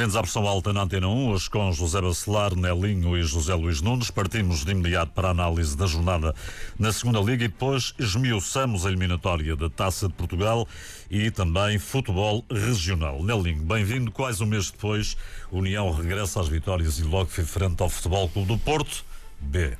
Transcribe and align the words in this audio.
Bem-vindos 0.00 0.16
à 0.16 0.22
versão 0.22 0.48
alta 0.48 0.72
na 0.72 0.80
Antena 0.80 1.08
1, 1.08 1.30
hoje 1.30 1.50
com 1.50 1.70
José 1.72 2.00
Bacelar, 2.00 2.56
Nelinho 2.56 3.18
e 3.18 3.22
José 3.22 3.54
Luís 3.54 3.82
Nunes. 3.82 4.10
Partimos 4.10 4.64
de 4.64 4.70
imediato 4.70 5.12
para 5.12 5.28
a 5.28 5.30
análise 5.32 5.76
da 5.76 5.84
jornada 5.84 6.34
na 6.78 6.90
segunda 6.90 7.20
Liga 7.20 7.44
e 7.44 7.48
depois 7.48 7.92
esmiuçamos 7.98 8.86
a 8.86 8.88
eliminatória 8.88 9.54
da 9.54 9.68
Taça 9.68 10.08
de 10.08 10.14
Portugal 10.14 10.66
e 11.10 11.30
também 11.30 11.78
futebol 11.78 12.42
regional. 12.50 13.22
Nelinho, 13.22 13.62
bem-vindo. 13.62 14.10
Quase 14.10 14.42
um 14.42 14.46
mês 14.46 14.70
depois, 14.70 15.18
União 15.52 15.92
regressa 15.92 16.40
às 16.40 16.48
vitórias 16.48 16.98
e 16.98 17.02
logo 17.02 17.28
foi 17.28 17.44
frente 17.44 17.82
ao 17.82 17.90
Futebol 17.90 18.26
Clube 18.30 18.48
do 18.48 18.58
Porto 18.58 19.04
B. 19.38 19.76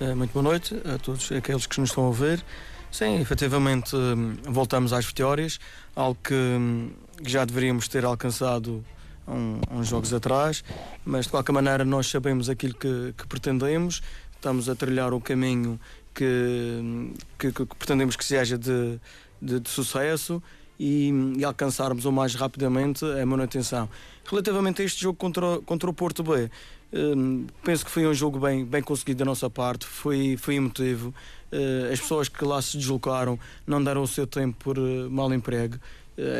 Eh, 0.00 0.14
muito 0.16 0.32
boa 0.32 0.42
noite 0.42 0.74
a 0.84 0.98
todos 0.98 1.30
aqueles 1.30 1.64
que 1.64 1.78
nos 1.78 1.90
estão 1.90 2.08
a 2.08 2.12
ver. 2.12 2.44
Sim, 2.90 3.20
efetivamente 3.20 3.94
hum, 3.94 4.36
voltamos 4.42 4.92
às 4.92 5.06
vitórias, 5.06 5.60
algo 5.94 6.18
que 6.24 6.34
hum, 6.34 6.90
já 7.24 7.44
deveríamos 7.44 7.86
ter 7.86 8.04
alcançado 8.04 8.84
um, 9.28 9.60
uns 9.78 9.88
jogos 9.88 10.12
atrás, 10.12 10.64
mas 11.04 11.26
de 11.26 11.30
qualquer 11.30 11.52
maneira 11.52 11.84
nós 11.84 12.06
sabemos 12.06 12.48
aquilo 12.48 12.74
que, 12.74 13.14
que 13.16 13.26
pretendemos, 13.26 14.02
estamos 14.34 14.68
a 14.68 14.74
trilhar 14.74 15.12
o 15.12 15.20
caminho 15.20 15.78
que, 16.14 17.12
que, 17.38 17.52
que 17.52 17.66
pretendemos 17.66 18.16
que 18.16 18.24
seja 18.24 18.58
de, 18.58 18.98
de, 19.40 19.60
de 19.60 19.68
sucesso 19.68 20.42
e, 20.78 21.12
e, 21.36 21.44
alcançarmos 21.44 22.04
o 22.04 22.12
mais 22.12 22.34
rapidamente 22.34 23.04
a 23.04 23.26
manutenção. 23.26 23.88
Relativamente 24.24 24.82
a 24.82 24.84
este 24.84 25.02
jogo 25.02 25.18
contra, 25.18 25.60
contra 25.64 25.90
o 25.90 25.92
Porto 25.92 26.22
B, 26.22 26.50
hum, 26.92 27.46
penso 27.64 27.84
que 27.84 27.90
foi 27.90 28.06
um 28.06 28.14
jogo 28.14 28.38
bem, 28.38 28.64
bem 28.64 28.82
conseguido 28.82 29.18
da 29.18 29.24
nossa 29.24 29.48
parte, 29.50 29.86
foi, 29.86 30.36
foi 30.36 30.56
emotivo. 30.56 31.14
Uh, 31.50 31.92
as 31.92 32.00
pessoas 32.00 32.28
que 32.28 32.44
lá 32.44 32.60
se 32.60 32.76
deslocaram 32.76 33.38
não 33.66 33.82
deram 33.82 34.02
o 34.02 34.06
seu 34.06 34.26
tempo 34.26 34.56
por 34.58 34.78
uh, 34.78 35.10
mal 35.10 35.32
emprego. 35.32 35.78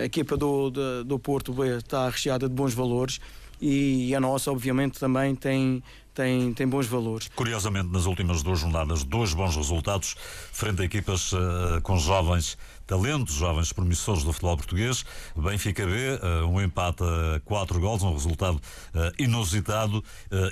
A 0.00 0.04
equipa 0.04 0.36
do, 0.36 0.70
do, 0.70 1.04
do 1.04 1.18
Porto 1.18 1.52
B 1.52 1.76
está 1.76 2.08
recheada 2.10 2.48
de 2.48 2.54
bons 2.54 2.74
valores 2.74 3.20
e 3.60 4.14
a 4.14 4.20
nossa, 4.20 4.50
obviamente, 4.50 4.98
também 4.98 5.34
tem, 5.34 5.82
tem, 6.14 6.52
tem 6.54 6.66
bons 6.66 6.86
valores. 6.86 7.28
Curiosamente, 7.34 7.88
nas 7.88 8.06
últimas 8.06 8.42
duas 8.42 8.60
jornadas, 8.60 9.02
dois 9.04 9.34
bons 9.34 9.56
resultados 9.56 10.14
frente 10.52 10.82
a 10.82 10.84
equipas 10.84 11.32
uh, 11.32 11.80
com 11.82 11.98
jovens 11.98 12.56
talentos, 12.86 13.34
jovens 13.34 13.72
promissores 13.72 14.22
do 14.22 14.32
futebol 14.32 14.56
português. 14.56 15.04
Benfica 15.36 15.84
B, 15.84 15.92
uh, 15.92 16.46
um 16.46 16.60
empate 16.60 17.02
a 17.02 17.40
quatro 17.40 17.80
gols, 17.80 18.02
um 18.02 18.12
resultado 18.12 18.56
uh, 18.56 19.12
inusitado, 19.18 20.02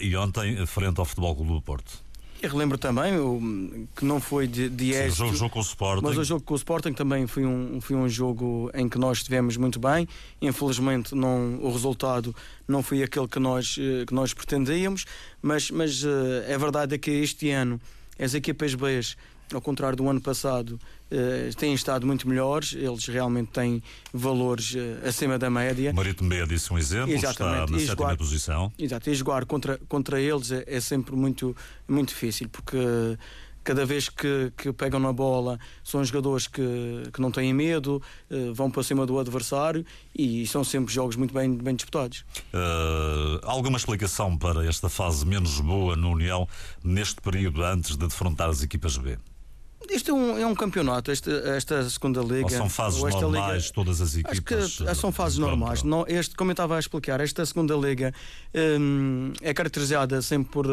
e 0.01 0.17
ontem 0.17 0.67
frente 0.67 0.99
ao 0.99 1.05
Futebol 1.05 1.35
Clube 1.35 1.53
do 1.53 1.63
Porto. 1.63 2.06
E 2.43 2.47
relembro 2.47 2.77
também 2.77 3.19
o, 3.19 3.89
que 3.97 4.05
não 4.05 4.21
foi 4.21 4.47
de, 4.47 4.69
de 4.69 4.93
Sim, 4.93 4.99
êxito, 4.99 5.25
o 5.25 5.35
jogo, 5.35 5.51
com 5.55 5.59
o 5.59 5.63
Sporting. 5.63 6.05
Mas 6.05 6.19
o 6.19 6.25
jogo 6.25 6.43
com 6.43 6.55
o 6.55 6.57
Sporting 6.57 6.93
também 6.93 7.27
foi 7.27 7.47
um, 7.47 7.81
foi 7.81 7.97
um 7.97 8.09
jogo 8.09 8.71
em 8.75 8.89
que 8.89 8.99
nós 8.99 9.19
estivemos 9.19 9.57
muito 9.57 9.79
bem. 9.79 10.07
Infelizmente 10.41 11.15
não, 11.15 11.59
o 11.63 11.71
resultado 11.71 12.35
não 12.69 12.83
foi 12.83 13.03
aquele 13.03 13.27
que 13.27 13.39
nós, 13.39 13.77
eh, 13.79 14.05
que 14.05 14.13
nós 14.13 14.35
pretendíamos, 14.35 15.07
mas, 15.41 15.71
mas 15.71 16.05
uh, 16.05 16.43
é 16.47 16.59
verdade 16.59 16.99
que 16.99 17.11
este 17.11 17.51
ano 17.51 17.81
as 18.19 18.35
equipas 18.35 18.75
B 18.75 19.01
ao 19.53 19.61
contrário 19.61 19.97
do 19.97 20.09
ano 20.09 20.21
passado, 20.21 20.73
uh, 21.11 21.57
têm 21.57 21.75
estado 21.75 22.07
muito 22.07 22.29
melhores, 22.29 22.73
eles 22.73 23.07
realmente 23.07 23.51
têm 23.51 23.83
valores 24.13 24.75
uh, 24.75 25.07
acima 25.07 25.39
da 25.39 25.49
média. 25.49 25.93
Marítimo 25.93 26.29
B 26.29 26.47
disse 26.47 26.73
um 26.73 26.79
exemplo, 26.79 27.13
Exatamente. 27.13 27.63
está 27.63 27.71
na 27.73 27.79
e 27.79 27.87
sétima 27.87 28.17
posição. 28.17 28.73
Exato, 28.79 29.11
e 29.11 29.15
jogar 29.15 29.45
contra, 29.45 29.79
contra 29.89 30.21
eles 30.21 30.51
é, 30.51 30.65
é 30.67 30.81
sempre 30.81 31.15
muito, 31.15 31.57
muito 31.89 32.09
difícil, 32.09 32.49
porque 32.49 32.77
cada 33.67 33.85
vez 33.85 34.09
que, 34.09 34.53
que 34.57 34.73
pegam 34.73 35.01
na 35.01 35.13
bola 35.13 35.59
são 35.83 36.03
jogadores 36.05 36.47
que, 36.47 36.63
que 37.13 37.21
não 37.21 37.33
têm 37.33 37.53
medo, 37.53 38.01
uh, 38.31 38.55
vão 38.55 38.71
para 38.71 38.83
cima 38.85 39.05
do 39.05 39.19
adversário 39.19 39.85
e 40.17 40.47
são 40.47 40.63
sempre 40.63 40.95
jogos 40.95 41.17
muito 41.17 41.35
bem, 41.35 41.53
bem 41.57 41.75
disputados. 41.75 42.25
Uh, 42.55 43.41
alguma 43.43 43.77
explicação 43.77 44.39
para 44.39 44.65
esta 44.65 44.89
fase 44.89 45.27
menos 45.27 45.61
boa 45.61 45.97
no 45.97 46.13
União 46.13 46.49
neste 46.85 47.21
período 47.21 47.65
antes 47.65 47.97
de 47.97 48.07
defrontar 48.07 48.49
as 48.49 48.63
equipas 48.63 48.97
B? 48.97 49.19
Isto 49.97 50.11
é 50.11 50.15
um, 50.15 50.39
é 50.39 50.47
um 50.47 50.55
campeonato, 50.55 51.11
esta, 51.11 51.31
esta 51.31 51.89
segunda 51.89 52.21
liga. 52.21 52.43
Ou 52.43 52.51
são 52.51 52.69
fases 52.69 53.03
ou 53.03 53.11
normais, 53.11 53.63
liga, 53.63 53.75
todas 53.75 54.03
as 54.03 54.15
equipas. 54.15 54.63
Acho 54.63 54.85
que 54.85 54.95
são 54.95 55.11
fases 55.11 55.39
normais. 55.39 55.83
Não, 55.83 56.05
este, 56.07 56.35
como 56.35 56.51
eu 56.51 56.53
estava 56.53 56.77
a 56.77 56.79
explicar, 56.79 57.19
esta 57.21 57.47
segunda 57.47 57.75
liga 57.75 58.13
um, 58.79 59.33
é 59.41 59.55
caracterizada 59.55 60.21
sempre 60.21 60.53
por, 60.53 60.67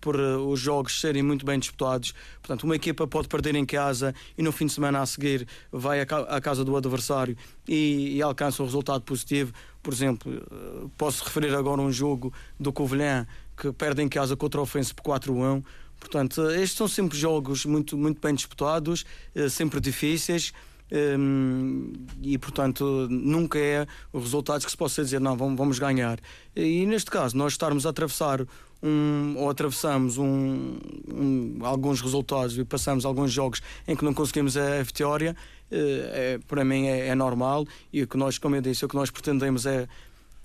por 0.00 0.14
uh, 0.14 0.48
os 0.48 0.60
jogos 0.60 1.00
serem 1.00 1.24
muito 1.24 1.44
bem 1.44 1.58
disputados. 1.58 2.14
Portanto, 2.40 2.62
uma 2.62 2.76
equipa 2.76 3.04
pode 3.04 3.26
perder 3.26 3.56
em 3.56 3.66
casa 3.66 4.14
e 4.38 4.42
no 4.44 4.52
fim 4.52 4.66
de 4.66 4.72
semana 4.74 5.00
a 5.00 5.06
seguir 5.06 5.44
vai 5.72 6.00
à, 6.00 6.40
casa 6.40 6.64
do 6.64 6.76
adversário 6.76 7.36
e, 7.66 8.16
e, 8.16 8.22
alcança 8.22 8.62
um 8.62 8.66
resultado 8.66 9.02
positivo. 9.02 9.52
Por 9.82 9.92
exemplo, 9.92 10.32
uh, 10.32 10.88
posso 10.96 11.24
referir 11.24 11.52
agora 11.52 11.80
um 11.80 11.90
jogo 11.90 12.32
do 12.60 12.72
Covilhã 12.72 13.26
que 13.56 13.72
perde 13.72 14.02
em 14.02 14.08
casa 14.08 14.36
contra 14.36 14.60
o 14.60 14.62
Ofense 14.62 14.94
por 14.94 15.02
4-1. 15.02 15.64
Portanto, 16.02 16.50
estes 16.50 16.72
são 16.72 16.88
sempre 16.88 17.16
jogos 17.16 17.64
muito, 17.64 17.96
muito 17.96 18.20
bem 18.20 18.34
disputados, 18.34 19.04
eh, 19.34 19.48
sempre 19.48 19.80
difíceis. 19.80 20.52
Um, 20.94 21.90
e 22.20 22.36
portanto 22.36 23.08
nunca 23.08 23.58
é 23.58 23.86
os 24.12 24.24
resultados 24.24 24.66
que 24.66 24.70
se 24.70 24.76
possa 24.76 25.02
dizer 25.02 25.22
não 25.22 25.34
vamos, 25.34 25.56
vamos 25.56 25.78
ganhar 25.78 26.20
e 26.54 26.84
neste 26.84 27.10
caso 27.10 27.34
nós 27.34 27.54
estarmos 27.54 27.86
a 27.86 27.88
atravessar 27.88 28.46
um, 28.82 29.32
ou 29.38 29.48
atravessamos 29.48 30.18
um, 30.18 30.76
um, 31.08 31.58
alguns 31.62 32.02
resultados 32.02 32.58
e 32.58 32.64
passamos 32.66 33.06
alguns 33.06 33.32
jogos 33.32 33.62
em 33.88 33.96
que 33.96 34.04
não 34.04 34.12
conseguimos 34.12 34.54
a 34.54 34.82
vitória 34.82 35.34
é, 35.70 36.38
para 36.46 36.62
mim 36.62 36.84
é, 36.84 37.06
é 37.06 37.14
normal 37.14 37.66
e 37.90 38.02
o 38.02 38.06
que 38.06 38.18
nós 38.18 38.36
como 38.36 38.54
eu 38.54 38.60
disse 38.60 38.84
o 38.84 38.88
que 38.88 38.96
nós 38.96 39.10
pretendemos 39.10 39.64
é 39.64 39.88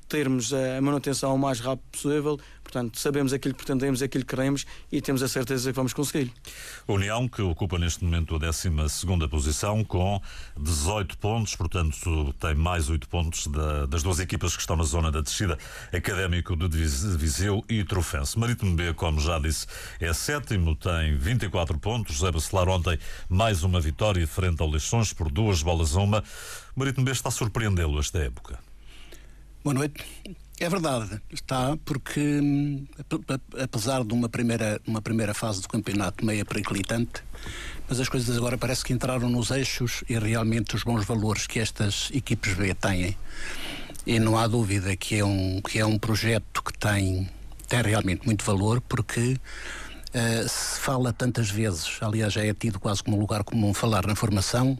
termos 0.08 0.54
a 0.54 0.82
manutenção 0.82 1.36
o 1.36 1.38
mais 1.38 1.60
rápido 1.60 1.88
possível. 1.92 2.40
Portanto, 2.68 3.00
sabemos 3.00 3.32
aquilo 3.32 3.54
que 3.54 3.64
pretendemos, 3.64 4.02
aquilo 4.02 4.26
que 4.26 4.36
queremos 4.36 4.66
e 4.92 5.02
temos 5.02 5.24
a 5.24 5.28
certeza 5.30 5.72
que 5.72 5.76
vamos 5.76 5.94
conseguir. 5.94 6.34
União, 6.86 7.26
que 7.28 7.42
ocupa 7.42 7.80
neste 7.80 8.04
momento 8.04 8.36
a 8.36 8.40
12 8.40 8.70
posição, 9.30 9.86
com 9.86 10.22
18 10.60 11.18
pontos, 11.18 11.56
portanto, 11.56 12.36
tem 12.38 12.56
mais 12.56 12.90
8 12.90 13.08
pontos 13.08 13.48
da, 13.48 13.86
das 13.86 14.04
duas 14.04 14.20
equipas 14.20 14.54
que 14.54 14.60
estão 14.60 14.76
na 14.76 14.84
zona 14.84 15.10
da 15.10 15.22
descida, 15.22 15.58
Académico 15.94 16.58
de 16.58 16.68
Viseu 16.68 17.64
e 17.70 17.86
Trofense. 17.86 18.38
Marítimo 18.38 18.76
B, 18.76 18.94
como 18.94 19.22
já 19.22 19.40
disse, 19.40 19.66
é 20.02 20.12
sétimo, 20.12 20.76
tem 20.76 21.16
24 21.16 21.80
pontos. 21.80 22.18
José 22.18 22.32
Bacelar 22.32 22.68
ontem 22.68 23.00
mais 23.30 23.64
uma 23.64 23.80
vitória 23.80 24.28
frente 24.28 24.62
ao 24.62 24.70
Leixões 24.70 25.14
por 25.14 25.32
duas 25.32 25.64
bolas 25.64 25.96
a 25.96 26.02
uma. 26.02 26.22
Marítimo 26.76 27.06
B 27.06 27.12
está 27.12 27.30
a 27.30 27.32
surpreendê-lo 27.32 27.98
esta 27.98 28.20
época. 28.20 28.67
Boa 29.68 29.74
noite. 29.76 30.02
É 30.62 30.70
verdade, 30.70 31.22
está, 31.30 31.76
porque 31.84 32.22
hum, 32.22 32.88
apesar 33.62 34.02
de 34.06 34.14
uma 34.14 34.30
primeira, 34.30 34.80
uma 34.88 35.02
primeira 35.02 35.34
fase 35.34 35.62
do 35.62 35.68
campeonato 35.68 36.26
meio 36.26 36.46
periclitante, 36.46 37.22
mas 37.86 38.00
as 38.00 38.08
coisas 38.08 38.38
agora 38.38 38.58
parece 38.58 38.86
que 38.86 38.94
entraram 38.94 39.30
nos 39.30 39.52
eixos 39.52 40.06
e 40.08 40.18
realmente 40.18 40.74
os 40.74 40.84
bons 40.84 41.06
valores 41.06 41.48
que 41.48 41.60
estas 41.60 42.10
equipes 42.14 42.54
B 42.54 42.74
têm. 42.76 43.18
E 44.06 44.18
não 44.22 44.38
há 44.38 44.48
dúvida 44.48 44.96
que 44.96 45.16
é 45.20 45.26
um, 45.26 45.60
que 45.60 45.80
é 45.80 45.86
um 45.86 46.00
projeto 46.00 46.64
que 46.64 46.72
tem, 46.72 47.30
tem 47.68 47.82
realmente 47.82 48.26
muito 48.26 48.46
valor, 48.46 48.80
porque 48.80 49.34
uh, 49.34 50.48
se 50.48 50.80
fala 50.80 51.12
tantas 51.12 51.50
vezes, 51.50 51.98
aliás, 52.00 52.32
já 52.32 52.46
é 52.46 52.54
tido 52.54 52.80
quase 52.80 53.04
como 53.04 53.18
um 53.18 53.20
lugar 53.20 53.44
comum 53.44 53.74
falar 53.74 54.08
na 54.08 54.16
formação, 54.16 54.80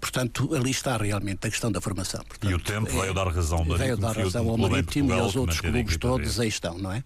Portanto, 0.00 0.54
ali 0.54 0.70
está 0.70 0.96
realmente 0.96 1.46
a 1.46 1.50
questão 1.50 1.70
da 1.72 1.80
formação. 1.80 2.22
Portanto, 2.24 2.50
e 2.50 2.54
o 2.54 2.58
tempo 2.58 3.00
veio 3.00 3.14
dar 3.14 3.28
razão 3.28 3.58
ao 3.58 3.64
Marítimo. 3.64 3.86
Veio 3.86 3.96
dar 3.96 4.16
razão 4.16 4.48
ao 4.48 4.58
Marítimo 4.58 5.10
e 5.10 5.12
aos 5.12 5.36
outros 5.36 5.60
clubes 5.60 5.96
todos, 5.96 6.40
aí 6.40 6.48
estão, 6.48 6.78
não 6.78 6.92
é? 6.92 7.02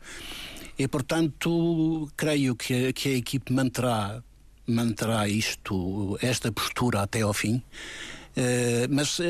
E, 0.79 0.89
portanto, 0.89 2.11
creio 2.17 2.57
que, 2.57 2.93
que 2.93 3.09
a 3.11 3.17
equipe 3.17 3.53
manterá, 3.53 4.23
manterá 4.67 5.29
isto, 5.29 6.19
esta 6.23 6.51
postura 6.51 7.03
até 7.03 7.21
ao 7.21 7.35
fim. 7.35 7.63
Uh, 8.31 8.87
mas 8.89 9.19
uh, 9.19 9.23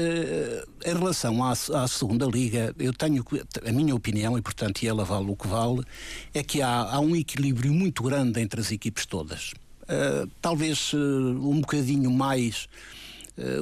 em 0.85 0.95
relação 0.95 1.43
à, 1.43 1.53
à, 1.53 1.89
segunda 1.89 2.27
liga, 2.27 2.75
eu 2.79 2.93
tenho 2.93 3.25
a 3.67 3.73
minha 3.73 3.95
opinião, 3.95 4.37
e 4.37 4.43
portanto 4.43 4.83
e 4.83 4.87
ela 4.87 5.05
vale 5.05 5.31
o 5.31 5.35
que 5.35 5.49
vale, 5.49 5.83
é 6.35 6.43
que 6.43 6.61
há, 6.61 6.83
há 6.83 7.01
um 7.01 7.17
equilíbrio 7.17 7.73
muito 7.73 8.03
grande 8.03 8.41
entre 8.41 8.61
as 8.61 8.71
equipes 8.71 9.07
todas. 9.07 9.53
Uh, 9.85 10.31
talvez 10.41 10.93
um 10.95 11.61
bocadinho 11.61 12.11
mais 12.11 12.69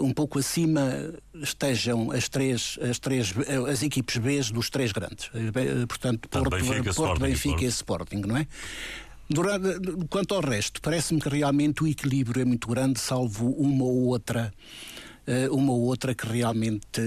um 0.00 0.12
pouco 0.12 0.38
acima 0.38 1.12
estejam 1.34 2.10
as 2.10 2.28
três, 2.28 2.78
as 2.82 2.98
três 2.98 3.34
eh, 3.46 3.70
as 3.70 3.82
equipes 3.82 4.16
B 4.16 4.40
dos 4.52 4.70
três 4.70 4.92
grandes. 4.92 5.26
Uh, 5.28 5.86
portanto, 5.86 6.28
Porto, 6.28 6.50
Benfica, 6.50 6.94
Porto, 6.94 7.20
Benfica 7.20 7.64
e 7.64 7.68
Sporting, 7.68 8.22
não 8.26 8.36
é? 8.36 8.46
Durante, 9.30 10.06
quanto 10.08 10.34
ao 10.34 10.40
resto, 10.40 10.80
parece-me 10.80 11.20
que 11.20 11.28
realmente 11.28 11.82
o 11.82 11.86
equilíbrio 11.86 12.40
é 12.40 12.44
muito 12.44 12.66
grande, 12.66 12.98
salvo 12.98 13.50
uma 13.50 13.84
ou 13.84 14.06
outra, 14.06 14.50
uma 15.50 15.70
ou 15.72 15.82
outra 15.82 16.14
que 16.14 16.26
realmente, 16.26 17.02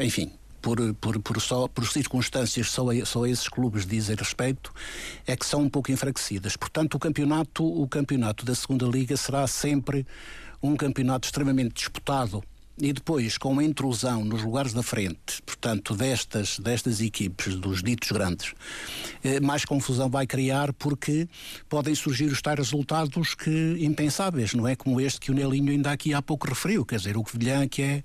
enfim, 0.00 0.32
por, 0.64 0.94
por, 0.94 1.20
por, 1.20 1.40
só, 1.42 1.68
por 1.68 1.86
circunstâncias 1.86 2.70
só 2.70 2.90
a, 2.90 3.04
só 3.04 3.24
a 3.24 3.28
esses 3.28 3.48
clubes 3.48 3.84
dizem 3.84 4.16
respeito, 4.16 4.72
é 5.26 5.36
que 5.36 5.44
são 5.44 5.60
um 5.60 5.68
pouco 5.68 5.92
enfraquecidas. 5.92 6.56
Portanto, 6.56 6.94
o 6.94 6.98
campeonato, 6.98 7.62
o 7.62 7.86
campeonato 7.86 8.46
da 8.46 8.54
segunda 8.54 8.86
liga 8.86 9.14
será 9.14 9.46
sempre 9.46 10.06
um 10.64 10.76
campeonato 10.76 11.26
extremamente 11.26 11.74
disputado 11.74 12.42
e 12.76 12.92
depois 12.92 13.38
com 13.38 13.58
a 13.58 13.62
intrusão 13.62 14.24
nos 14.24 14.42
lugares 14.42 14.72
da 14.72 14.82
frente, 14.82 15.40
portanto, 15.46 15.94
destas, 15.94 16.58
destas 16.58 17.00
equipes, 17.00 17.54
dos 17.54 17.82
ditos 17.82 18.10
grandes, 18.10 18.52
eh, 19.22 19.38
mais 19.38 19.64
confusão 19.64 20.08
vai 20.10 20.26
criar 20.26 20.72
porque 20.72 21.28
podem 21.68 21.94
surgir 21.94 22.32
os 22.32 22.42
tais 22.42 22.58
resultados 22.58 23.34
que 23.34 23.76
impensáveis, 23.78 24.54
não 24.54 24.66
é? 24.66 24.74
Como 24.74 25.00
este 25.00 25.20
que 25.20 25.30
o 25.30 25.34
Nelinho 25.34 25.70
ainda 25.70 25.92
aqui 25.92 26.12
há 26.12 26.20
pouco 26.20 26.48
referiu, 26.48 26.84
quer 26.84 26.96
dizer, 26.96 27.16
o 27.16 27.22
Covilhã, 27.22 27.68
que 27.68 27.82
é, 27.82 28.02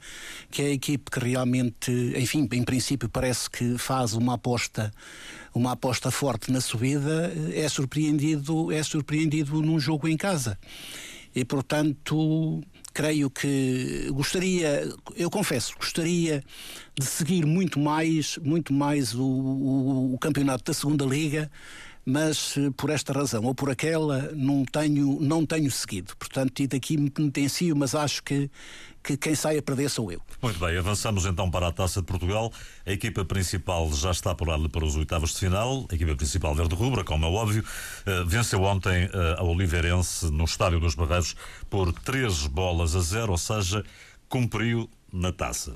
que 0.52 0.62
é 0.62 0.66
a 0.66 0.70
equipe 0.70 1.10
que 1.10 1.20
realmente, 1.20 1.92
enfim, 2.16 2.48
em 2.52 2.64
princípio 2.64 3.10
parece 3.10 3.50
que 3.50 3.78
faz 3.78 4.14
uma 4.14 4.36
aposta 4.36 4.92
uma 5.54 5.72
aposta 5.72 6.12
forte 6.12 6.52
na 6.52 6.62
subida, 6.62 7.34
é 7.54 7.68
surpreendido, 7.68 8.72
é 8.72 8.84
surpreendido 8.84 9.60
num 9.62 9.80
jogo 9.80 10.08
em 10.08 10.16
casa. 10.16 10.58
E 11.36 11.46
portanto, 11.46 12.62
creio 12.94 13.30
que 13.30 14.10
gostaria, 14.12 14.92
eu 15.16 15.30
confesso, 15.30 15.74
gostaria 15.78 16.44
de 16.98 17.06
seguir 17.06 17.46
muito 17.46 17.80
mais, 17.80 18.38
muito 18.40 18.74
mais 18.74 19.14
o, 19.14 19.24
o, 19.24 20.14
o 20.16 20.18
campeonato 20.18 20.64
da 20.64 20.74
segunda 20.74 21.06
liga 21.06 21.50
mas 22.10 22.58
eh, 22.58 22.72
por 22.76 22.90
esta 22.90 23.14
razão 23.14 23.44
ou 23.46 23.54
por 23.54 23.70
aquela 23.70 24.32
não 24.34 24.66
tenho, 24.66 25.20
não 25.22 25.46
tenho 25.46 25.70
seguido. 25.70 26.16
Portanto, 26.18 26.60
e 26.60 26.68
daqui 26.68 26.98
me 26.98 27.10
penitencio, 27.10 27.76
mas 27.76 27.94
acho 27.94 28.24
que, 28.24 28.50
que 29.04 29.16
quem 29.16 29.36
sai 29.36 29.60
a 29.60 29.62
perder 29.62 29.90
sou 29.90 30.12
eu. 30.12 30.20
Muito 30.42 30.60
bem, 30.60 30.76
avançamos 30.76 31.26
então 31.26 31.52
para 31.52 31.68
a 31.68 31.72
Taça 31.72 32.02
de 32.02 32.08
Portugal. 32.08 32.52
A 32.86 32.92
equipa 32.92 33.24
principal 33.24 33.94
já 33.94 34.10
está 34.10 34.34
por 34.34 34.50
para 34.70 34.86
os 34.86 34.96
oitavos 34.96 35.34
de 35.34 35.40
final. 35.40 35.86
A 35.92 35.96
equipa 35.96 36.16
principal 36.16 36.56
verde-rubra, 36.56 37.04
como 37.04 37.26
é 37.26 37.30
óbvio, 37.30 37.64
uh, 37.64 38.26
venceu 38.26 38.64
ontem 38.64 39.06
uh, 39.06 39.38
a 39.38 39.44
Oliveirense 39.44 40.32
no 40.32 40.46
Estádio 40.46 40.80
dos 40.80 40.96
Barreiros 40.96 41.36
por 41.70 41.94
três 41.94 42.48
bolas 42.48 42.96
a 42.96 43.02
zero, 43.02 43.34
ou 43.34 43.38
seja, 43.38 43.84
cumpriu 44.28 44.90
na 45.14 45.32
taça. 45.32 45.76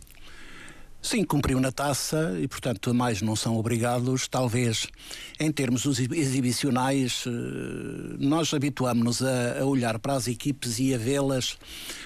Sim, 1.06 1.26
cumpriu 1.26 1.60
na 1.60 1.70
taça 1.70 2.34
e, 2.40 2.48
portanto, 2.48 2.94
mais 2.94 3.22
não 3.22 3.36
são 3.36 3.58
obrigados. 3.58 4.26
Talvez, 4.26 4.88
em 5.38 5.52
termos 5.52 5.86
exibicionais, 5.86 7.26
eh, 7.28 8.16
nós 8.18 8.54
habituamos-nos 8.54 9.22
a, 9.22 9.66
olhar 9.66 10.00
para 10.00 10.14
as 10.14 10.28
equipes 10.28 10.80
e 10.80 10.94
a 10.94 10.98
vê-las 10.98 11.58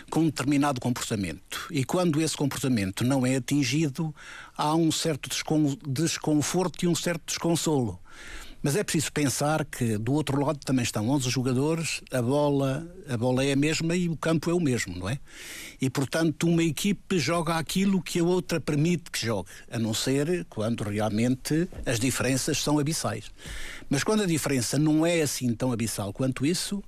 com 0.09 0.21
um 0.21 0.25
determinado 0.25 0.81
comportamento. 0.81 1.67
E 1.69 1.85
quando 1.85 2.19
esse 2.19 2.35
comportamento 2.35 3.03
não 3.03 3.23
é 3.23 3.35
atingido, 3.35 4.13
há 4.57 4.73
um 4.73 4.91
certo 4.91 5.29
desconforto 5.87 6.83
e 6.83 6.87
um 6.87 6.95
certo 6.95 7.21
desconsolo. 7.27 7.99
Mas 8.61 8.75
é 8.75 8.83
preciso 8.83 9.11
pensar 9.11 9.63
que 9.65 9.97
do 9.97 10.13
outro 10.13 10.43
lado 10.43 10.59
também 10.59 10.83
estão 10.83 11.07
11 11.09 11.29
jogadores, 11.29 12.01
a 12.11 12.21
bola, 12.21 12.87
a 13.07 13.15
bola 13.15 13.43
é 13.43 13.53
a 13.53 13.55
mesma 13.55 13.95
e 13.95 14.09
o 14.09 14.17
campo 14.17 14.49
é 14.49 14.53
o 14.53 14.59
mesmo, 14.59 14.97
não 14.97 15.07
é? 15.07 15.19
E 15.79 15.89
portanto 15.89 16.47
uma 16.47 16.63
equipe 16.63 17.19
joga 17.19 17.55
aquilo 17.55 18.01
que 18.01 18.19
a 18.19 18.23
outra 18.23 18.59
permite 18.59 19.11
que 19.11 19.23
jogue, 19.23 19.49
a 19.71 19.77
não 19.77 19.93
ser 19.93 20.45
quando 20.49 20.83
realmente 20.83 21.69
as 21.85 21.99
diferenças 21.99 22.57
são 22.57 22.79
abissais. 22.79 23.31
Mas 23.89 24.03
quando 24.03 24.23
a 24.23 24.25
diferença 24.25 24.79
não 24.79 25.05
é 25.05 25.21
assim 25.21 25.53
tão 25.53 25.71
abissal 25.71 26.11
quanto 26.11 26.45
isso, 26.45 26.83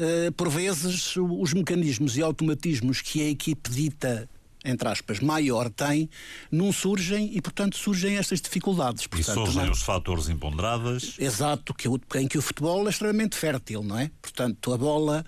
Uh, 0.00 0.30
por 0.34 0.48
vezes 0.48 1.16
os 1.16 1.52
mecanismos 1.52 2.16
e 2.16 2.22
automatismos 2.22 3.00
que 3.00 3.20
a 3.20 3.28
equipe 3.28 3.68
dita 3.68 4.30
entre 4.64 4.88
aspas, 4.88 5.20
maior 5.20 5.70
tem, 5.70 6.10
não 6.50 6.72
surgem 6.72 7.30
e, 7.32 7.40
portanto, 7.40 7.76
surgem 7.76 8.16
estas 8.16 8.40
dificuldades. 8.40 9.06
Portanto, 9.06 9.30
e 9.30 9.34
surgem 9.34 9.64
não... 9.64 9.72
os 9.72 9.82
fatores 9.82 10.28
imponderáveis. 10.28 11.14
Exato, 11.18 11.72
que, 11.72 11.88
em 12.18 12.26
que 12.26 12.36
o 12.36 12.42
futebol 12.42 12.86
é 12.86 12.90
extremamente 12.90 13.36
fértil, 13.36 13.82
não 13.82 13.98
é? 13.98 14.10
Portanto, 14.20 14.72
a 14.72 14.76
bola 14.78 15.24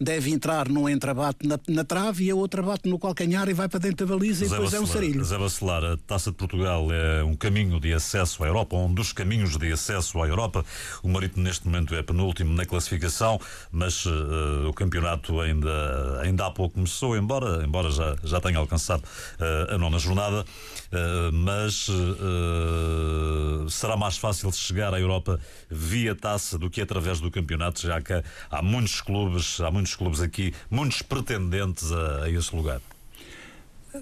deve 0.00 0.30
entrar 0.30 0.68
num 0.68 0.88
entrebate 0.88 1.46
na, 1.46 1.58
na 1.68 1.84
trave 1.84 2.24
e 2.24 2.30
a 2.30 2.34
outra 2.34 2.62
bate 2.62 2.88
no 2.88 2.98
calcanhar 2.98 3.48
e 3.48 3.54
vai 3.54 3.68
para 3.68 3.78
dentro 3.78 4.04
da 4.04 4.14
baliza 4.14 4.40
Zé 4.40 4.46
e 4.46 4.48
depois 4.48 4.72
Bacelar, 4.72 4.80
é 4.80 4.84
um 4.84 4.92
sarilho. 4.92 5.24
Zé 5.24 5.38
Bacelar, 5.38 5.84
a 5.84 5.96
Taça 5.96 6.30
de 6.30 6.36
Portugal 6.36 6.92
é 6.92 7.22
um 7.22 7.36
caminho 7.36 7.78
de 7.78 7.92
acesso 7.92 8.42
à 8.42 8.46
Europa, 8.48 8.76
um 8.76 8.92
dos 8.92 9.12
caminhos 9.12 9.56
de 9.56 9.72
acesso 9.72 10.20
à 10.20 10.26
Europa. 10.26 10.64
O 11.02 11.08
Marítimo 11.08 11.44
neste 11.44 11.66
momento 11.66 11.94
é 11.94 12.02
penúltimo 12.02 12.52
na 12.52 12.66
classificação, 12.66 13.40
mas 13.70 14.04
uh, 14.06 14.68
o 14.68 14.72
campeonato 14.72 15.40
ainda, 15.40 16.20
ainda 16.20 16.46
há 16.46 16.50
pouco 16.50 16.74
começou, 16.74 17.16
embora, 17.16 17.64
embora 17.64 17.90
já, 17.90 18.16
já 18.24 18.40
tenha 18.40 18.58
alcançado 18.58 18.71
avançado 18.72 19.02
uh, 19.04 19.74
a 19.74 19.78
nona 19.78 19.98
jornada, 19.98 20.42
uh, 20.42 21.32
mas 21.32 21.88
uh, 21.88 23.68
será 23.68 23.96
mais 23.96 24.16
fácil 24.16 24.50
chegar 24.52 24.94
à 24.94 25.00
Europa 25.00 25.38
via 25.70 26.14
taça 26.14 26.58
do 26.58 26.70
que 26.70 26.80
através 26.80 27.20
do 27.20 27.30
campeonato, 27.30 27.82
já 27.82 28.00
que 28.00 28.22
há 28.50 28.62
muitos 28.62 29.00
clubes, 29.00 29.60
há 29.60 29.70
muitos 29.70 29.94
clubes 29.94 30.20
aqui, 30.20 30.54
muitos 30.70 31.02
pretendentes 31.02 31.92
a, 31.92 32.24
a 32.24 32.30
esse 32.30 32.54
lugar. 32.56 32.80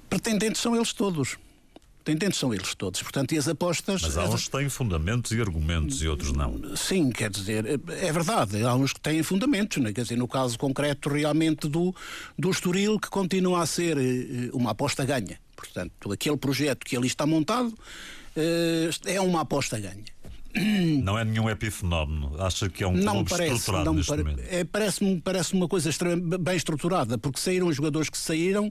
Pretendentes 0.09 0.61
são 0.61 0.77
eles 0.77 0.93
todos 0.93 1.37
entende? 2.09 2.37
São 2.37 2.53
eles 2.55 2.75
todos. 2.75 3.03
Portanto, 3.03 3.33
e 3.33 3.39
as 3.39 3.49
apostas. 3.49 4.03
Mas 4.03 4.17
há 4.17 4.25
uns 4.25 4.45
que 4.45 4.51
têm 4.51 4.69
fundamentos 4.69 5.33
e 5.33 5.41
argumentos 5.41 6.03
e 6.03 6.09
outros 6.09 6.33
não. 6.33 6.77
Sim, 6.77 7.11
quer 7.11 7.31
dizer, 7.31 7.65
é 7.67 8.13
verdade. 8.13 8.63
Há 8.63 8.75
uns 8.75 8.93
que 8.93 9.01
têm 9.01 9.23
fundamentos, 9.23 9.83
né? 9.83 9.93
quer 9.93 10.03
dizer, 10.03 10.17
no 10.17 10.29
caso 10.29 10.59
concreto 10.59 11.09
realmente 11.09 11.69
do, 11.69 11.95
do 12.39 12.51
Estoril, 12.51 12.99
que 12.99 13.09
continua 13.09 13.63
a 13.63 13.67
ser 13.67 13.99
eh, 13.99 14.51
uma 14.53 14.71
aposta 14.71 15.05
ganha. 15.05 15.39
Portanto, 15.57 16.13
aquele 16.13 16.37
projeto 16.37 16.85
que 16.85 16.97
ali 16.97 17.07
está 17.07 17.27
montado 17.27 17.75
eh, 18.37 18.91
é 19.07 19.21
uma 19.21 19.43
aposta 19.43 19.79
ganha. 19.79 20.05
Não 21.03 21.19
é 21.19 21.25
nenhum 21.25 21.49
epifenómeno. 21.49 22.35
Acha 22.39 22.69
que 22.69 22.83
é 22.83 22.87
um 22.87 22.93
não 22.93 23.15
clube 23.15 23.31
parece, 23.31 23.55
estruturado 23.55 23.85
não 23.85 23.95
neste 23.95 24.17
momento? 24.17 24.43
É, 24.49 24.65
Parece-me 24.65 25.21
parece 25.21 25.55
uma 25.55 25.69
coisa 25.69 25.91
bem 26.41 26.57
estruturada, 26.57 27.17
porque 27.17 27.39
saíram 27.39 27.69
os 27.69 27.77
jogadores 27.77 28.11
que 28.11 28.19
saíram 28.19 28.71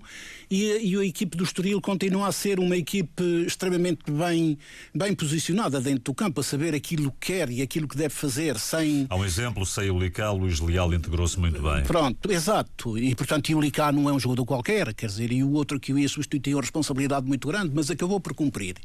e, 0.50 0.92
e 0.92 0.98
a 0.98 1.06
equipe 1.06 1.38
do 1.38 1.44
Estoril 1.44 1.80
continua 1.82 2.28
a 2.28 2.32
ser 2.32 2.60
uma 2.60 2.76
equipe 2.76 3.24
extremamente 3.46 4.12
bem, 4.12 4.58
bem 4.94 5.14
posicionada 5.14 5.80
dentro 5.80 6.04
do 6.06 6.14
campo, 6.14 6.42
a 6.42 6.44
saber 6.44 6.76
aquilo 6.76 7.12
que 7.20 7.34
quer 7.34 7.50
e 7.50 7.62
aquilo 7.62 7.88
que 7.88 7.96
deve 7.96 8.14
fazer 8.14 8.58
sem... 8.60 9.08
Há 9.10 9.16
um 9.16 9.24
exemplo, 9.24 9.66
saiu 9.66 9.96
o 9.96 10.00
Licá, 10.00 10.32
Luís 10.32 10.60
Leal 10.60 10.94
integrou-se 10.94 11.40
muito 11.40 11.62
bem. 11.62 11.84
Pronto, 11.84 12.32
exato. 12.32 12.98
E 12.98 13.16
portanto, 13.16 13.56
o 13.56 13.62
Licá 13.62 13.92
não 13.92 14.10
é 14.10 14.14
um 14.14 14.20
jogador 14.20 14.46
qualquer, 14.46 14.94
quer 14.94 15.08
dizer, 15.08 15.32
e 15.32 15.44
o 15.44 15.52
outro 15.54 15.80
que 15.80 15.94
o 15.94 16.00
ia 16.00 16.10
substituir 16.10 16.42
tem 16.42 16.54
uma 16.54 16.62
responsabilidade 16.62 17.26
muito 17.26 17.48
grande, 17.48 17.72
mas 17.74 17.90
acabou 17.90 18.20
por 18.20 18.34
cumprir. 18.34 18.76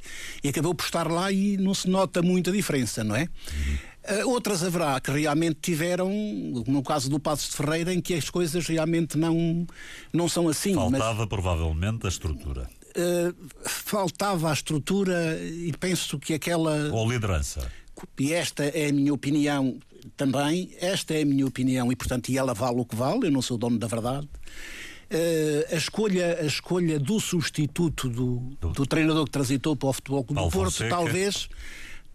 E 0.42 0.48
acabou 0.48 0.74
por 0.74 0.84
estar 0.84 1.10
lá 1.10 1.32
e 1.32 1.56
não 1.56 1.74
se 1.74 1.88
nota 1.88 2.22
muita 2.22 2.52
diferença 2.52 2.83
diferença, 2.84 3.02
não 3.02 3.16
é? 3.16 3.28
Uh, 4.22 4.28
outras 4.28 4.62
haverá 4.62 5.00
que 5.00 5.10
realmente 5.10 5.58
tiveram, 5.62 6.10
no 6.66 6.82
caso 6.82 7.08
do 7.08 7.18
Passos 7.18 7.50
de 7.50 7.56
Ferreira, 7.56 7.92
em 7.92 8.00
que 8.00 8.14
as 8.14 8.28
coisas 8.28 8.66
realmente 8.66 9.16
não, 9.16 9.66
não 10.12 10.28
são 10.28 10.46
assim. 10.46 10.74
Faltava 10.74 11.20
mas, 11.20 11.28
provavelmente 11.28 12.06
a 12.06 12.08
estrutura. 12.08 12.68
Uh, 12.90 13.34
faltava 13.64 14.50
a 14.50 14.52
estrutura 14.52 15.40
e 15.42 15.72
penso 15.80 16.18
que 16.18 16.34
aquela. 16.34 16.90
Ou 16.92 17.10
liderança. 17.10 17.70
E 18.18 18.32
esta 18.32 18.64
é 18.64 18.88
a 18.90 18.92
minha 18.92 19.14
opinião 19.14 19.78
também, 20.16 20.70
esta 20.80 21.14
é 21.14 21.22
a 21.22 21.24
minha 21.24 21.46
opinião 21.46 21.90
e, 21.90 21.96
portanto, 21.96 22.28
e 22.28 22.36
ela 22.36 22.52
vale 22.52 22.78
o 22.78 22.84
que 22.84 22.94
vale, 22.94 23.28
eu 23.28 23.30
não 23.30 23.40
sou 23.40 23.56
dono 23.56 23.78
da 23.78 23.86
verdade. 23.86 24.28
Uh, 25.10 25.72
a, 25.74 25.76
escolha, 25.76 26.38
a 26.40 26.44
escolha 26.44 26.98
do 26.98 27.20
substituto 27.20 28.08
do, 28.08 28.56
do, 28.60 28.70
do 28.70 28.86
treinador 28.86 29.24
que 29.24 29.30
transitou 29.30 29.76
para 29.76 29.88
o 29.88 29.92
Futebol 29.92 30.24
Clube 30.24 30.42
do 30.42 30.50
Porto, 30.50 30.72
Fonseca. 30.72 30.90
talvez 30.90 31.48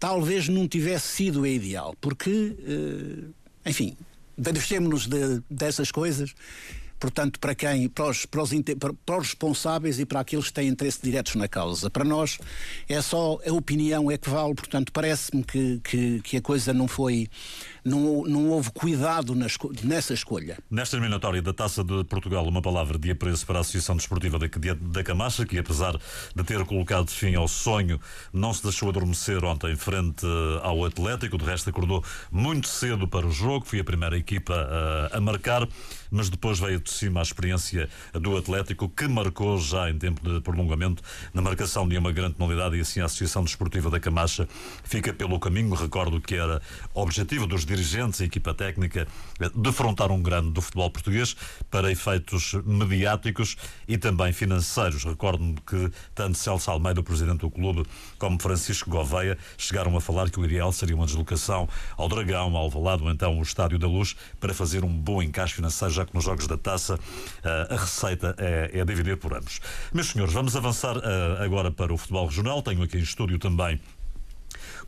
talvez 0.00 0.48
não 0.48 0.66
tivesse 0.66 1.08
sido 1.08 1.44
a 1.44 1.48
ideal, 1.48 1.94
porque, 2.00 2.56
eh, 2.66 3.68
enfim, 3.68 3.94
deixemos-nos 4.36 5.06
de, 5.06 5.42
dessas 5.48 5.92
coisas. 5.92 6.34
Portanto, 6.98 7.40
para 7.40 7.54
quem, 7.54 7.88
para 7.88 8.10
os, 8.10 8.26
para, 8.26 8.42
os, 8.42 8.50
para 9.06 9.18
os, 9.18 9.28
responsáveis 9.28 9.98
e 9.98 10.04
para 10.04 10.20
aqueles 10.20 10.48
que 10.48 10.52
têm 10.52 10.68
interesse 10.68 11.00
diretos 11.02 11.34
na 11.34 11.48
causa. 11.48 11.88
Para 11.88 12.04
nós 12.04 12.38
é 12.86 13.00
só 13.00 13.38
a 13.46 13.52
opinião 13.52 14.10
é 14.10 14.18
que 14.18 14.28
vale, 14.28 14.54
portanto, 14.54 14.92
parece-me 14.92 15.42
que, 15.42 15.80
que, 15.82 16.20
que, 16.20 16.36
a 16.36 16.42
coisa 16.42 16.74
não 16.74 16.86
foi 16.86 17.26
não, 17.84 18.24
não 18.24 18.48
houve 18.48 18.70
cuidado 18.72 19.34
nas, 19.34 19.56
nessa 19.82 20.14
escolha. 20.14 20.58
Nesta 20.70 20.96
eliminatória 20.96 21.42
da 21.42 21.52
Taça 21.52 21.82
de 21.82 22.04
Portugal, 22.04 22.46
uma 22.46 22.62
palavra 22.62 22.98
de 22.98 23.10
apreço 23.10 23.46
para 23.46 23.58
a 23.58 23.60
Associação 23.60 23.96
Desportiva 23.96 24.38
da, 24.38 24.46
da 24.80 25.02
Camacha, 25.02 25.44
que 25.44 25.58
apesar 25.58 25.98
de 26.34 26.44
ter 26.44 26.64
colocado 26.64 27.08
fim 27.10 27.34
ao 27.34 27.48
sonho, 27.48 28.00
não 28.32 28.52
se 28.52 28.62
deixou 28.62 28.88
adormecer 28.88 29.44
ontem 29.44 29.74
frente 29.76 30.26
eh, 30.26 30.60
ao 30.62 30.84
Atlético, 30.84 31.38
de 31.38 31.44
resto 31.44 31.70
acordou 31.70 32.04
muito 32.30 32.68
cedo 32.68 33.08
para 33.08 33.26
o 33.26 33.30
jogo, 33.30 33.64
foi 33.64 33.80
a 33.80 33.84
primeira 33.84 34.16
equipa 34.16 34.54
a, 34.54 35.14
eh, 35.14 35.18
a 35.18 35.20
marcar, 35.20 35.68
mas 36.10 36.28
depois 36.28 36.58
veio 36.58 36.80
de 36.80 36.90
cima 36.90 37.20
a 37.20 37.22
experiência 37.22 37.88
do 38.12 38.36
Atlético, 38.36 38.88
que 38.88 39.06
marcou 39.06 39.58
já 39.58 39.90
em 39.90 39.98
tempo 39.98 40.20
de 40.28 40.40
prolongamento 40.40 41.02
na 41.32 41.40
marcação 41.40 41.88
de 41.88 41.96
uma 41.96 42.12
grande 42.12 42.34
penalidade 42.34 42.76
e 42.76 42.80
assim 42.80 43.00
a 43.00 43.04
Associação 43.04 43.44
Desportiva 43.44 43.90
da 43.90 44.00
Camacha 44.00 44.48
fica 44.82 45.12
pelo 45.12 45.38
caminho. 45.38 45.74
Recordo 45.74 46.20
que 46.20 46.34
era 46.34 46.60
objetivo 46.94 47.46
dos 47.46 47.64
dirigentes 47.70 48.20
e 48.20 48.24
equipa 48.24 48.52
técnica 48.52 49.06
defrontar 49.54 50.10
um 50.10 50.22
grande 50.22 50.50
do 50.50 50.60
futebol 50.60 50.90
português 50.90 51.36
para 51.70 51.90
efeitos 51.90 52.54
mediáticos 52.64 53.56
e 53.86 53.96
também 53.96 54.32
financeiros. 54.32 55.04
Recordo-me 55.04 55.54
que 55.66 55.90
tanto 56.14 56.36
Celso 56.36 56.70
Almeida, 56.70 57.00
o 57.00 57.04
presidente 57.04 57.40
do 57.40 57.50
clube, 57.50 57.84
como 58.18 58.40
Francisco 58.40 58.90
Gouveia 58.90 59.38
chegaram 59.56 59.96
a 59.96 60.00
falar 60.00 60.30
que 60.30 60.40
o 60.40 60.44
ideal 60.44 60.72
seria 60.72 60.96
uma 60.96 61.06
deslocação 61.06 61.68
ao 61.96 62.08
Dragão, 62.08 62.56
ao 62.56 62.68
Valado, 62.68 63.08
então 63.10 63.38
o 63.38 63.42
Estádio 63.42 63.78
da 63.78 63.86
Luz, 63.86 64.16
para 64.38 64.52
fazer 64.52 64.84
um 64.84 64.92
bom 64.92 65.22
encaixe 65.22 65.54
financeiro, 65.54 65.94
já 65.94 66.04
que 66.04 66.14
nos 66.14 66.24
Jogos 66.24 66.46
da 66.46 66.56
Taça 66.56 66.80
taça, 66.80 66.98
a 67.68 67.76
receita 67.76 68.34
é, 68.38 68.70
é 68.72 68.84
dividir 68.84 69.16
por 69.16 69.34
ambos. 69.34 69.60
Meus 69.92 70.08
senhores, 70.08 70.32
vamos 70.32 70.56
avançar 70.56 70.96
agora 71.42 71.70
para 71.70 71.92
o 71.92 71.96
futebol 71.96 72.26
regional. 72.26 72.62
Tenho 72.62 72.82
aqui 72.82 72.96
em 72.96 73.02
estúdio 73.02 73.38
também 73.38 73.80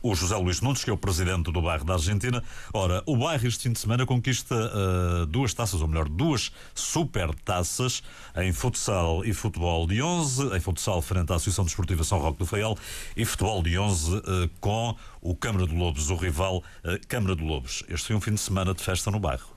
o 0.03 0.13
José 0.13 0.35
Luís 0.35 0.59
Nunes, 0.59 0.83
que 0.83 0.89
é 0.89 0.93
o 0.93 0.97
presidente 0.97 1.51
do 1.51 1.61
bairro 1.61 1.85
da 1.85 1.93
Argentina. 1.93 2.43
Ora, 2.73 3.01
o 3.05 3.15
bairro 3.15 3.47
este 3.47 3.63
fim 3.63 3.71
de 3.71 3.79
semana 3.79 4.05
conquista 4.05 4.53
uh, 4.53 5.25
duas 5.25 5.53
taças, 5.53 5.81
ou 5.81 5.87
melhor, 5.87 6.09
duas 6.09 6.51
super 6.75 7.33
taças 7.33 8.03
em 8.35 8.51
futsal 8.51 9.23
e 9.23 9.33
futebol 9.33 9.87
de 9.87 10.01
11. 10.01 10.55
Em 10.55 10.59
futsal, 10.59 11.01
frente 11.01 11.31
à 11.31 11.35
Associação 11.35 11.63
Desportiva 11.63 12.03
São 12.03 12.19
Roque 12.19 12.39
do 12.39 12.45
Faial, 12.45 12.77
e 13.15 13.23
futebol 13.23 13.63
de 13.63 13.79
11 13.79 14.17
uh, 14.17 14.21
com 14.59 14.95
o 15.21 15.33
Câmara 15.33 15.65
de 15.65 15.73
Lobos, 15.73 16.09
o 16.09 16.15
rival 16.15 16.57
uh, 16.57 17.07
Câmara 17.07 17.35
de 17.35 17.43
Lobos. 17.43 17.83
Este 17.87 18.07
foi 18.07 18.15
um 18.17 18.21
fim 18.21 18.33
de 18.33 18.41
semana 18.41 18.73
de 18.73 18.83
festa 18.83 19.09
no 19.09 19.19
bairro. 19.19 19.47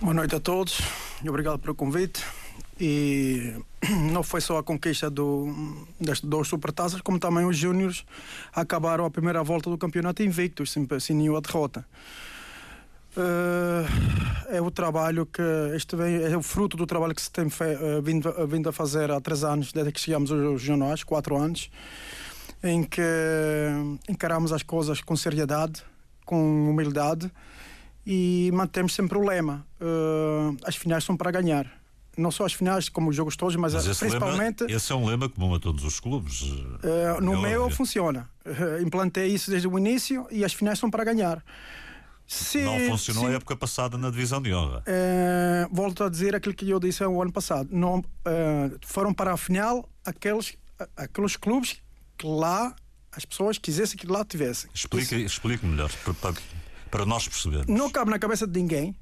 Boa 0.00 0.12
noite 0.12 0.36
a 0.36 0.40
todos 0.40 0.80
e 1.24 1.28
obrigado 1.28 1.58
pelo 1.58 1.74
convite. 1.74 2.22
E 2.80 3.54
não 4.12 4.22
foi 4.22 4.40
só 4.40 4.58
a 4.58 4.62
conquista 4.62 5.10
do, 5.10 5.52
das 6.00 6.20
duas 6.20 6.48
supertaças, 6.48 7.00
como 7.00 7.18
também 7.18 7.44
os 7.44 7.56
júniores 7.56 8.04
acabaram 8.54 9.04
a 9.04 9.10
primeira 9.10 9.42
volta 9.42 9.68
do 9.68 9.76
campeonato 9.76 10.22
invictos, 10.22 10.70
sem, 10.70 10.86
sem 11.00 11.16
nenhuma 11.16 11.40
derrota. 11.40 11.84
Uh, 13.16 14.54
é 14.54 14.60
o 14.60 14.70
trabalho 14.70 15.26
que 15.26 15.42
este 15.74 15.96
vem, 15.96 16.22
é 16.22 16.36
o 16.36 16.42
fruto 16.42 16.76
do 16.76 16.86
trabalho 16.86 17.14
que 17.14 17.22
se 17.22 17.30
tem 17.30 17.50
fe, 17.50 17.64
uh, 17.64 18.00
vindo, 18.00 18.28
uh, 18.28 18.46
vindo, 18.46 18.68
a 18.68 18.72
fazer 18.72 19.10
há 19.10 19.20
três 19.20 19.42
anos, 19.42 19.72
desde 19.72 19.90
que 19.90 20.00
chegamos 20.00 20.30
aos 20.30 20.62
jornais, 20.62 21.02
quatro 21.02 21.36
anos, 21.36 21.68
em 22.62 22.84
que 22.84 23.02
encaramos 24.08 24.52
as 24.52 24.62
coisas 24.62 25.00
com 25.00 25.16
seriedade, 25.16 25.82
com 26.24 26.70
humildade 26.70 27.30
e 28.06 28.50
mantemos 28.52 28.94
sempre 28.94 29.18
o 29.18 29.24
lema: 29.24 29.66
as 30.64 30.76
finais 30.76 31.02
são 31.02 31.16
para 31.16 31.30
ganhar 31.30 31.77
não 32.18 32.30
só 32.30 32.44
as 32.44 32.52
finais, 32.52 32.88
como 32.88 33.10
os 33.10 33.16
jogos 33.16 33.36
todos, 33.36 33.54
mas, 33.56 33.72
mas 33.72 33.86
esse 33.86 34.00
principalmente. 34.00 34.64
Lema, 34.64 34.76
esse 34.76 34.92
é 34.92 34.94
um 34.94 35.06
lema 35.06 35.28
comum 35.28 35.54
a 35.54 35.60
todos 35.60 35.84
os 35.84 36.00
clubes. 36.00 36.42
Uh, 36.42 37.20
no 37.22 37.34
é 37.34 37.50
meu 37.50 37.62
óbvio. 37.62 37.76
funciona. 37.76 38.28
Uh, 38.44 38.82
implantei 38.82 39.28
isso 39.28 39.50
desde 39.50 39.68
o 39.68 39.78
início 39.78 40.26
e 40.30 40.44
as 40.44 40.52
finais 40.52 40.78
são 40.78 40.90
para 40.90 41.04
ganhar. 41.04 41.42
Se, 42.26 42.58
não 42.62 42.78
funcionou 42.90 43.24
se, 43.24 43.30
a 43.30 43.34
época 43.36 43.56
passada 43.56 43.96
na 43.96 44.10
divisão 44.10 44.42
de 44.42 44.52
honra. 44.52 44.80
Uh, 44.80 45.74
volto 45.74 46.04
a 46.04 46.10
dizer 46.10 46.34
aquilo 46.34 46.54
que 46.54 46.68
eu 46.68 46.78
disse 46.78 47.02
o 47.04 47.22
ano 47.22 47.32
passado. 47.32 47.68
Não, 47.70 48.04
foram 48.82 49.14
para 49.14 49.32
a 49.32 49.36
final 49.36 49.88
aqueles, 50.04 50.54
aqueles 50.96 51.36
clubes 51.36 51.80
que 52.18 52.26
lá 52.26 52.74
as 53.12 53.24
pessoas 53.24 53.56
quisessem 53.56 53.96
que 53.96 54.06
lá 54.06 54.24
tivessem. 54.24 54.68
Explique, 54.74 55.14
explique 55.14 55.64
melhor, 55.64 55.90
para, 56.20 56.34
para 56.90 57.06
nós 57.06 57.26
percebermos. 57.26 57.68
Não 57.68 57.88
cabe 57.88 58.10
na 58.10 58.18
cabeça 58.18 58.46
de 58.46 58.60
ninguém 58.60 58.94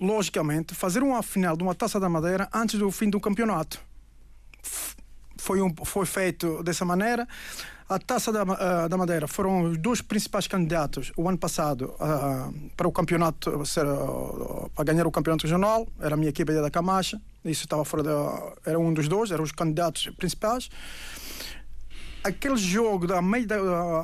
logicamente, 0.00 0.74
fazer 0.74 1.02
uma 1.02 1.22
final 1.22 1.56
de 1.56 1.62
uma 1.62 1.74
Taça 1.74 2.00
da 2.00 2.08
Madeira 2.08 2.48
antes 2.52 2.78
do 2.78 2.90
fim 2.90 3.10
do 3.10 3.20
campeonato. 3.20 3.80
Foi, 5.36 5.60
um, 5.60 5.74
foi 5.84 6.06
feito 6.06 6.62
dessa 6.62 6.84
maneira. 6.84 7.26
A 7.88 7.98
Taça 7.98 8.30
da, 8.32 8.44
uh, 8.44 8.88
da 8.88 8.96
Madeira 8.96 9.26
foram 9.26 9.62
os 9.62 9.76
dois 9.76 10.00
principais 10.00 10.46
candidatos 10.46 11.12
o 11.16 11.28
ano 11.28 11.36
passado 11.36 11.94
uh, 11.96 12.70
para 12.76 12.86
o 12.86 12.92
campeonato, 12.92 13.66
ser, 13.66 13.84
uh, 13.84 14.70
para 14.74 14.84
ganhar 14.84 15.06
o 15.06 15.10
campeonato 15.10 15.44
regional. 15.44 15.86
Era 16.00 16.14
a 16.14 16.16
minha 16.16 16.30
equipe 16.30 16.52
da 16.52 16.70
Camacha. 16.70 17.20
Isso 17.44 17.64
estava 17.64 17.84
fora 17.84 18.02
da, 18.02 18.52
era 18.64 18.78
um 18.78 18.92
dos 18.94 19.08
dois, 19.08 19.30
eram 19.30 19.42
os 19.42 19.52
candidatos 19.52 20.08
principais 20.16 20.70
aquele 22.22 22.56
jogo 22.56 23.06
da 23.06 23.20
meio 23.22 23.46
da, 23.46 23.56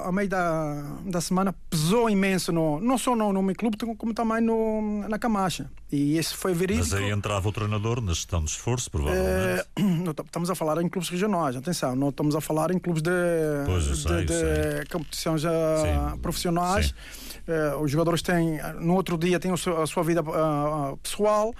a 0.05 0.13
meio 0.13 0.29
da, 0.29 0.83
da 1.05 1.21
semana 1.21 1.55
pesou 1.69 2.09
imenso, 2.09 2.53
no, 2.53 2.81
não 2.81 2.99
só 2.99 3.15
no, 3.15 3.33
no 3.33 3.43
meu 3.43 3.55
clube, 3.55 3.77
como 3.97 4.15
também 4.15 4.41
no, 4.41 5.07
na 5.09 5.19
Camacha. 5.19 5.71
E 5.91 6.19
isso 6.19 6.37
foi 6.37 6.53
verídico. 6.53 6.89
Mas 6.91 6.95
aí 6.95 7.11
entrava 7.11 7.49
o 7.49 7.53
treinador 7.53 8.01
na 8.01 8.13
gestão 8.13 8.43
de 8.43 8.51
esforço, 8.51 8.91
provavelmente. 8.91 9.65
É, 9.79 10.23
estamos 10.25 10.51
a 10.51 10.55
falar 10.55 10.83
em 10.83 10.89
clubes 10.89 11.09
regionais, 11.09 11.57
atenção, 11.57 11.95
não 11.95 12.09
estamos 12.09 12.35
a 12.35 12.41
falar 12.41 12.71
em 12.71 12.79
clubes 12.79 13.03
de, 13.03 13.11
sei, 13.95 14.25
de, 14.25 14.81
de 14.81 14.91
competições 14.91 15.45
uh, 15.45 16.19
profissionais. 16.21 16.95
Uh, 17.47 17.81
os 17.81 17.91
jogadores 17.91 18.23
têm, 18.23 18.59
no 18.81 18.95
outro 18.95 19.17
dia, 19.17 19.39
têm 19.39 19.53
a 19.53 19.57
sua, 19.57 19.85
a 19.85 19.87
sua 19.87 20.03
vida 20.03 20.21
uh, 20.23 20.97
pessoal. 20.97 21.55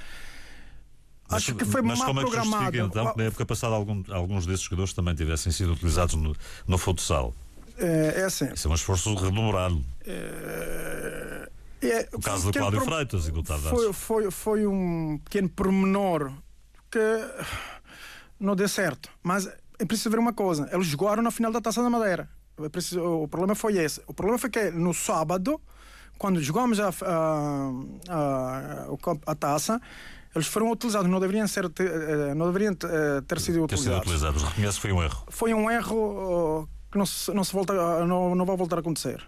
Acho 1.29 1.55
que 1.55 1.65
foi 1.65 1.83
mas 1.83 1.99
mal 1.99 2.09
como 2.09 2.21
é 2.21 2.25
que 2.25 2.31
programado. 2.31 2.77
então 2.77 3.13
que 3.13 3.19
na 3.19 3.25
época 3.25 3.45
passada 3.47 3.75
algum, 3.75 4.03
alguns 4.11 4.47
desses 4.47 4.63
jogadores 4.63 4.93
também 4.93 5.15
tivessem 5.15 5.51
sido 5.51 5.73
utilizados 5.73 6.15
no, 6.15 6.37
no 6.67 6.79
futsal? 6.79 7.35
É, 7.79 8.21
é 8.21 8.25
assim. 8.25 8.53
Isso 8.53 8.69
é 8.69 8.71
um 8.71 8.75
esforço 8.75 9.15
redomorado. 9.15 9.85
É, 10.07 11.49
é, 11.83 12.09
o 12.13 12.21
caso 12.21 12.51
do 12.51 12.59
Cláudio 12.59 12.81
pro... 12.81 12.91
Freitas 12.91 13.29
e 13.29 13.31
do 13.31 13.43
Tavares. 13.43 13.71
Foi, 13.71 13.93
foi, 13.93 14.31
foi 14.31 14.67
um 14.67 15.19
pequeno 15.25 15.49
pormenor 15.49 16.33
que 16.91 16.99
não 18.41 18.57
deu 18.57 18.69
certo. 18.69 19.11
Mas 19.23 19.49
é 19.79 19.85
preciso 19.85 20.11
ver 20.11 20.19
uma 20.19 20.33
coisa: 20.33 20.69
eles 20.73 20.87
jogaram 20.87 21.23
na 21.23 21.31
final 21.31 21.53
da 21.53 21.61
Taça 21.61 21.83
da 21.83 21.91
Madeira. 21.91 22.29
É 22.63 22.69
preciso, 22.69 23.03
o 23.03 23.29
problema 23.29 23.55
foi 23.55 23.77
esse. 23.77 24.01
O 24.07 24.15
problema 24.15 24.39
foi 24.39 24.49
que 24.49 24.71
no 24.71 24.95
sábado, 24.95 25.61
quando 26.19 26.41
jogamos 26.41 26.81
a, 26.81 26.89
a, 26.89 27.71
a, 28.09 28.87
a 29.27 29.35
taça, 29.35 29.81
eles 30.37 30.47
foram 30.47 30.71
utilizados, 30.71 31.11
não 31.11 31.19
deveriam, 31.19 31.49
ser, 31.49 31.65
eh, 31.65 32.35
não 32.35 32.47
deveriam 32.47 32.73
eh, 32.73 33.21
ter 33.27 33.41
sido 33.41 33.65
utilizados. 33.65 34.01
Ter 34.01 34.17
sido 34.17 34.29
utilizados, 34.29 34.43
reconhece 34.43 34.77
que 34.77 34.83
foi 34.83 34.93
um 34.93 35.03
erro. 35.03 35.25
Foi 35.29 35.55
um 35.55 35.71
erro 35.71 36.69
que 36.93 36.99
não, 36.99 37.07
se, 37.07 37.33
não, 37.33 37.43
se 37.43 37.53
volta, 37.53 37.73
não, 38.07 38.35
não 38.35 38.45
vai 38.45 38.57
voltar 38.57 38.77
a 38.77 38.81
acontecer. 38.81 39.23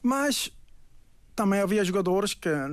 Mas 0.00 0.52
também 1.34 1.60
havia 1.60 1.82
jogadores 1.84 2.34
que 2.34 2.48
eh, 2.48 2.68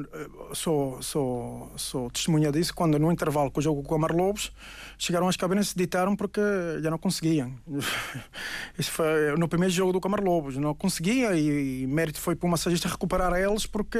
sou, 0.53 1.01
sou, 1.01 1.71
sou 1.77 2.11
testemunha 2.11 2.51
disso 2.51 2.75
quando 2.75 2.99
no 2.99 3.11
intervalo 3.11 3.49
com 3.49 3.59
o 3.59 3.63
jogo 3.63 3.81
com 3.83 3.93
o 3.93 3.97
Amar 3.97 4.13
Lobos 4.13 4.51
chegaram 4.97 5.29
às 5.29 5.37
cabines 5.37 5.67
e 5.67 5.69
se 5.69 5.77
ditaram 5.77 6.15
porque 6.15 6.41
já 6.81 6.91
não 6.91 6.97
conseguiam 6.97 7.55
isso 8.77 8.91
foi 8.91 9.37
no 9.37 9.47
primeiro 9.47 9.73
jogo 9.73 9.93
do 9.93 10.01
Camar 10.01 10.21
Lobos 10.21 10.57
não 10.57 10.75
conseguia 10.75 11.33
e, 11.35 11.83
e 11.83 11.87
mérito 11.87 12.19
foi 12.19 12.35
para 12.35 12.47
o 12.47 12.49
massagista 12.49 12.89
recuperar 12.89 13.33
eles 13.33 13.65
porque 13.65 13.99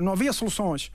não 0.00 0.12
havia 0.12 0.32
soluções 0.32 0.90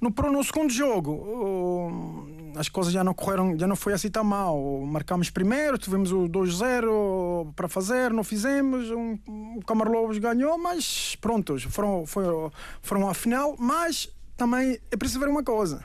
no, 0.00 0.10
no 0.32 0.42
segundo 0.42 0.72
jogo, 0.72 2.26
as 2.56 2.68
coisas 2.68 2.92
já 2.92 3.04
não 3.04 3.12
correram, 3.12 3.58
já 3.58 3.66
não 3.66 3.76
foi 3.76 3.92
assim 3.92 4.10
tão 4.10 4.24
mal. 4.24 4.80
Marcamos 4.86 5.28
primeiro, 5.28 5.76
tivemos 5.76 6.10
o 6.10 6.20
2-0 6.22 7.52
para 7.54 7.68
fazer, 7.68 8.10
não 8.10 8.24
fizemos. 8.24 8.90
Um, 8.90 9.18
o 9.56 9.64
Camarlobos 9.64 10.16
ganhou, 10.16 10.56
mas 10.56 11.16
pronto, 11.16 11.58
foram, 11.70 12.06
foram, 12.06 12.52
foram 12.80 13.08
à 13.08 13.14
final. 13.14 13.54
Mas 13.58 14.08
também 14.36 14.80
é 14.90 14.96
preciso 14.96 15.20
ver 15.20 15.28
uma 15.28 15.42
coisa: 15.42 15.84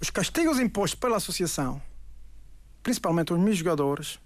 os 0.00 0.10
castigos 0.10 0.58
impostos 0.58 0.98
pela 0.98 1.18
associação, 1.18 1.80
principalmente 2.82 3.32
os 3.32 3.38
meus 3.38 3.58
jogadores, 3.58 4.18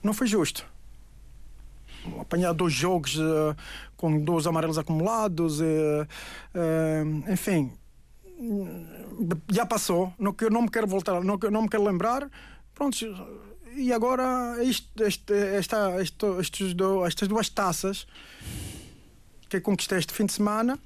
não 0.00 0.14
foi 0.14 0.28
justo 0.28 0.64
apanhar 2.20 2.52
dois 2.52 2.72
jogos 2.72 3.16
uh, 3.16 3.56
com 4.02 4.18
dois 4.18 4.48
amarelos 4.48 4.78
acumulados, 4.78 5.60
uh, 5.60 5.64
uh, 5.64 7.32
enfim, 7.32 7.70
já 9.48 9.64
passou, 9.64 10.12
não, 10.18 10.34
não 10.50 10.62
me 10.62 10.68
quero 10.68 10.88
voltar, 10.88 11.22
não, 11.22 11.36
não 11.36 11.62
me 11.62 11.68
quero 11.68 11.84
lembrar, 11.84 12.28
pronto, 12.74 12.96
e 13.76 13.92
agora 13.92 14.56
isto, 14.64 15.04
este, 15.04 15.32
esta, 15.32 16.02
isto, 16.02 16.40
estes 16.40 16.74
do, 16.74 17.06
estas 17.06 17.28
duas 17.28 17.48
taças 17.48 18.04
que 19.48 19.60
conquistei 19.60 19.98
este 19.98 20.12
fim 20.12 20.26
de 20.26 20.32
semana, 20.32 20.76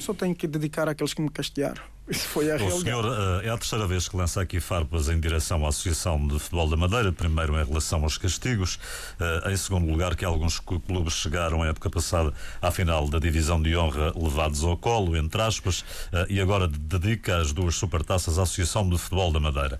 só 0.00 0.14
tenho 0.14 0.34
que 0.34 0.46
dedicar 0.46 0.88
àqueles 0.88 1.14
que 1.14 1.22
me 1.22 1.30
castigaram. 1.30 1.82
Isso 2.08 2.28
foi 2.28 2.50
a 2.52 2.54
o 2.54 2.58
realidade. 2.58 2.84
senhor 2.84 3.04
eh, 3.42 3.48
é 3.48 3.50
a 3.50 3.58
terceira 3.58 3.84
vez 3.84 4.08
que 4.08 4.16
lança 4.16 4.40
aqui 4.40 4.60
farpas 4.60 5.08
em 5.08 5.18
direção 5.18 5.66
à 5.66 5.70
Associação 5.70 6.24
de 6.24 6.38
Futebol 6.38 6.68
da 6.68 6.76
Madeira, 6.76 7.12
primeiro 7.12 7.60
em 7.60 7.64
relação 7.64 8.04
aos 8.04 8.16
castigos, 8.16 8.78
eh, 9.18 9.50
em 9.52 9.56
segundo 9.56 9.90
lugar 9.90 10.14
que 10.14 10.24
alguns 10.24 10.60
clubes 10.60 11.14
chegaram 11.14 11.64
a 11.64 11.66
época 11.66 11.90
passada 11.90 12.32
à 12.62 12.70
final 12.70 13.08
da 13.08 13.18
divisão 13.18 13.60
de 13.60 13.76
honra 13.76 14.12
levados 14.14 14.62
ao 14.62 14.76
colo, 14.76 15.16
entre 15.16 15.42
aspas, 15.42 15.84
eh, 16.12 16.26
e 16.30 16.40
agora 16.40 16.68
dedica 16.68 17.38
as 17.38 17.52
duas 17.52 17.74
supertaças 17.74 18.38
à 18.38 18.42
Associação 18.42 18.88
de 18.88 18.96
Futebol 18.98 19.32
da 19.32 19.40
Madeira. 19.40 19.78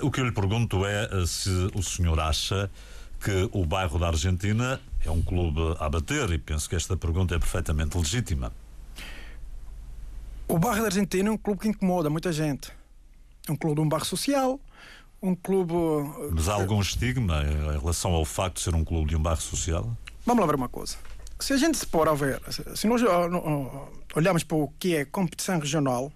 O 0.00 0.10
que 0.10 0.20
eu 0.20 0.24
lhe 0.24 0.32
pergunto 0.32 0.86
é 0.86 1.06
se 1.26 1.50
o 1.74 1.82
senhor 1.82 2.18
acha 2.18 2.70
que 3.22 3.48
o 3.52 3.66
bairro 3.66 3.98
da 3.98 4.06
Argentina 4.06 4.80
é 5.04 5.10
um 5.10 5.20
clube 5.20 5.76
a 5.78 5.88
bater, 5.90 6.30
e 6.30 6.38
penso 6.38 6.66
que 6.66 6.76
esta 6.76 6.96
pergunta 6.96 7.34
é 7.34 7.38
perfeitamente 7.38 7.96
legítima. 7.98 8.52
O 10.48 10.58
bairro 10.58 10.80
da 10.80 10.86
Argentina 10.86 11.28
é 11.28 11.32
um 11.32 11.36
clube 11.36 11.60
que 11.60 11.68
incomoda 11.68 12.08
muita 12.08 12.32
gente. 12.32 12.72
É 13.46 13.52
um 13.52 13.56
clube 13.56 13.76
de 13.76 13.80
um 13.82 13.88
bairro 13.88 14.06
social, 14.06 14.58
um 15.22 15.34
clube. 15.34 15.74
Mas 16.32 16.48
há 16.48 16.54
algum 16.54 16.80
estigma 16.80 17.42
em 17.44 17.78
relação 17.78 18.12
ao 18.12 18.24
facto 18.24 18.56
de 18.56 18.62
ser 18.62 18.74
um 18.74 18.82
clube 18.82 19.10
de 19.10 19.16
um 19.16 19.20
bairro 19.20 19.42
social? 19.42 19.94
Vamos 20.24 20.40
lá 20.40 20.46
ver 20.46 20.56
uma 20.56 20.68
coisa. 20.68 20.96
Se 21.38 21.52
a 21.52 21.58
gente 21.58 21.76
se 21.76 21.86
pôr 21.86 22.08
a 22.08 22.14
ver, 22.14 22.40
se 22.74 22.86
nós 22.86 23.02
olharmos 24.16 24.42
para 24.42 24.56
o 24.56 24.68
que 24.78 24.96
é 24.96 25.04
competição 25.04 25.58
regional, 25.58 26.10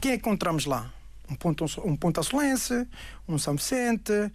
quem 0.00 0.12
é 0.12 0.14
encontramos 0.14 0.64
lá? 0.64 0.90
Um 1.30 1.34
ponto, 1.34 1.66
um 1.84 1.96
ponto 1.96 2.18
Açolense, 2.18 2.88
um 3.28 3.36
São 3.36 3.56
Vicente, 3.56 4.32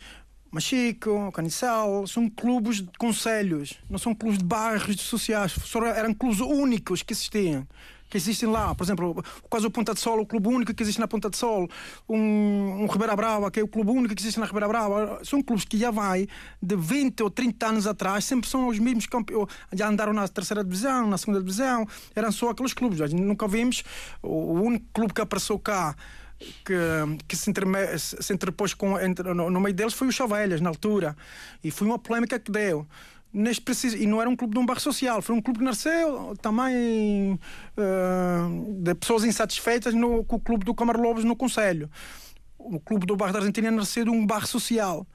Machico, 0.52 1.32
Caniçal, 1.32 2.06
são 2.06 2.30
clubes 2.30 2.78
de 2.78 2.92
conselhos, 3.00 3.80
não 3.90 3.98
são 3.98 4.14
clubes 4.14 4.38
de 4.38 4.46
bairros 4.46 5.02
sociais, 5.02 5.56
eram 5.96 6.14
clubes 6.14 6.40
únicos 6.42 7.02
que 7.02 7.14
existiam 7.14 7.68
que 8.12 8.18
existem 8.18 8.50
lá. 8.50 8.76
Por 8.76 8.84
exemplo, 8.84 9.24
o 9.42 9.50
caso 9.50 9.64
do 9.64 9.72
Ponta 9.72 9.94
de 9.94 10.00
Sol, 10.02 10.20
o 10.20 10.26
clube 10.26 10.50
único 10.50 10.74
que 10.74 10.84
existe 10.84 11.00
na 11.00 11.08
Ponta 11.08 11.30
de 11.30 11.38
Sol, 11.38 11.68
um, 12.08 12.84
um 12.84 12.86
Ribeira 12.86 13.16
Brava, 13.16 13.50
que 13.50 13.60
é 13.60 13.64
o 13.64 13.68
clube 13.68 13.90
único 13.90 14.14
que 14.14 14.22
existe 14.22 14.40
na 14.40 14.46
Ribeira 14.46 14.68
Brava. 14.68 15.22
São 15.24 15.42
clubes 15.42 15.64
que 15.64 15.78
já 15.78 15.90
vai 15.90 16.28
de 16.62 16.76
20 16.76 17.24
ou 17.24 17.32
30 17.32 17.66
anos 17.66 17.88
atrás, 17.88 18.26
sempre 18.26 18.50
são 18.50 18.68
os 18.68 18.78
mesmos 18.78 19.08
campeões. 19.08 19.48
Já 19.74 19.88
andaram 19.88 20.12
na 20.12 20.28
terceira 20.28 20.64
divisão, 20.64 21.08
na 21.08 21.18
segunda 21.18 21.40
divisão, 21.40 21.88
eram 22.14 22.32
só 22.32 22.50
aqueles 22.50 22.74
clubes. 22.74 23.14
Nunca 23.14 23.48
vimos 23.48 23.84
o 24.22 24.60
único 24.60 24.86
clube 24.94 25.14
que 25.14 25.22
apareceu 25.22 25.58
cá 25.58 25.96
que, 26.66 27.24
que 27.28 27.36
se, 27.36 27.50
interme, 27.50 27.78
se 27.98 28.34
interpôs 28.34 28.74
com, 28.74 29.00
entre, 29.00 29.34
no, 29.34 29.50
no, 29.50 29.60
meio 29.60 29.76
deles 29.76 29.94
foi 29.94 30.08
o 30.08 30.12
Chavelhas, 30.12 30.60
na 30.60 30.70
altura. 30.70 31.16
E 31.64 31.72
foi 31.72 31.88
uma 31.88 32.00
polémica 32.00 32.40
que 32.40 32.52
deu 32.52 32.88
neste 33.34 33.62
preciso, 33.62 33.98
e 33.98 34.06
não 34.06 34.20
era 34.20 34.30
um 34.30 34.36
clube 34.36 34.54
de 34.54 34.60
um 34.60 34.66
bairro 34.66 34.82
social, 34.82 35.22
foi 35.22 35.36
um 35.36 35.42
clube 35.42 35.60
que 35.60 35.66
nasceu 35.66 36.36
também 36.42 37.40
uh, 37.78 38.84
de 38.84 38.96
pessoas 38.96 39.24
insatisfeitas 39.24 39.94
no, 39.94 40.24
com 40.24 40.36
o 40.36 40.40
clube 40.40 40.66
do 40.66 40.74
Camar 40.74 41.00
Lobos 41.00 41.24
no 41.24 41.36
Conselho. 41.36 41.90
O 42.58 42.80
clube 42.80 43.08
do 43.08 43.16
bairro 43.16 43.34
da 43.34 43.40
Argentina 43.40 43.72
nasceu 43.72 44.04
de 44.04 44.12
um 44.12 44.26
bairro 44.26 44.46
social. 44.46 45.08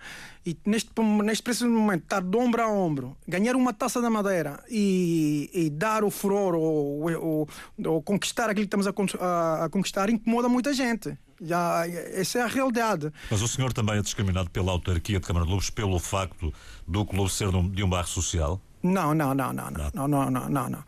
E 0.45 0.57
neste, 0.67 0.91
neste 1.25 1.43
preciso 1.45 1.69
momento, 1.69 2.03
estar 2.03 2.21
de 2.21 2.37
ombro 2.37 2.63
a 2.63 2.69
ombro, 2.69 3.17
ganhar 3.27 3.55
uma 3.55 3.73
taça 3.73 4.01
da 4.01 4.11
madeira 4.11 4.63
e, 4.69 5.49
e 5.53 5.71
dar 5.71 6.03
o 6.03 6.11
furor 6.11 6.55
ou, 6.55 7.09
ou, 7.09 7.49
ou, 7.85 8.03
conquistar 8.03 8.51
aquilo 8.51 8.67
que 8.67 8.77
estamos 8.77 8.87
a, 8.87 9.25
a, 9.25 9.65
a 9.65 9.69
conquistar 9.69 10.11
incomoda 10.11 10.49
muita 10.49 10.73
gente. 10.75 11.17
Já, 11.41 11.87
essa 11.87 12.39
é 12.39 12.43
a 12.43 12.47
realidade. 12.47 13.13
Mas 13.31 13.43
o 13.43 13.49
senhor 13.49 13.73
também 13.73 13.99
é 13.99 14.03
discriminado 14.03 14.51
pela 14.51 14.73
autarquia 14.73 15.21
de 15.21 15.27
Câmara 15.27 15.45
Lobos 15.45 15.69
pelo 15.69 15.99
facto 15.99 16.53
do 16.87 17.05
clube 17.05 17.31
ser 17.31 17.51
de 17.51 17.83
um 17.83 17.89
bairro 17.89 18.09
social? 18.09 18.61
Não, 18.83 19.15
não, 19.15 19.35
não, 19.35 19.53
não, 19.53 19.71
não, 19.71 20.09
não, 20.09 20.31
não, 20.31 20.49
não, 20.49 20.85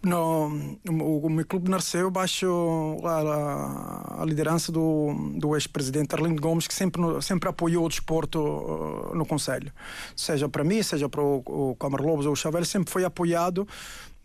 não, 0.00 0.78
o, 0.88 1.26
o 1.26 1.30
meu 1.30 1.44
clube 1.44 1.70
nasceu 1.70 2.10
baixo 2.10 2.46
a, 3.02 3.08
a, 3.08 4.22
a 4.22 4.24
liderança 4.24 4.70
do, 4.70 5.32
do 5.36 5.56
ex-presidente 5.56 6.14
Arlindo 6.14 6.40
Gomes, 6.40 6.68
que 6.68 6.74
sempre, 6.74 7.00
sempre 7.20 7.48
apoiou 7.48 7.84
o 7.84 7.88
desporto 7.88 8.38
uh, 8.38 9.14
no 9.14 9.26
Conselho. 9.26 9.72
Seja 10.14 10.48
para 10.48 10.62
mim, 10.62 10.82
seja 10.82 11.08
para 11.08 11.20
o, 11.20 11.42
o 11.44 11.76
Câmara 11.76 12.04
Lobos 12.04 12.26
ou 12.26 12.32
o 12.32 12.36
Chavel, 12.36 12.64
sempre 12.64 12.92
foi 12.92 13.04
apoiado 13.04 13.66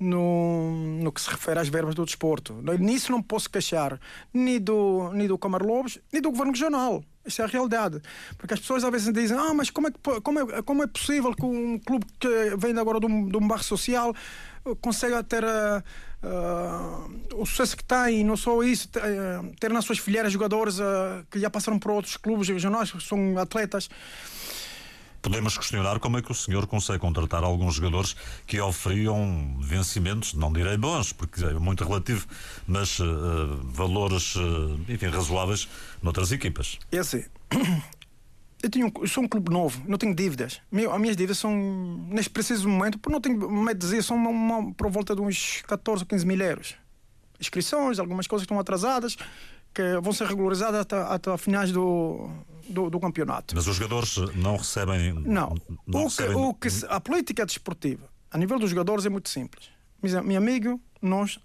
no, 0.03 0.71
no 1.01 1.11
que 1.11 1.21
se 1.21 1.29
refere 1.29 1.59
às 1.59 1.69
verbas 1.69 1.95
do 1.95 2.05
desporto. 2.05 2.53
Nisso 2.79 3.11
não 3.11 3.21
posso 3.21 3.49
queixar 3.49 3.99
nem 4.33 4.59
do, 4.59 5.11
nem 5.13 5.27
do 5.27 5.37
Câmara 5.37 5.65
Lobos, 5.65 5.99
nem 6.11 6.21
do 6.21 6.31
Governo 6.31 6.51
Regional. 6.51 7.03
Isso 7.25 7.41
é 7.41 7.45
a 7.45 7.47
realidade. 7.47 8.01
Porque 8.37 8.53
as 8.53 8.59
pessoas 8.59 8.83
às 8.83 8.91
vezes 8.91 9.13
dizem: 9.13 9.37
Ah, 9.37 9.53
mas 9.53 9.69
como 9.69 9.87
é, 9.87 9.91
como 10.21 10.39
é, 10.39 10.61
como 10.61 10.83
é 10.83 10.87
possível 10.87 11.33
que 11.33 11.45
um 11.45 11.79
clube 11.79 12.05
que 12.19 12.55
vem 12.57 12.77
agora 12.77 12.99
de 12.99 13.05
um, 13.05 13.27
de 13.27 13.37
um 13.37 13.47
bairro 13.47 13.63
social 13.63 14.13
consiga 14.81 15.23
ter 15.23 15.43
uh, 15.43 15.83
uh, 16.23 17.41
o 17.41 17.45
sucesso 17.45 17.75
que 17.75 17.83
tem, 17.83 18.21
e 18.21 18.23
não 18.23 18.37
só 18.37 18.63
isso, 18.63 18.87
ter, 18.87 19.01
uh, 19.01 19.53
ter 19.59 19.71
nas 19.71 19.83
suas 19.85 19.99
fileiras 19.99 20.31
jogadores 20.31 20.77
que 21.29 21.39
já 21.39 21.49
passaram 21.49 21.77
por 21.77 21.91
outros 21.91 22.15
clubes 22.17 22.47
regionais, 22.47 22.91
que 22.91 23.03
são 23.03 23.37
atletas. 23.37 23.89
Podemos 25.23 25.57
questionar 25.57 25.99
como 25.99 26.17
é 26.17 26.21
que 26.21 26.33
o 26.33 26.35
senhor 26.35 26.67
consegue 26.67 26.99
contratar 26.99 27.45
alguns 27.45 27.75
jogadores 27.75 28.13
que 28.45 28.59
oferiam 28.59 29.57
vencimentos, 29.57 30.33
não 30.33 30.51
direi 30.51 30.75
bons, 30.75 31.13
porque 31.13 31.41
é 31.45 31.53
muito 31.53 31.85
relativo, 31.85 32.27
mas 32.67 32.99
uh, 32.99 33.05
valores, 33.63 34.35
uh, 34.35 34.77
enfim, 34.89 35.07
razoáveis 35.07 35.69
noutras 36.01 36.33
equipas. 36.33 36.77
É 36.91 36.97
assim. 36.97 37.23
Eu, 38.61 38.69
tenho, 38.69 38.89
eu 39.01 39.07
sou 39.09 39.25
um 39.25 39.27
clube 39.27 39.51
novo, 39.51 39.83
não 39.85 39.97
tenho 39.97 40.15
dívidas. 40.15 40.61
Meu, 40.71 40.93
as 40.93 41.01
minhas 41.01 41.17
dívidas 41.17 41.37
são, 41.37 41.53
neste 42.09 42.29
preciso 42.29 42.69
momento, 42.69 42.97
por 42.97 43.11
não 43.11 43.19
tenho 43.19 43.37
medo 43.51 43.77
de 43.77 43.85
dizer, 43.85 44.01
são 44.01 44.15
uma, 44.15 44.29
uma, 44.29 44.73
por 44.73 44.89
volta 44.89 45.13
de 45.13 45.21
uns 45.21 45.61
14 45.63 46.03
ou 46.03 46.07
15 46.07 46.25
mil 46.25 46.39
euros. 46.39 46.73
Inscrições, 47.41 47.99
algumas 47.99 48.25
coisas 48.25 48.43
estão 48.43 48.57
atrasadas, 48.57 49.17
que 49.73 49.99
vão 50.01 50.13
ser 50.13 50.27
regularizadas 50.27 50.81
até, 50.81 50.97
até 50.97 51.37
finais 51.37 51.71
do, 51.71 52.29
do, 52.69 52.89
do, 52.89 52.99
campeonato. 52.99 53.55
Mas 53.55 53.67
os 53.67 53.75
jogadores 53.75 54.17
não 54.35 54.57
recebem. 54.57 55.13
Não. 55.13 55.55
não 55.87 56.01
o 56.01 56.03
recebem... 56.05 56.35
o 56.35 56.53
que, 56.53 56.67
a 56.87 56.99
política 56.99 57.45
desportiva, 57.45 58.07
a 58.29 58.37
nível 58.37 58.59
dos 58.59 58.69
jogadores, 58.69 59.05
é 59.05 59.09
muito 59.09 59.29
simples. 59.29 59.69
Meu 60.01 60.37
amigo, 60.37 60.79
nós 61.01 61.39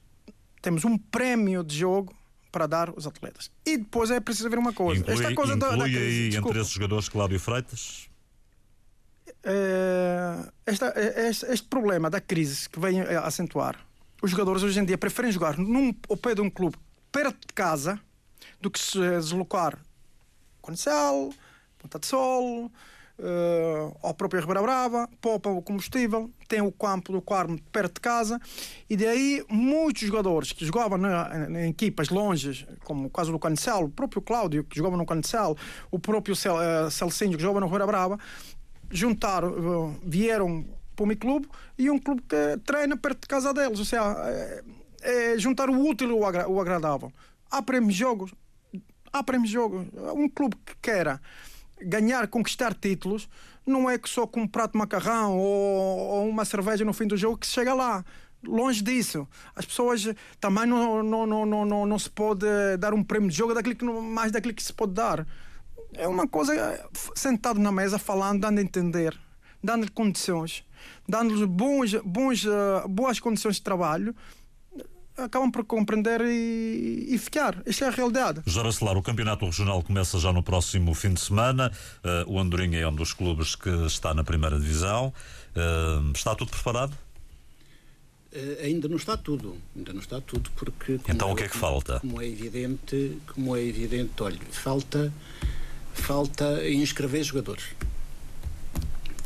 temos 0.60 0.84
um 0.84 0.98
prémio 0.98 1.62
de 1.62 1.78
jogo 1.78 2.14
para 2.50 2.66
dar 2.66 2.88
aos 2.88 3.06
atletas. 3.06 3.50
E 3.64 3.76
depois 3.76 4.10
é 4.10 4.20
preciso 4.20 4.50
ver 4.50 4.58
uma 4.58 4.72
coisa. 4.72 5.00
Inclui, 5.00 5.14
Esta 5.14 5.34
coisa 5.34 5.54
inclui 5.54 5.70
da, 5.70 5.76
da 5.76 5.84
crise, 5.84 5.98
aí 5.98 6.36
entre 6.36 6.60
esses 6.60 6.72
jogadores 6.72 7.08
Cláudio 7.08 7.38
Freitas? 7.38 8.08
É, 9.44 10.50
esta, 10.66 10.92
este, 11.28 11.46
este, 11.46 11.66
problema 11.68 12.10
da 12.10 12.20
crise 12.20 12.68
que 12.68 12.80
vem 12.80 13.00
acentuar, 13.00 13.78
os 14.20 14.30
jogadores 14.30 14.62
hoje 14.62 14.80
em 14.80 14.84
dia 14.84 14.98
preferem 14.98 15.30
jogar 15.30 15.56
num, 15.56 15.94
ao 16.08 16.16
pé 16.16 16.34
de 16.34 16.40
um 16.40 16.50
clube 16.50 16.76
perto 17.12 17.46
de 17.46 17.54
casa 17.54 18.00
do 18.60 18.70
que 18.70 18.78
se 18.78 18.98
deslocar 18.98 19.78
Conecel, 20.60 21.32
Ponta 21.78 21.98
de 21.98 22.06
Sol, 22.06 22.70
uh, 23.18 23.96
ao 24.02 24.14
próprio 24.14 24.40
Ribeira 24.40 24.62
Brava, 24.62 25.08
poupa 25.20 25.48
o 25.48 25.62
combustível, 25.62 26.30
tem 26.46 26.60
o 26.60 26.72
campo 26.72 27.12
do 27.12 27.22
Carmo 27.22 27.58
perto 27.72 27.94
de 27.94 28.00
casa 28.00 28.40
e 28.88 28.96
daí 28.96 29.44
muitos 29.48 30.02
jogadores 30.02 30.52
que 30.52 30.64
jogavam 30.64 30.98
em 31.50 31.70
equipas 31.70 32.08
longe, 32.08 32.66
como 32.84 33.06
o 33.06 33.10
caso 33.10 33.32
do 33.32 33.38
Canecel, 33.38 33.84
o 33.84 33.88
próprio 33.88 34.20
Cláudio 34.20 34.64
que 34.64 34.76
jogava 34.76 34.96
no 34.96 35.06
Canecel, 35.06 35.56
o 35.90 35.98
próprio 35.98 36.36
Cel, 36.36 36.56
uh, 36.56 36.90
Celcinho 36.90 37.36
que 37.36 37.42
jogava 37.42 37.60
no 37.60 37.66
Ribeira 37.66 37.86
Brava, 37.86 38.18
juntaram, 38.90 39.50
uh, 39.50 40.00
vieram 40.04 40.64
para 40.94 41.04
o 41.04 41.06
meu 41.06 41.16
clube 41.16 41.48
e 41.78 41.90
um 41.90 41.98
clube 41.98 42.22
que 42.22 42.58
treina 42.64 42.96
perto 42.96 43.20
de 43.22 43.28
casa 43.28 43.54
deles, 43.54 43.78
ou 43.78 43.84
seja, 43.84 44.02
é, 44.26 44.62
é 45.34 45.38
juntar 45.38 45.70
o 45.70 45.88
útil 45.88 46.10
e 46.10 46.12
o, 46.12 46.24
agra 46.24 46.48
o 46.48 46.60
agradável. 46.60 47.12
Há 47.50 47.62
prémios 47.62 47.94
de 47.94 48.00
jogos, 48.00 48.34
há 49.12 49.22
prémios 49.22 49.48
de 49.48 49.54
jogo. 49.54 49.86
Um 50.14 50.28
clube 50.28 50.56
que 50.64 50.74
queira 50.80 51.20
ganhar, 51.80 52.26
conquistar 52.28 52.74
títulos, 52.74 53.28
não 53.66 53.88
é 53.88 53.98
que 53.98 54.08
só 54.08 54.26
com 54.26 54.42
um 54.42 54.48
prato 54.48 54.72
de 54.72 54.78
macarrão 54.78 55.36
ou, 55.36 55.98
ou 55.98 56.28
uma 56.28 56.44
cerveja 56.44 56.84
no 56.84 56.92
fim 56.92 57.06
do 57.06 57.16
jogo 57.16 57.36
que 57.36 57.46
se 57.46 57.52
chega 57.52 57.74
lá. 57.74 58.04
Longe 58.44 58.82
disso. 58.82 59.26
As 59.54 59.64
pessoas 59.64 60.06
também 60.40 60.66
não, 60.66 61.02
não, 61.02 61.26
não, 61.26 61.46
não, 61.46 61.64
não, 61.64 61.86
não 61.86 61.98
se 61.98 62.08
pode 62.08 62.46
dar 62.78 62.94
um 62.94 63.02
prémio 63.02 63.28
de 63.28 63.36
jogo 63.36 63.52
daquilo 63.52 63.74
que, 63.74 63.84
mais 63.84 64.30
daquilo 64.30 64.54
que 64.54 64.62
se 64.62 64.72
pode 64.72 64.92
dar. 64.92 65.26
É 65.94 66.06
uma 66.06 66.26
coisa 66.26 66.88
sentado 67.14 67.58
na 67.58 67.72
mesa, 67.72 67.98
falando, 67.98 68.40
dando 68.40 68.58
a 68.58 68.62
entender, 68.62 69.18
dando-lhe 69.62 69.90
condições, 69.90 70.64
dando-lhes 71.08 71.44
bons, 71.48 71.94
bons, 72.04 72.44
boas 72.88 73.18
condições 73.18 73.56
de 73.56 73.62
trabalho 73.62 74.14
acabam 75.18 75.50
por 75.50 75.64
compreender 75.64 76.20
e, 76.22 77.06
e 77.08 77.18
ficar. 77.18 77.60
Isto 77.66 77.84
é 77.84 77.88
a 77.88 77.90
realidade. 77.90 78.42
Jora 78.46 78.70
Celar, 78.72 78.96
o 78.96 79.02
campeonato 79.02 79.44
regional 79.44 79.82
começa 79.82 80.18
já 80.18 80.32
no 80.32 80.42
próximo 80.42 80.94
fim 80.94 81.12
de 81.12 81.20
semana. 81.20 81.72
Uh, 82.26 82.32
o 82.32 82.38
Andorinha 82.38 82.78
é 82.78 82.88
um 82.88 82.94
dos 82.94 83.12
clubes 83.12 83.54
que 83.54 83.68
está 83.86 84.14
na 84.14 84.24
primeira 84.24 84.58
divisão. 84.58 85.12
Uh, 85.54 86.12
está 86.14 86.34
tudo 86.34 86.50
preparado? 86.50 86.92
Uh, 88.32 88.64
ainda 88.64 88.88
não 88.88 88.96
está 88.96 89.16
tudo, 89.16 89.56
ainda 89.76 89.92
não 89.92 90.00
está 90.00 90.20
tudo 90.20 90.50
porque 90.54 91.00
então 91.08 91.32
o 91.32 91.36
que 91.36 91.44
é 91.44 91.48
que 91.48 91.56
falta? 91.56 91.98
Como 92.00 92.20
é 92.20 92.26
evidente, 92.26 93.18
como 93.34 93.56
é 93.56 93.62
evidente, 93.62 94.12
olha, 94.20 94.38
falta 94.50 95.12
falta 95.94 96.68
inscrever 96.68 97.24
jogadores 97.24 97.64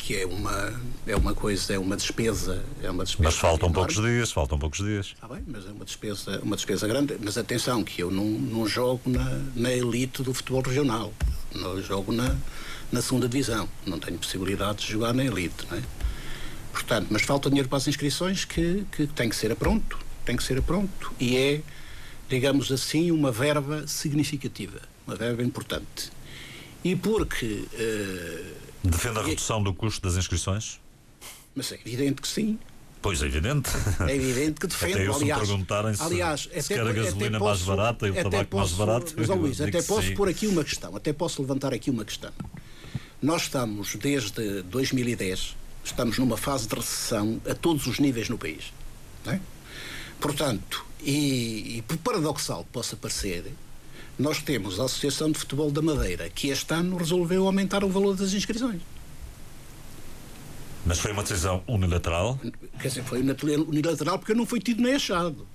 que 0.03 0.17
é 0.17 0.27
uma, 0.27 0.81
é 1.07 1.15
uma 1.15 1.33
coisa, 1.33 1.75
é 1.75 1.79
uma 1.79 1.97
despesa. 1.97 2.61
É 2.83 2.91
uma 2.91 3.05
despesa 3.05 3.23
mas 3.23 3.37
faltam 3.37 3.69
enorme. 3.69 3.75
poucos 3.95 4.11
dias, 4.11 4.33
faltam 4.33 4.59
poucos 4.59 4.81
dias. 4.81 5.07
Está 5.15 5.29
bem, 5.29 5.45
mas 5.47 5.65
é 5.65 5.71
uma 5.71 5.85
despesa, 5.85 6.41
uma 6.43 6.57
despesa 6.57 6.89
grande. 6.89 7.17
Mas 7.21 7.39
atenção, 7.39 7.85
que 7.85 8.03
eu 8.03 8.11
não, 8.11 8.25
não 8.25 8.67
jogo 8.67 9.09
na, 9.09 9.41
na 9.55 9.71
elite 9.71 10.25
do 10.25 10.35
futebol 10.35 10.61
regional. 10.61 11.15
Não 11.55 11.81
jogo 11.81 12.11
na, 12.11 12.37
na 12.91 13.01
segunda 13.01 13.29
divisão. 13.29 13.69
Não 13.87 14.01
tenho 14.01 14.19
possibilidade 14.19 14.85
de 14.85 14.91
jogar 14.91 15.15
na 15.15 15.25
elite, 15.25 15.65
não 15.71 15.79
é? 15.79 15.83
Portanto, 16.73 17.07
mas 17.09 17.23
falta 17.23 17.49
dinheiro 17.49 17.69
para 17.69 17.79
as 17.79 17.87
inscrições 17.87 18.45
que, 18.45 18.85
que 18.91 19.07
tem 19.07 19.29
que 19.29 19.37
ser 19.37 19.53
a 19.53 19.57
pronto. 19.57 19.97
Tem 20.25 20.37
que 20.37 20.43
ser 20.43 20.59
a 20.59 20.63
pronto. 20.63 21.13
E 21.21 21.37
é, 21.37 21.61
digamos 22.29 22.73
assim, 22.73 23.13
uma 23.13 23.31
verba 23.31 23.87
significativa. 23.87 24.81
Uma 25.07 25.15
verba 25.15 25.45
importante. 25.45 26.11
E 26.83 26.97
porque. 26.97 27.69
Uh, 27.73 28.62
Defende 28.83 29.19
a 29.19 29.23
redução 29.23 29.63
do 29.63 29.73
custo 29.73 30.07
das 30.07 30.17
inscrições? 30.17 30.81
Mas 31.55 31.71
é 31.73 31.75
evidente 31.77 32.21
que 32.23 32.29
sim. 32.29 32.59
Pois 33.01 33.21
é 33.21 33.27
evidente. 33.27 33.69
É 34.09 34.15
evidente 34.15 34.61
que 34.61 34.67
defende. 34.67 34.95
Até 34.95 35.09
eu, 35.09 35.15
se 35.15 35.23
aliás, 35.23 35.41
perguntarem 35.41 35.95
se, 35.95 36.03
aliás, 36.03 36.41
se 36.43 36.59
até, 36.59 36.75
quer 36.75 36.87
a 36.87 36.93
gasolina 36.93 37.39
posso, 37.39 37.67
mais 37.67 37.79
barata 37.79 38.07
e 38.07 38.11
o 38.11 38.15
tabaco 38.15 38.47
posso, 38.47 38.77
mais 38.77 38.89
barato. 38.89 39.15
Mas, 39.17 39.29
Luís, 39.29 39.61
até 39.61 39.83
posso 39.83 40.07
sim. 40.09 40.15
pôr 40.15 40.29
aqui 40.29 40.47
uma 40.47 40.63
questão, 40.63 40.95
até 40.95 41.13
posso 41.13 41.43
levantar 41.43 41.75
aqui 41.75 41.91
uma 41.91 42.05
questão. 42.05 42.33
Nós 43.21 43.43
estamos, 43.43 43.97
desde 43.97 44.63
2010, 44.63 45.57
estamos 45.85 46.19
numa 46.19 46.37
fase 46.37 46.69
de 46.69 46.75
recessão 46.75 47.41
a 47.49 47.55
todos 47.55 47.87
os 47.87 47.99
níveis 47.99 48.29
no 48.29 48.39
país. 48.39 48.73
É? 49.27 49.41
Portanto, 50.21 50.85
e, 51.01 51.79
e 51.79 51.83
por 51.83 51.97
paradoxal 51.99 52.65
que 52.65 52.71
possa 52.71 52.97
parecer, 52.97 53.53
nós 54.19 54.43
temos 54.43 54.79
a 54.79 54.85
Associação 54.85 55.31
de 55.31 55.39
Futebol 55.39 55.71
da 55.71 55.83
Madeira, 55.83 56.29
que 56.29 56.49
este 56.49 56.73
ano 56.75 56.97
resolveu 56.97 57.47
aumentar 57.47 57.83
o 57.85 57.89
valor 57.89 58.15
das 58.15 58.33
inscrições. 58.33 58.83
Mas 60.85 60.99
foi 60.99 61.13
uma 61.13 61.23
decisão 61.23 61.63
unilateral? 61.67 62.39
Quer 62.81 62.89
dizer, 62.89 63.05
foi 63.05 63.21
unilateral 63.21 64.19
porque 64.19 64.35
não 64.35 64.45
foi 64.45 64.61
tido 64.61 64.83
nem 64.83 64.95
achado. 64.95 65.47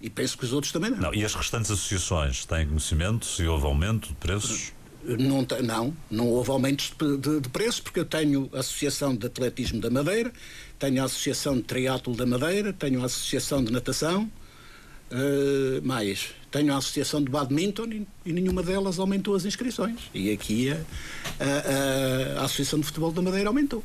E 0.00 0.10
penso 0.10 0.36
que 0.36 0.44
os 0.44 0.52
outros 0.52 0.72
também 0.72 0.90
não. 0.90 0.98
não 0.98 1.14
e 1.14 1.24
as 1.24 1.34
restantes 1.34 1.70
associações 1.70 2.44
têm 2.44 2.66
conhecimento 2.66 3.26
se 3.26 3.46
houve 3.46 3.64
aumento 3.64 4.08
de 4.08 4.14
preços? 4.14 4.72
Não, 5.02 5.46
não, 5.62 5.96
não 6.10 6.28
houve 6.28 6.50
aumentos 6.50 6.92
de, 6.98 7.16
de, 7.16 7.40
de 7.40 7.48
preços, 7.48 7.80
porque 7.80 8.00
eu 8.00 8.04
tenho 8.04 8.50
a 8.52 8.58
Associação 8.58 9.14
de 9.14 9.26
Atletismo 9.26 9.80
da 9.80 9.88
Madeira, 9.88 10.32
tenho 10.78 11.00
a 11.00 11.06
Associação 11.06 11.56
de 11.56 11.62
Triatlo 11.62 12.14
da 12.14 12.26
Madeira, 12.26 12.72
tenho 12.72 13.02
a 13.02 13.06
Associação 13.06 13.62
de 13.62 13.72
Natação, 13.72 14.30
uh, 15.12 15.86
mais, 15.86 16.34
tenho 16.56 16.72
a 16.72 16.78
Associação 16.78 17.22
de 17.22 17.30
Badminton 17.30 17.86
e, 17.86 18.06
e, 18.24 18.32
nenhuma 18.32 18.62
delas 18.62 18.98
aumentou 18.98 19.34
as 19.34 19.44
inscrições. 19.44 20.00
E 20.14 20.32
aqui 20.32 20.70
a, 20.70 20.76
a, 21.38 22.40
a 22.40 22.44
Associação 22.44 22.80
de 22.80 22.86
Futebol 22.86 23.12
da 23.12 23.20
Madeira 23.20 23.48
aumentou. 23.48 23.84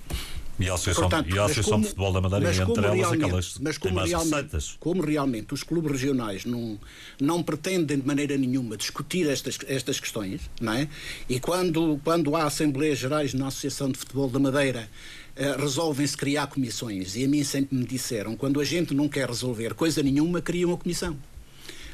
E 0.58 0.70
a 0.70 0.76
Associação, 0.76 1.10
Portanto, 1.10 1.36
e 1.36 1.40
a 1.40 1.46
Associação 1.46 1.72
como, 1.72 1.84
de 1.84 1.90
Futebol 1.90 2.14
da 2.14 2.22
Madeira, 2.22 2.56
entre 2.56 2.86
elas 2.86 3.12
aquelas 3.12 3.58
mas 3.60 3.78
como 3.78 3.96
mais 3.96 4.10
realmente, 4.10 4.34
receitas. 4.36 4.78
Como 4.80 5.02
realmente 5.02 5.54
os 5.54 5.64
clubes 5.64 5.92
regionais 5.92 6.46
não, 6.46 6.80
não 7.20 7.44
pretendem 7.44 8.00
de 8.00 8.08
maneira 8.08 8.38
nenhuma 8.38 8.78
discutir 8.78 9.28
estas, 9.28 9.58
estas 9.68 10.00
questões, 10.00 10.42
não 10.62 10.74
é? 10.74 10.88
e 11.28 11.40
quando, 11.40 12.00
quando 12.04 12.36
há 12.36 12.44
Assembleias 12.44 13.00
Gerais 13.00 13.34
na 13.34 13.48
Associação 13.48 13.90
de 13.90 13.98
Futebol 13.98 14.30
da 14.30 14.40
Madeira 14.40 14.90
Uh, 15.32 15.58
resolvem-se 15.58 16.16
criar 16.18 16.46
comissões. 16.48 17.16
E 17.16 17.24
a 17.24 17.28
mim 17.28 17.42
sempre 17.42 17.74
me 17.78 17.86
disseram: 17.86 18.36
quando 18.36 18.60
a 18.60 18.66
gente 18.66 18.94
não 18.94 19.08
quer 19.08 19.30
resolver 19.30 19.74
coisa 19.74 20.04
nenhuma, 20.04 20.42
cria 20.42 20.68
uma 20.68 20.76
comissão. 20.76 21.18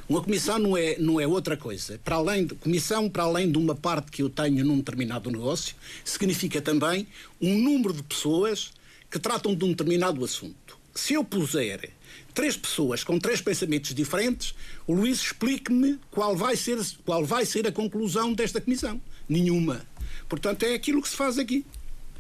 Uma 0.10 0.22
comissão 0.22 0.58
não 0.58 0.78
é, 0.78 0.98
não 0.98 1.20
é 1.20 1.28
outra 1.28 1.58
coisa. 1.58 2.00
Para 2.02 2.16
além 2.16 2.46
de, 2.46 2.56
comissão, 2.56 3.10
para 3.10 3.24
além 3.24 3.52
de 3.52 3.58
uma 3.58 3.76
parte 3.76 4.10
que 4.10 4.22
eu 4.22 4.30
tenho 4.30 4.64
num 4.64 4.78
determinado 4.78 5.30
negócio, 5.30 5.76
significa 6.06 6.62
também 6.62 7.06
um 7.42 7.58
número 7.58 7.94
de 7.94 8.02
pessoas 8.04 8.72
que 9.12 9.20
tratam 9.20 9.54
de 9.54 9.66
um 9.66 9.70
determinado 9.70 10.24
assunto. 10.24 10.78
Se 10.96 11.14
eu 11.14 11.26
puser 11.26 11.92
três 12.34 12.56
pessoas 12.56 13.04
com 13.04 13.20
três 13.20 13.42
pensamentos 13.42 13.94
diferentes, 13.94 14.56
o 14.86 14.94
Luís 14.94 15.20
explique-me 15.20 16.00
qual 16.10 16.38
vai 16.38 16.56
ser 16.56 16.80
qual 17.06 17.26
vai 17.26 17.46
ser 17.46 17.68
a 17.68 17.72
conclusão 17.72 18.34
desta 18.34 18.62
comissão. 18.62 19.02
Nenhuma. 19.28 19.86
Portanto, 20.30 20.64
é 20.64 20.74
aquilo 20.74 21.02
que 21.02 21.10
se 21.10 21.16
faz 21.18 21.38
aqui. 21.38 21.66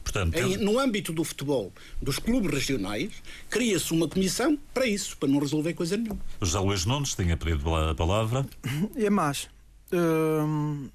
Portanto, 0.07 0.37
em, 0.37 0.55
no 0.57 0.79
âmbito 0.79 1.11
do 1.11 1.21
futebol, 1.21 1.73
dos 2.01 2.17
clubes 2.17 2.49
regionais, 2.49 3.11
cria-se 3.49 3.91
uma 3.91 4.07
comissão 4.07 4.57
para 4.73 4.87
isso, 4.87 5.17
para 5.17 5.27
não 5.27 5.37
resolver 5.37 5.73
coisa 5.73 5.97
nenhuma. 5.97 6.19
José 6.41 6.59
Luís 6.59 6.85
Nunes 6.85 7.13
tinha 7.13 7.35
pedido 7.35 7.75
a 7.75 7.93
palavra. 7.93 8.45
E 8.95 9.05
é 9.05 9.09
mais. 9.09 9.49
Hum, 9.91 10.89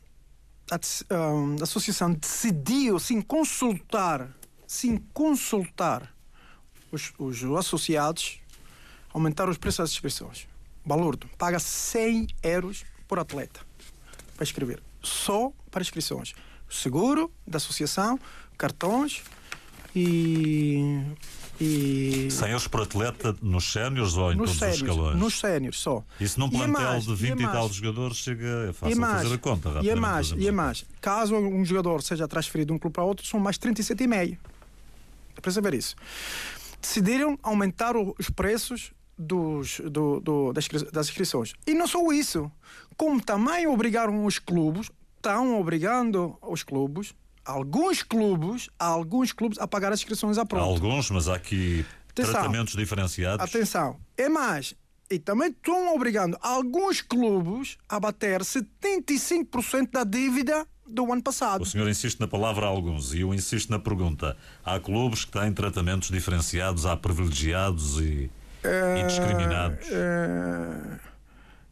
a, 0.70 0.78
hum, 1.14 1.56
a 1.60 1.62
associação 1.62 2.14
decidiu, 2.14 2.98
sem 2.98 3.20
consultar, 3.20 4.34
sem 4.66 4.96
consultar 5.12 6.10
os, 6.90 7.12
os 7.18 7.44
associados, 7.58 8.40
aumentar 9.12 9.46
os 9.46 9.58
preços 9.58 9.78
das 9.78 9.90
inscrições. 9.90 10.48
Balurdo 10.86 11.28
paga 11.36 11.58
100 11.58 12.28
euros 12.42 12.86
por 13.06 13.18
atleta 13.18 13.60
para 14.34 14.44
escrever. 14.44 14.82
Só 15.02 15.52
para 15.70 15.82
inscrições. 15.82 16.32
Seguro 16.66 17.30
da 17.46 17.58
associação, 17.58 18.18
cartões 18.62 19.24
e. 19.94 21.02
e 21.60 22.28
100 22.30 22.48
euros 22.48 22.68
por 22.68 22.82
atleta 22.82 23.34
nos 23.42 23.72
séniores 23.72 24.14
ou 24.14 24.32
em 24.32 24.36
nos 24.36 24.50
todos 24.50 24.58
sénios, 24.60 24.76
os 24.76 24.88
escalões? 24.88 25.18
Nos 25.18 25.40
séniores 25.40 25.78
só. 25.80 26.04
Isso 26.20 26.38
num 26.38 26.48
plantel 26.48 26.72
mais, 26.72 27.04
de 27.04 27.14
20 27.14 27.40
e, 27.40 27.42
e 27.42 27.48
tal 27.48 27.68
jogadores 27.72 28.16
chega, 28.18 28.68
é 28.68 28.72
fácil 28.72 29.00
mais, 29.00 29.22
fazer 29.22 29.34
a 29.34 29.38
conta. 29.38 29.80
E 29.82 29.90
é 29.90 29.96
mais, 29.96 30.30
e 30.30 30.46
é 30.46 30.52
mais. 30.52 30.84
Caso 31.00 31.34
um 31.34 31.64
jogador 31.64 32.02
seja 32.02 32.28
transferido 32.28 32.68
de 32.68 32.76
um 32.76 32.78
clube 32.78 32.94
para 32.94 33.02
outro, 33.02 33.26
são 33.26 33.40
mais 33.40 33.58
37,5. 33.58 34.38
É 35.36 35.40
para 35.40 35.50
saber 35.50 35.74
isso. 35.74 35.96
Decidiram 36.80 37.36
aumentar 37.42 37.96
os 37.96 38.30
preços 38.30 38.92
dos, 39.18 39.80
do, 39.80 40.20
do, 40.20 40.52
das 40.52 41.08
inscrições. 41.08 41.54
E 41.66 41.74
não 41.74 41.88
só 41.88 42.12
isso, 42.12 42.50
como 42.96 43.20
também 43.20 43.66
obrigaram 43.66 44.24
os 44.24 44.38
clubes, 44.38 44.88
estão 45.16 45.58
obrigando 45.60 46.36
os 46.42 46.62
clubes 46.62 47.12
alguns 47.44 48.02
clubes, 48.02 48.68
alguns 48.78 49.32
clubes 49.32 49.58
a 49.58 49.66
pagar 49.66 49.92
as 49.92 50.00
inscrições 50.00 50.38
à 50.38 50.44
pronto. 50.44 50.64
Alguns, 50.64 51.10
mas 51.10 51.28
há 51.28 51.34
aqui 51.34 51.84
atenção, 52.10 52.32
tratamentos 52.32 52.74
diferenciados. 52.74 53.44
Atenção, 53.44 53.98
é 54.16 54.28
mais, 54.28 54.74
e 55.10 55.18
também 55.18 55.48
estão 55.50 55.94
obrigando 55.94 56.36
alguns 56.40 57.00
clubes 57.00 57.76
a 57.88 58.00
bater 58.00 58.40
75% 58.40 59.90
da 59.90 60.04
dívida 60.04 60.66
do 60.86 61.12
ano 61.12 61.22
passado. 61.22 61.62
O 61.62 61.66
senhor 61.66 61.88
insiste 61.88 62.20
na 62.20 62.28
palavra 62.28 62.66
alguns 62.66 63.14
e 63.14 63.20
eu 63.20 63.32
insisto 63.32 63.70
na 63.70 63.78
pergunta. 63.78 64.36
Há 64.64 64.78
clubes 64.78 65.24
que 65.24 65.32
têm 65.32 65.52
tratamentos 65.52 66.10
diferenciados, 66.10 66.86
há 66.86 66.96
privilegiados 66.96 67.98
e, 68.00 68.30
é, 68.62 69.00
e 69.00 69.06
discriminados? 69.06 69.88
É 69.90 71.11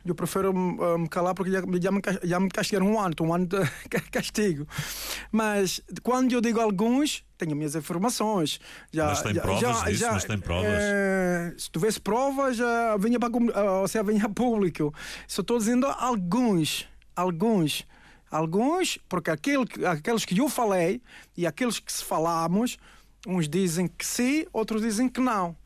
eu 0.04 0.14
prefiro 0.14 0.52
me 0.52 1.08
calar 1.08 1.34
porque 1.34 1.50
já, 1.50 1.60
já, 1.80 1.90
me, 1.90 2.00
já 2.22 2.40
me 2.40 2.48
castigaram 2.48 2.86
um 2.86 2.98
ano, 2.98 3.14
um 3.20 3.34
ano 3.34 3.46
de 3.46 3.58
castigo. 4.10 4.66
Mas 5.30 5.80
quando 6.02 6.32
eu 6.32 6.40
digo 6.40 6.60
alguns, 6.60 7.24
tenho 7.36 7.54
minhas 7.54 7.74
informações. 7.74 8.60
Já, 8.92 9.06
mas 9.06 9.22
tem 9.22 9.34
já, 9.34 9.42
provas 9.42 9.60
já, 9.60 9.84
disso, 9.84 10.00
já, 10.00 10.12
mas 10.12 10.24
tem 10.24 10.38
provas. 10.38 10.70
É, 10.72 11.54
se 11.56 11.70
tivesse 11.70 12.00
provas, 12.00 12.56
já 12.56 12.96
vinha 12.96 13.18
para 13.18 13.28
uh, 13.28 13.80
ou 13.80 13.88
seja, 13.88 14.02
vinha 14.02 14.28
público. 14.28 14.94
Só 15.28 15.42
estou 15.42 15.58
dizendo 15.58 15.86
alguns, 15.86 16.88
alguns. 17.14 17.86
Alguns, 18.30 18.96
porque 19.08 19.28
aquele, 19.28 19.64
aqueles 19.84 20.24
que 20.24 20.38
eu 20.38 20.48
falei 20.48 21.02
e 21.36 21.48
aqueles 21.48 21.80
que 21.80 21.92
se 21.92 22.04
falamos, 22.04 22.78
uns 23.26 23.48
dizem 23.48 23.88
que 23.88 24.06
sim, 24.06 24.46
outros 24.52 24.82
dizem 24.82 25.08
que 25.08 25.20
não. 25.20 25.56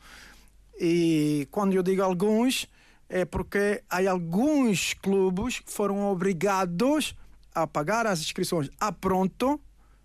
E 0.80 1.46
quando 1.50 1.74
eu 1.74 1.82
digo 1.82 2.02
alguns, 2.02 2.66
é 3.08 3.24
porque 3.24 3.82
há 3.88 4.10
alguns 4.10 4.94
clubes 4.94 5.60
que 5.60 5.70
foram 5.70 6.10
obrigados 6.10 7.14
a 7.54 7.66
pagar 7.66 8.06
as 8.06 8.20
inscrições 8.20 8.68
a 8.80 8.90
pronto, 8.90 9.60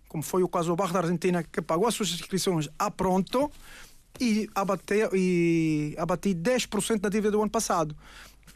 como 0.07 0.23
foi 0.23 0.43
o 0.43 0.49
caso 0.49 0.69
do 0.69 0.75
Barro 0.75 0.93
da 0.93 0.99
Argentina, 0.99 1.43
que 1.43 1.61
pagou 1.61 1.87
as 1.87 1.95
suas 1.95 2.09
inscrições 2.09 2.67
a 2.77 2.91
pronto 2.91 3.51
e 4.19 4.49
abateu 4.53 5.09
e 5.13 5.95
abati 5.97 6.33
10% 6.33 6.99
da 6.99 7.09
dívida 7.09 7.31
do 7.31 7.41
ano 7.41 7.49
passado. 7.51 7.95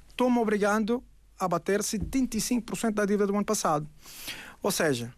Estou-me 0.09 0.39
obrigando 0.39 1.03
a 1.39 1.47
bater 1.47 1.79
75% 1.79 2.91
da 2.91 3.05
dívida 3.05 3.27
do 3.27 3.35
ano 3.35 3.45
passado. 3.45 3.87
Ou 4.61 4.71
seja, 4.71 5.13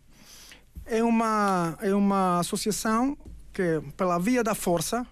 é 0.86 1.04
uma, 1.04 1.78
é 1.82 1.94
uma 1.94 2.40
associação 2.40 3.18
que, 3.54 3.82
pela 3.98 4.18
via 4.20 4.44
da 4.44 4.56
força, 4.56 5.06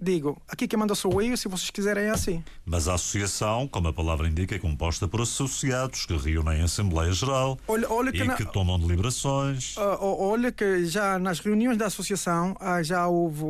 digo, 0.00 0.40
aqui 0.48 0.66
quem 0.66 0.78
manda 0.78 0.94
sou 0.94 1.20
eu, 1.20 1.36
se 1.36 1.48
vocês 1.48 1.70
quiserem 1.70 2.04
é 2.04 2.10
assim. 2.10 2.42
Mas 2.64 2.88
a 2.88 2.94
associação, 2.94 3.68
como 3.68 3.88
a 3.88 3.92
palavra 3.92 4.26
indica, 4.26 4.54
é 4.54 4.58
composta 4.58 5.06
por 5.06 5.20
associados 5.20 6.06
que 6.06 6.16
reúnem 6.16 6.60
em 6.60 6.62
Assembleia 6.62 7.12
Geral 7.12 7.58
olha, 7.68 7.90
olha 7.90 8.12
que 8.12 8.18
e 8.18 8.24
na... 8.24 8.34
que 8.34 8.44
tomam 8.44 8.78
deliberações. 8.78 9.76
Uh, 9.76 9.98
olha 10.00 10.50
que 10.50 10.86
já 10.86 11.18
nas 11.18 11.40
reuniões 11.40 11.76
da 11.76 11.86
associação 11.86 12.56
uh, 12.60 12.82
já 12.82 13.06
houve, 13.06 13.44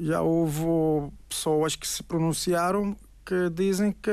já 0.00 0.22
houve 0.22 1.12
pessoas 1.28 1.76
que 1.76 1.86
se 1.86 2.02
pronunciaram 2.02 2.96
que 3.24 3.50
dizem 3.50 3.92
que 3.92 4.10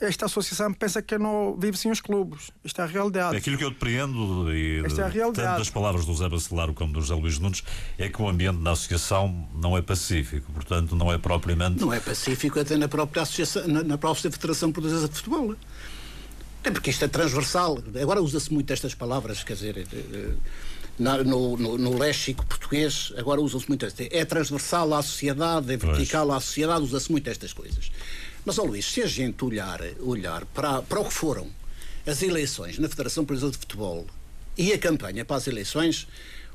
esta 0.00 0.26
associação 0.26 0.72
pensa 0.72 1.02
que 1.02 1.18
não 1.18 1.56
vive 1.58 1.76
sem 1.76 1.90
os 1.90 2.00
clubes. 2.00 2.50
Isto 2.64 2.80
é 2.80 2.84
a 2.84 2.86
realidade. 2.86 3.36
Aquilo 3.36 3.58
que 3.58 3.64
eu 3.64 3.70
depreendo, 3.70 4.52
e 4.52 4.84
Esta 4.84 5.02
é 5.02 5.04
a 5.04 5.08
realidade. 5.08 5.48
tanto 5.48 5.58
das 5.58 5.70
palavras 5.70 6.04
do 6.04 6.14
Zé 6.14 6.28
Bacelar 6.28 6.72
como 6.72 6.92
do 6.92 7.00
José 7.00 7.14
Luís 7.14 7.38
Nunes, 7.38 7.62
é 7.98 8.08
que 8.08 8.22
o 8.22 8.28
ambiente 8.28 8.58
na 8.60 8.72
associação 8.72 9.48
não 9.54 9.76
é 9.76 9.82
pacífico, 9.82 10.50
portanto 10.52 10.94
não 10.94 11.12
é 11.12 11.18
propriamente... 11.18 11.80
Não 11.80 11.92
é 11.92 12.00
pacífico 12.00 12.60
até 12.60 12.76
na 12.76 12.88
própria, 12.88 13.22
associação, 13.22 13.66
na, 13.66 13.82
na 13.82 13.98
própria 13.98 14.30
Federação 14.30 14.70
Portuguesa 14.72 15.08
de 15.08 15.14
Futebol. 15.14 15.56
Até 16.60 16.70
porque 16.70 16.90
isto 16.90 17.04
é 17.04 17.08
transversal. 17.08 17.78
Agora 18.00 18.20
usa-se 18.22 18.52
muito 18.52 18.72
estas 18.72 18.94
palavras, 18.94 19.42
quer 19.42 19.54
dizer... 19.54 19.78
Eh, 19.78 19.84
eh, 19.92 20.34
na, 21.00 21.24
no, 21.24 21.56
no, 21.56 21.78
no, 21.78 21.98
léxico 21.98 22.44
português, 22.44 23.12
agora 23.16 23.40
usam-se 23.40 23.66
muito. 23.66 23.86
É 24.10 24.24
transversal 24.24 24.92
à 24.92 25.02
sociedade, 25.02 25.72
é 25.72 25.76
vertical 25.76 26.26
pois. 26.26 26.36
à 26.36 26.40
sociedade, 26.40 26.82
usa-se 26.82 27.10
muito 27.10 27.28
estas 27.28 27.52
coisas. 27.52 27.90
Mas, 28.44 28.58
ó 28.58 28.64
Luís, 28.64 28.84
se 28.84 29.02
a 29.02 29.06
gente 29.06 29.42
olhar, 29.44 29.80
olhar 30.00 30.44
para, 30.46 30.82
para 30.82 31.00
o 31.00 31.04
que 31.06 31.12
foram 31.12 31.48
as 32.06 32.22
eleições 32.22 32.78
na 32.78 32.88
Federação 32.88 33.24
Portuguesa 33.24 33.52
de 33.52 33.58
Futebol 33.58 34.06
e 34.56 34.72
a 34.72 34.78
campanha 34.78 35.24
para 35.24 35.36
as 35.36 35.46
eleições, 35.46 36.06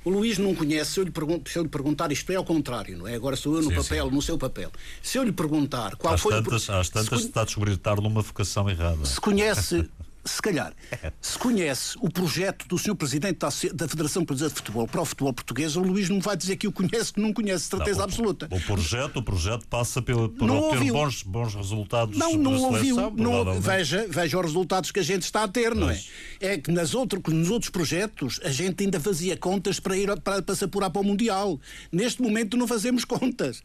o 0.03 0.12
Luís 0.12 0.38
não 0.38 0.53
conhece, 0.53 0.91
se 0.91 0.99
eu 0.99 1.03
lhe, 1.03 1.12
pergunto, 1.12 1.49
se 1.49 1.58
eu 1.58 1.63
lhe 1.63 1.69
perguntar, 1.69 2.12
isto 2.12 2.31
é 2.31 2.36
ao 2.36 2.45
contrário, 2.45 2.95
não 2.95 3.08
é? 3.08 3.15
Agora 3.15 3.36
sou 3.36 3.55
eu 3.55 3.63
no 3.63 3.69
sim, 3.69 3.75
papel, 3.75 4.10
sim. 4.10 4.15
no 4.15 4.21
seu 4.21 4.38
papel. 4.38 4.71
Se 5.01 5.17
eu 5.17 5.23
lhe 5.23 5.31
perguntar 5.31 5.95
qual 5.95 6.13
às 6.13 6.21
foi 6.21 6.34
tantas, 6.34 6.69
o. 6.69 6.73
Às 6.73 6.89
tantas 6.89 7.21
se, 7.21 7.27
está 7.27 7.41
a 7.41 7.45
descobrir 7.45 7.75
tarde 7.77 8.03
numa 8.03 8.21
vocação 8.21 8.69
errada. 8.69 9.03
Se 9.05 9.19
conhece 9.19 9.89
se 10.26 10.42
calhar, 10.42 10.74
se 11.22 11.38
conhece 11.38 11.96
o 12.02 12.10
projeto 12.10 12.68
do 12.68 12.78
Sr. 12.78 12.96
Presidente 12.96 13.40
da 13.74 13.88
Federação 13.88 14.26
Portuguesa 14.26 14.50
de 14.50 14.56
Futebol 14.56 14.88
para 14.88 15.02
o 15.02 15.06
futebol 15.06 15.34
português, 15.34 15.76
o 15.76 15.82
Luís 15.82 16.10
não 16.10 16.20
vai 16.20 16.36
dizer 16.36 16.56
que 16.56 16.68
o 16.68 16.72
conhece, 16.72 17.14
que 17.14 17.22
não 17.22 17.32
conhece, 17.32 17.66
certeza 17.66 18.00
não, 18.00 18.06
absoluta. 18.06 18.48
O 18.52 18.60
projeto, 18.62 19.18
o 19.18 19.24
projeto 19.24 19.68
passa 19.68 20.02
pelo, 20.02 20.30
por 20.30 20.48
não 20.48 20.58
obter 20.58 20.78
ouviu. 20.78 20.94
bons, 20.94 21.24
bons 21.24 21.54
resultados 21.54 22.18
não, 22.18 22.34
não 22.34 22.60
ouviu, 22.64 22.96
não, 23.12 23.62
veja, 23.62 24.08
veja 24.10 24.38
os 24.38 24.46
resultados 24.46 24.92
que 24.92 25.00
a 25.00 25.04
gente 25.04 25.24
está 25.24 25.44
a 25.44 25.48
ter, 25.48 25.76
não 25.76 25.90
é? 25.90 26.02
É 26.40 26.58
que 26.58 26.72
nas 26.72 26.96
outro, 26.96 27.22
nos 27.32 27.50
outros 27.50 27.70
projetos 27.70 28.40
a 28.44 28.50
gente 28.50 28.84
ainda 28.84 29.00
fazia 29.00 29.38
contas 29.38 29.80
para 29.80 29.96
ir 29.96 30.06
para, 30.22 30.42
para 30.42 30.56
se 30.56 30.64
apurar 30.66 30.90
para 30.90 31.02
o 31.02 31.06
Mundial. 31.06 31.60
Neste 31.92 32.22
momento 32.22 32.58
não 32.58 32.68
fazemos 32.68 33.06
contas. 33.06 33.62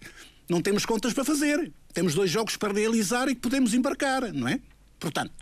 Não 0.49 0.61
temos 0.61 0.85
contas 0.85 1.12
para 1.12 1.25
fazer. 1.25 1.73
Temos 1.94 2.14
dois 2.14 2.31
jogos 2.31 2.57
para 2.57 2.73
realizar 2.73 3.29
e 3.29 3.35
que 3.35 3.40
podemos 3.40 3.73
embarcar, 3.73 4.33
não 4.33 4.49
é? 4.49 4.61
Portanto, 5.00 5.32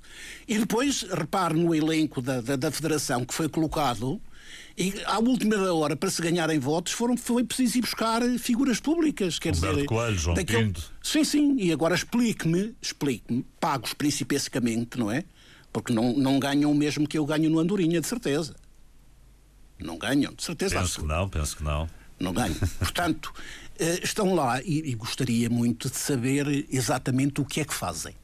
e 0.47 0.57
depois, 0.59 1.03
repare 1.03 1.55
no 1.55 1.75
elenco 1.75 2.23
da, 2.23 2.41
da, 2.41 2.57
da 2.57 2.71
Federação 2.71 3.25
que 3.25 3.35
foi 3.35 3.49
colocado, 3.49 4.21
e 4.77 4.95
à 5.05 5.19
última 5.19 5.57
hora, 5.73 5.97
para 5.97 6.09
se 6.09 6.23
ganharem 6.23 6.61
votos, 6.61 6.93
foram, 6.93 7.17
foi 7.17 7.43
preciso 7.43 7.79
ir 7.79 7.81
buscar 7.81 8.23
figuras 8.39 8.79
públicas. 8.79 9.39
Quer 9.39 9.55
Humberto 9.55 9.75
dizer, 9.75 9.87
Coelho, 9.89 10.19
João 10.19 10.35
daquele... 10.37 10.67
Pinto. 10.67 10.93
Sim, 11.03 11.25
sim. 11.25 11.57
E 11.59 11.73
agora 11.73 11.97
explique-me, 11.97 12.77
explique-me, 12.81 13.45
pagos 13.59 13.93
principescamente, 13.93 14.97
não 14.97 15.11
é? 15.11 15.25
Porque 15.73 15.93
não, 15.93 16.13
não 16.17 16.39
ganham 16.39 16.71
o 16.71 16.75
mesmo 16.75 17.09
que 17.09 17.19
eu 17.19 17.27
ganho 17.27 17.51
no 17.51 17.59
Andorinha, 17.59 18.01
de 18.01 18.07
certeza. 18.07 18.55
Não 19.81 19.99
ganham, 19.99 20.33
de 20.33 20.43
certeza. 20.43 20.79
Penso 20.79 21.01
que 21.01 21.07
não, 21.07 21.29
penso 21.29 21.57
que 21.57 21.65
não. 21.65 21.91
Não 22.19 22.33
ganham. 22.33 22.57
Portanto, 22.79 23.35
eh, 23.79 24.01
estão 24.03 24.35
lá 24.35 24.63
e, 24.63 24.91
e 24.91 24.95
gostaria 24.95 25.51
muito 25.51 25.91
de 25.91 25.97
saber 25.97 26.67
exatamente 26.71 27.41
o 27.41 27.45
que 27.45 27.61
é 27.61 27.65
que 27.65 27.75
fazem. 27.75 28.15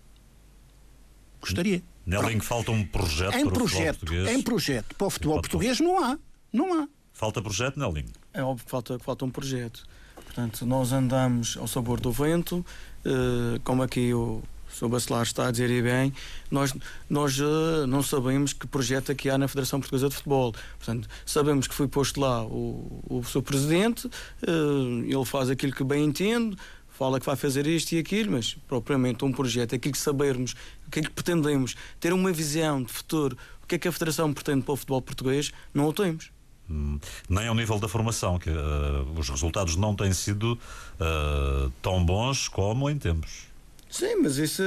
Gostaria. 1.45 1.83
Nelinho, 2.07 2.43
falta 2.43 2.71
um 2.71 2.85
projeto 2.85 3.37
em 3.37 3.45
para 3.45 3.53
projeto, 3.53 3.65
o 3.65 3.69
futebol 3.69 3.95
português. 3.95 4.29
Em 4.29 4.43
projeto 4.43 4.95
para 4.97 5.07
o 5.07 5.11
futebol 5.11 5.41
português 5.41 5.81
não 5.81 6.03
há. 6.03 6.19
Não 6.53 6.83
há. 6.83 6.89
Falta 7.13 7.43
projeto, 7.43 7.79
Nelinho? 7.79 8.13
É 8.33 8.43
óbvio 8.43 8.65
que 8.65 8.71
falta, 8.71 8.99
que 8.99 9.05
falta 9.05 9.25
um 9.25 9.31
projeto. 9.31 9.87
Portanto, 10.15 10.67
nós 10.67 10.93
andamos 10.93 11.57
ao 11.57 11.67
sabor 11.67 12.01
do 12.01 12.11
vento, 12.11 12.65
eh, 13.05 13.61
como 13.63 13.83
aqui 13.83 14.13
o 14.13 14.43
Sr. 14.75 14.89
Bacelar 14.89 15.23
está 15.23 15.47
a 15.47 15.51
dizer 15.51 15.71
e 15.71 15.81
bem, 15.81 16.13
nós, 16.51 16.75
nós 17.09 17.39
uh, 17.39 17.87
não 17.87 18.03
sabemos 18.03 18.53
que 18.53 18.67
projeto 18.67 19.13
é 19.13 19.15
que 19.15 19.31
há 19.31 19.39
na 19.39 19.47
Federação 19.47 19.79
Portuguesa 19.79 20.09
de 20.09 20.17
Futebol. 20.17 20.53
Portanto, 20.79 21.09
sabemos 21.25 21.69
que 21.69 21.75
foi 21.75 21.87
posto 21.87 22.21
lá 22.21 22.45
o, 22.45 23.03
o 23.09 23.23
seu 23.25 23.41
presidente, 23.41 24.07
uh, 24.07 25.05
ele 25.05 25.25
faz 25.25 25.49
aquilo 25.49 25.73
que 25.73 25.85
bem 25.85 26.05
entende, 26.05 26.57
fala 26.95 27.19
que 27.19 27.27
vai 27.27 27.37
fazer 27.37 27.67
isto 27.67 27.93
e 27.93 27.99
aquilo, 27.99 28.33
mas 28.33 28.55
propriamente 28.69 29.25
um 29.25 29.33
projeto, 29.33 29.75
aquilo 29.75 29.93
que 29.93 29.99
sabermos, 29.99 30.55
aquilo 30.87 31.07
que 31.07 31.13
pretendemos, 31.13 31.75
ter 32.01 32.13
uma 32.13 32.33
visão 32.33 32.83
de 32.83 32.93
futuro, 32.93 33.37
o 33.63 33.67
que 33.67 33.75
é 33.75 33.79
que 33.79 33.89
a 33.89 33.93
Federação 33.93 34.33
pretende 34.33 34.63
para 34.63 34.73
o 34.73 34.77
futebol 34.77 35.03
português, 35.03 35.53
não 35.73 35.87
o 35.89 35.93
temos. 35.93 36.31
Hum, 36.71 36.99
nem 37.29 37.49
ao 37.49 37.55
nível 37.55 37.79
da 37.79 37.89
formação, 37.89 38.39
que 38.39 38.49
uh, 38.49 39.19
os 39.19 39.29
resultados 39.29 39.77
não 39.77 39.95
têm 39.95 40.13
sido 40.13 40.53
uh, 40.53 41.71
tão 41.83 42.03
bons 42.05 42.49
como 42.49 42.89
em 42.89 42.97
tempos. 42.97 43.49
Sim, 43.95 44.17
mas 44.17 44.39
isso, 44.39 44.61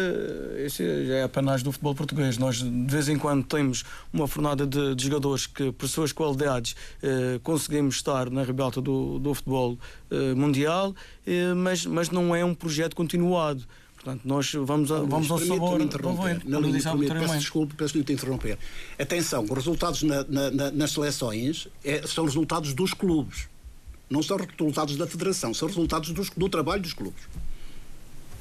isso 0.65 0.81
é 0.81 1.21
apenas 1.21 1.61
do 1.61 1.69
futebol 1.69 1.93
português. 1.93 2.37
Nós, 2.37 2.63
de 2.63 2.87
vez 2.87 3.09
em 3.09 3.17
quando, 3.17 3.43
temos 3.43 3.83
uma 4.13 4.25
fornada 4.25 4.65
de, 4.65 4.95
de 4.95 5.03
jogadores 5.03 5.45
que, 5.45 5.69
por 5.73 5.89
suas 5.89 6.13
qualidades, 6.13 6.77
eh, 7.03 7.37
conseguimos 7.43 7.95
estar 7.95 8.29
na 8.29 8.41
rebelta 8.41 8.79
do, 8.79 9.19
do 9.19 9.33
futebol 9.33 9.77
eh, 10.09 10.33
mundial, 10.33 10.95
eh, 11.25 11.53
mas, 11.53 11.85
mas 11.85 12.09
não 12.09 12.33
é 12.33 12.45
um 12.45 12.55
projeto 12.55 12.95
continuado. 12.95 13.65
Portanto, 13.95 14.21
nós 14.23 14.49
vamos, 14.53 14.93
a, 14.93 15.01
vamos 15.01 15.29
ao 15.29 15.39
sabor 15.39 15.81
interromper. 15.81 16.41
Não, 16.45 16.61
não, 16.61 16.69
não, 16.69 16.99
peço 17.19 17.37
desculpa, 17.37 17.75
peço-lhe 17.77 18.05
de 18.05 18.13
interromper. 18.13 18.57
Atenção, 18.97 19.43
os 19.43 19.49
resultados 19.49 20.03
na, 20.03 20.23
na, 20.23 20.71
nas 20.71 20.91
seleções 20.91 21.67
é, 21.83 22.01
são 22.07 22.23
resultados 22.23 22.73
dos 22.73 22.93
clubes. 22.93 23.49
Não 24.09 24.23
são 24.23 24.37
resultados 24.37 24.95
da 24.95 25.05
federação, 25.05 25.53
são 25.53 25.67
resultados 25.67 26.11
dos, 26.11 26.29
do 26.29 26.47
trabalho 26.47 26.81
dos 26.81 26.93
clubes. 26.93 27.23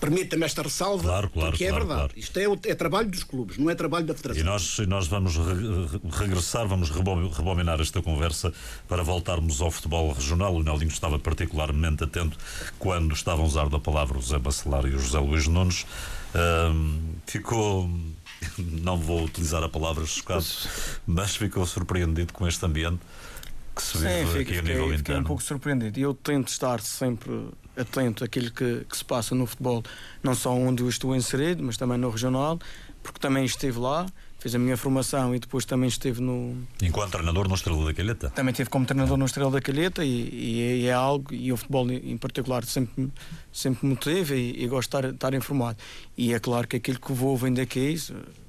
Permita-me 0.01 0.45
esta 0.45 0.63
ressalva, 0.63 1.05
claro, 1.05 1.31
claro, 1.31 1.51
porque 1.51 1.65
é 1.65 1.69
claro, 1.69 1.87
verdade. 1.87 2.09
Claro. 2.09 2.21
Isto 2.21 2.39
é, 2.39 2.71
é, 2.71 2.75
trabalho 2.75 3.09
dos 3.09 3.25
clubes, 3.25 3.57
não 3.57 3.71
é 3.71 3.75
trabalho 3.75 4.07
da 4.07 4.15
Federação. 4.15 4.43
E 4.43 4.45
nós, 4.45 4.79
nós 4.87 5.07
vamos 5.07 5.37
re, 5.37 6.01
regressar, 6.11 6.67
vamos 6.67 6.91
rebobinar 6.91 7.81
esta 7.81 8.03
conversa 8.03 8.53
para 8.89 9.03
voltarmos 9.03 9.61
ao 9.61 9.71
futebol 9.71 10.13
regional. 10.13 10.55
O 10.55 10.63
Nelinho 10.63 10.89
estava 10.89 11.19
particularmente 11.19 12.05
atento 12.05 12.37
quando 12.79 13.15
estavam 13.15 13.45
a 13.45 13.49
usar 13.49 13.69
da 13.69 13.79
palavra 13.79 14.19
o 14.19 14.21
José 14.21 14.39
Bacelar 14.39 14.85
e 14.87 14.95
o 14.95 14.99
José 14.99 15.19
Luís 15.19 15.47
Nunes. 15.47 15.87
ficou 17.27 17.91
não 18.59 18.97
vou 18.99 19.25
utilizar 19.25 19.63
a 19.63 19.69
palavra 19.69 20.05
chocado, 20.05 20.45
mas 21.07 21.37
ficou 21.37 21.65
surpreendido 21.67 22.33
com 22.33 22.47
este 22.47 22.65
ambiente 22.65 23.01
que 23.75 23.83
se 23.83 23.99
vive 23.99 24.09
Sim, 24.09 24.21
aqui 24.23 24.39
fiquei, 24.39 24.59
a 24.59 24.63
nível 24.63 24.85
fiquei 24.85 25.01
interno. 25.01 25.21
um 25.21 25.25
pouco 25.25 25.43
surpreendido. 25.43 25.99
E 25.99 26.03
eu 26.03 26.15
tento 26.15 26.49
estar 26.49 26.81
sempre 26.81 27.31
atento 27.77 28.25
àquilo 28.25 28.51
que, 28.51 28.85
que, 28.89 28.97
se 28.97 29.05
passa 29.05 29.35
no 29.35 29.47
futebol, 29.47 29.83
não 30.23 30.35
só 30.35 30.53
onde 30.53 30.83
eu 30.83 30.89
estou 30.89 31.15
inserido, 31.15 31.63
mas 31.63 31.77
também 31.77 31.99
no 31.99 32.11
regional, 32.11 32.59
porque 33.03 33.21
também 33.21 33.45
estive 33.45 33.79
lá, 33.79 34.07
fiz 34.39 34.55
a 34.55 34.59
minha 34.59 34.77
formação 34.77 35.35
e 35.35 35.39
depois 35.39 35.65
também 35.65 35.89
estive 35.89 36.21
no. 36.21 36.57
Enquanto 36.83 37.13
treinador 37.13 37.49
no 37.49 37.55
Estrela 37.55 37.85
da 37.85 37.95
Calheta? 37.95 38.31
Também 38.31 38.53
estive 38.53 38.71
como 38.71 38.87
treinador 38.87 39.17
no 39.17 39.25
Estrela 39.27 39.51
da 39.51 39.61
Calheta 39.61 40.05
e, 40.05 40.09
e, 40.09 40.83
e, 40.83 40.87
é 40.87 40.93
algo, 40.93 41.33
e 41.33 41.53
o 41.53 41.57
futebol 41.57 41.91
em 41.91 42.17
particular 42.17 42.65
sempre, 42.65 43.13
sempre 43.53 43.87
me 43.87 43.97
teve 43.97 44.37
e, 44.37 44.65
e 44.65 44.69
gosto 44.69 44.91
de 44.91 44.97
estar, 44.97 45.15
estar, 45.15 45.35
informado. 45.35 45.79
E 46.17 46.33
é 46.33 46.39
claro 46.39 46.67
que 46.67 46.77
aquilo 46.77 46.99
que 46.99 47.13
vou 47.13 47.37
vem 47.37 47.53
daqui 47.53 47.97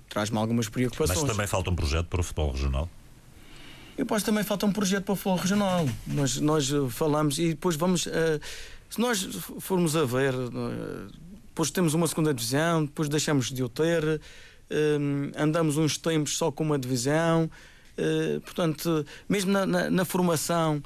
traz-me 0.10 0.38
algumas 0.38 0.70
preocupações. 0.70 1.20
Mas 1.22 1.32
também 1.32 1.48
falta 1.48 1.70
um 1.70 1.76
projeto 1.76 2.08
para 2.08 2.22
o 2.22 2.24
futebol 2.24 2.52
regional? 2.52 2.90
E 3.94 3.98
depois 3.98 4.22
também 4.22 4.44
falta 4.44 4.66
um 4.68 4.72
projeto 4.72 5.06
para 5.06 5.14
o 5.14 5.16
futebol 5.16 5.38
regional. 5.38 5.90
Nós, 6.06 6.40
nós 6.40 6.70
falamos 6.92 7.40
e 7.40 7.50
depois 7.50 7.76
vamos. 7.76 8.06
Uh, 8.06 8.40
se 8.90 9.00
nós 9.00 9.24
formos 9.60 9.96
a 9.96 10.06
ver, 10.06 10.34
uh, 10.34 11.12
depois 11.48 11.72
temos 11.72 11.94
uma 11.94 12.08
segunda 12.08 12.34
divisão, 12.34 12.86
depois 12.86 13.10
deixamos 13.10 13.52
de 13.52 13.64
o 13.64 13.70
ter, 13.70 14.04
uh, 14.04 14.22
andamos 15.36 15.78
uns 15.78 15.98
tempos 15.98 16.38
só 16.38 16.52
com 16.52 16.64
uma 16.64 16.80
divisão. 16.80 17.50
portanto, 18.44 19.06
mesmo 19.28 19.52
na, 19.52 19.66
na, 19.66 19.90
na 19.90 20.06
formação, 20.06 20.82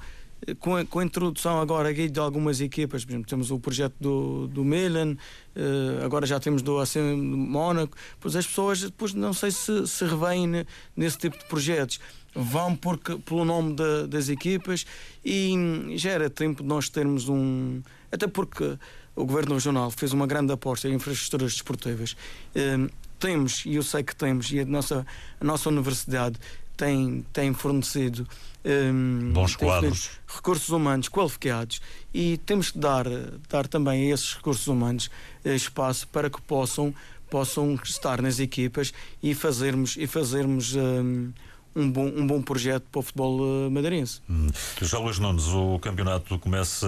com 0.60 0.76
a, 0.76 0.86
com 0.86 1.00
a, 1.00 1.04
introdução 1.04 1.60
agora 1.60 1.90
aqui 1.90 2.10
de 2.10 2.20
algumas 2.20 2.62
equipas, 2.62 3.06
por 3.06 3.12
exemplo, 3.12 3.30
temos 3.30 3.52
o 3.52 3.60
projeto 3.60 3.94
do, 4.00 4.48
do 4.48 4.64
Milan, 4.64 5.14
uh, 5.56 6.04
agora 6.04 6.26
já 6.26 6.40
temos 6.40 6.62
do 6.62 6.80
AC 6.80 6.96
Mónaco, 6.98 7.96
pois 8.20 8.36
as 8.36 8.48
pessoas 8.48 8.82
depois 8.82 9.14
não 9.14 9.34
sei 9.34 9.52
se 9.52 9.86
se 9.88 10.04
revêem 10.06 10.66
nesse 10.96 11.18
tipo 11.18 11.38
de 11.38 11.46
projetos 11.46 12.00
vão 12.34 12.76
porque, 12.76 13.16
pelo 13.18 13.46
nome 13.46 13.76
de, 13.76 14.08
das 14.08 14.30
equipas 14.30 14.86
e 15.24 15.54
já 15.96 16.12
era 16.12 16.30
tempo 16.30 16.64
de 16.64 16.70
nós 16.70 16.90
termos 16.90 17.30
um. 17.30 17.82
Até 18.12 18.28
porque 18.28 18.78
o 19.16 19.26
Governo 19.26 19.56
Regional 19.56 19.92
fez 19.92 20.14
uma 20.14 20.26
grande 20.26 20.54
aposta 20.54 20.88
em 20.88 20.94
infraestruturas 20.94 21.54
desportivas. 21.54 22.16
Um, 22.56 22.90
temos, 23.20 23.66
e 23.66 23.76
eu 23.76 23.84
sei 23.84 24.04
que 24.04 24.16
temos, 24.16 24.52
e 24.52 24.60
a 24.60 24.66
nossa, 24.66 25.06
a 25.40 25.46
nossa 25.46 25.70
universidade 25.70 26.40
tem, 26.76 27.24
tem 27.32 27.54
fornecido 27.54 28.28
um, 28.66 29.32
bons 29.34 29.56
tem 29.56 29.68
quadros, 29.68 30.10
recursos 30.28 30.70
humanos 30.70 31.08
qualificados 31.10 31.82
e 32.14 32.38
temos 32.40 32.72
que 32.72 32.80
dar, 32.80 33.06
dar 33.50 33.68
também 33.68 34.10
a 34.10 34.14
esses 34.14 34.34
recursos 34.34 34.68
humanos 34.68 35.10
eh, 35.44 35.56
espaço 35.56 36.08
para 36.08 36.30
que 36.30 36.42
possam, 36.42 36.94
possam 37.30 37.76
estar 37.84 38.22
nas 38.22 38.40
equipas 38.40 38.94
e 39.22 39.36
fazermos, 39.36 39.96
e 39.98 40.08
fazermos 40.08 40.76
um, 40.76 41.32
um 41.76 41.90
bom, 41.92 42.06
um 42.06 42.28
bom 42.28 42.42
projeto 42.42 42.84
para 42.92 43.00
o 43.00 43.02
futebol 43.02 43.40
uh, 43.40 43.72
madeirense. 43.72 44.22
Hum. 44.30 44.48
Já 44.82 45.00
Luís 45.00 45.20
Nunes, 45.20 45.48
o 45.48 45.80
campeonato 45.80 46.38
começa 46.40 46.88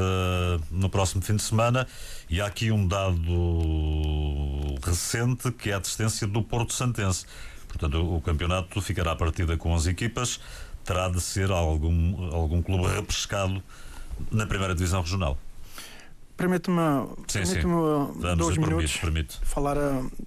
no 0.72 0.90
próximo 0.90 1.22
fim 1.22 1.36
de 1.36 1.44
semana 1.44 1.88
e 2.30 2.42
há 2.42 2.46
aqui 2.46 2.72
um 2.72 2.88
dado 2.88 4.76
recente 4.84 5.52
que 5.52 5.70
é 5.72 5.76
a 5.76 5.80
distância 5.80 6.28
do 6.28 6.42
Porto 6.42 6.74
Santense. 6.74 7.26
Portanto, 7.68 8.16
o 8.16 8.22
campeonato 8.22 8.82
ficará 8.82 9.14
a 9.14 9.16
partida 9.16 9.58
com 9.58 9.74
as 9.74 9.88
equipas, 9.88 10.40
terá 10.84 11.10
de 11.10 11.20
ser 11.20 11.50
algum, 11.52 12.32
algum 12.34 12.62
clube 12.62 12.88
repescado 12.88 13.64
na 14.32 14.46
primeira 14.46 14.76
divisão 14.76 15.02
regional. 15.02 15.38
Permite-me 16.38 17.08
permite 17.32 18.38
dois 18.38 18.58
minutos 18.58 18.98
permite. 18.98 19.40
falar, 19.44 19.78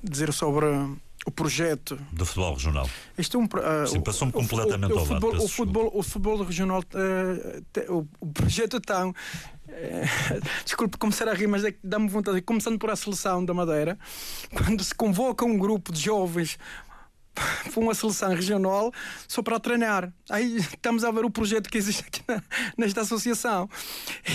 dizer 0.02 0.32
sobre 0.32 0.66
o 1.26 1.30
projeto 1.30 1.98
do 2.12 2.24
futebol 2.24 2.54
regional. 2.54 2.88
Isto 3.18 3.36
é 3.36 3.40
um, 3.40 3.44
uh, 3.44 3.86
Sim, 3.86 4.00
passou-me 4.00 4.32
completamente 4.32 4.92
o, 4.92 4.96
o, 4.96 4.98
ao 5.00 5.06
futebol, 5.06 5.32
lado. 5.32 5.44
O 5.44 5.48
futebol, 5.48 5.90
o 5.92 6.02
futebol 6.02 6.42
regional, 6.44 6.80
uh, 6.80 7.64
te, 7.72 7.80
o, 7.90 8.08
o, 8.20 8.26
projeto 8.28 8.80
tão. 8.80 9.10
Uh, 9.10 9.14
desculpe 10.64 10.96
começar 10.96 11.28
a 11.28 11.34
rir, 11.34 11.48
mas 11.48 11.64
é 11.64 11.72
que 11.72 11.80
dá-me 11.82 12.08
vontade. 12.08 12.40
Começando 12.42 12.78
por 12.78 12.90
a 12.90 12.96
seleção 12.96 13.44
da 13.44 13.52
Madeira, 13.52 13.98
quando 14.54 14.84
se 14.84 14.94
convoca 14.94 15.44
um 15.44 15.58
grupo 15.58 15.92
de 15.92 16.00
jovens 16.00 16.58
para 17.34 17.80
uma 17.80 17.92
seleção 17.92 18.32
regional 18.32 18.92
só 19.26 19.42
para 19.42 19.58
treinar. 19.58 20.12
Aí 20.30 20.58
estamos 20.58 21.02
a 21.02 21.10
ver 21.10 21.24
o 21.24 21.30
projeto 21.30 21.68
que 21.68 21.76
existe 21.76 22.04
aqui 22.06 22.22
na, 22.28 22.40
nesta 22.78 23.00
associação. 23.00 23.68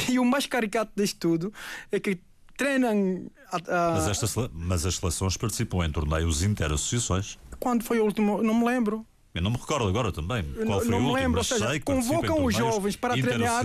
E 0.10 0.20
o 0.20 0.26
mais 0.26 0.46
caricato 0.46 0.92
disto 0.94 1.18
tudo 1.18 1.54
é 1.90 2.02
que 2.02 2.20
treinam. 2.62 3.32
A, 3.52 3.58
a... 3.58 3.92
Mas, 3.94 4.36
mas 4.54 4.86
as 4.86 4.96
seleções 4.96 5.38
participam 5.38 5.86
em 5.86 5.92
torneios 5.92 6.44
inter-associações? 6.44 7.40
Quando 7.60 7.84
foi 7.84 8.00
o 8.00 8.06
último? 8.06 8.42
Não 8.44 8.54
me 8.54 8.66
lembro. 8.66 9.06
Eu 9.34 9.42
não 9.42 9.52
me 9.52 9.58
recordo 9.58 9.88
agora 9.88 10.12
também 10.12 10.44
qual 10.66 10.82
foi 10.82 10.90
não 10.90 10.98
o 10.98 11.02
último, 11.04 11.14
lembro, 11.14 11.38
mas 11.38 11.48
seja, 11.48 11.70
sei 11.70 11.80
que 11.80 11.86
convocam 11.86 12.44
os 12.44 12.54
jovens 12.54 12.98
para 12.98 13.14
treinar. 13.14 13.64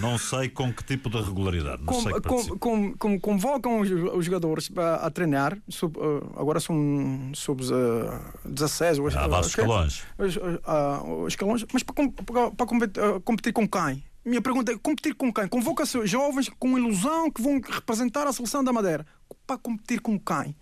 Não 0.00 0.18
sei 0.18 0.48
com 0.48 0.72
que 0.72 0.82
tipo 0.82 1.08
de 1.08 1.22
regularidade. 1.22 1.84
Com, 1.84 2.02
sei 2.02 2.12
com, 2.20 2.58
com, 2.58 2.96
com, 2.96 3.20
convocam 3.20 3.80
os, 3.80 4.24
jogadores 4.24 4.68
a, 4.76 5.06
a 5.06 5.10
treinar. 5.10 5.56
Sub, 5.68 5.96
uh, 5.96 6.32
agora 6.36 6.58
são 6.58 7.30
sub 7.32 7.62
uh, 7.62 8.48
16. 8.48 8.98
Há 9.14 9.28
vários 9.28 9.46
escalões. 9.50 10.02
Os, 10.18 10.36
uh, 10.36 11.28
escalões. 11.28 11.64
Mas 11.72 11.84
para, 11.84 11.94
para, 12.10 12.50
para 12.50 12.66
competir, 12.66 13.20
competir 13.24 13.52
com 13.52 13.68
quem? 13.68 14.02
Minha 14.28 14.42
pergunta 14.42 14.70
é: 14.70 14.76
competir 14.76 15.14
com 15.14 15.32
quem? 15.32 15.48
Convoca 15.48 15.84
jovens 16.04 16.50
com 16.58 16.76
ilusão 16.78 17.30
que 17.30 17.40
vão 17.40 17.60
representar 17.60 18.26
a 18.26 18.32
seleção 18.32 18.62
da 18.62 18.72
Madeira. 18.72 19.06
Para 19.46 19.56
competir 19.56 20.00
com 20.00 20.18
quem? 20.18 20.54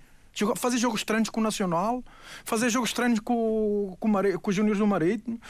Fazer 0.57 0.79
jogos 0.79 1.01
estranhos 1.01 1.31
com 1.31 1.41
o 1.41 1.43
Nacional, 1.43 2.05
fazer 2.45 2.71
jogos 2.71 2.91
estranhos 2.91 3.19
com, 3.19 3.97
com, 3.99 4.13
com 4.41 4.51
os 4.51 4.55
Júniores 4.55 4.79
do 4.79 4.87
Marítimo. 4.87 5.41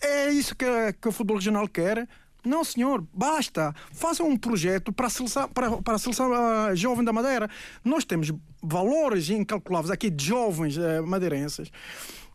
É 0.00 0.30
isso 0.30 0.56
que, 0.56 0.66
que 1.00 1.08
o 1.08 1.12
futebol 1.12 1.36
regional 1.36 1.68
quer. 1.68 2.08
Não, 2.44 2.64
senhor, 2.64 3.06
basta. 3.12 3.72
Façam 3.92 4.28
um 4.28 4.36
projeto 4.36 4.92
para 4.92 5.06
a 5.06 5.10
seleção, 5.10 5.48
para, 5.50 5.80
para 5.82 5.94
a 5.94 5.98
seleção 5.98 6.32
uh, 6.32 6.74
jovem 6.74 7.04
da 7.04 7.12
Madeira. 7.12 7.48
Nós 7.84 8.04
temos 8.04 8.32
valores 8.60 9.30
incalculáveis 9.30 9.92
aqui 9.92 10.10
de 10.10 10.24
jovens 10.24 10.76
uh, 10.76 11.06
madeirenses. 11.06 11.70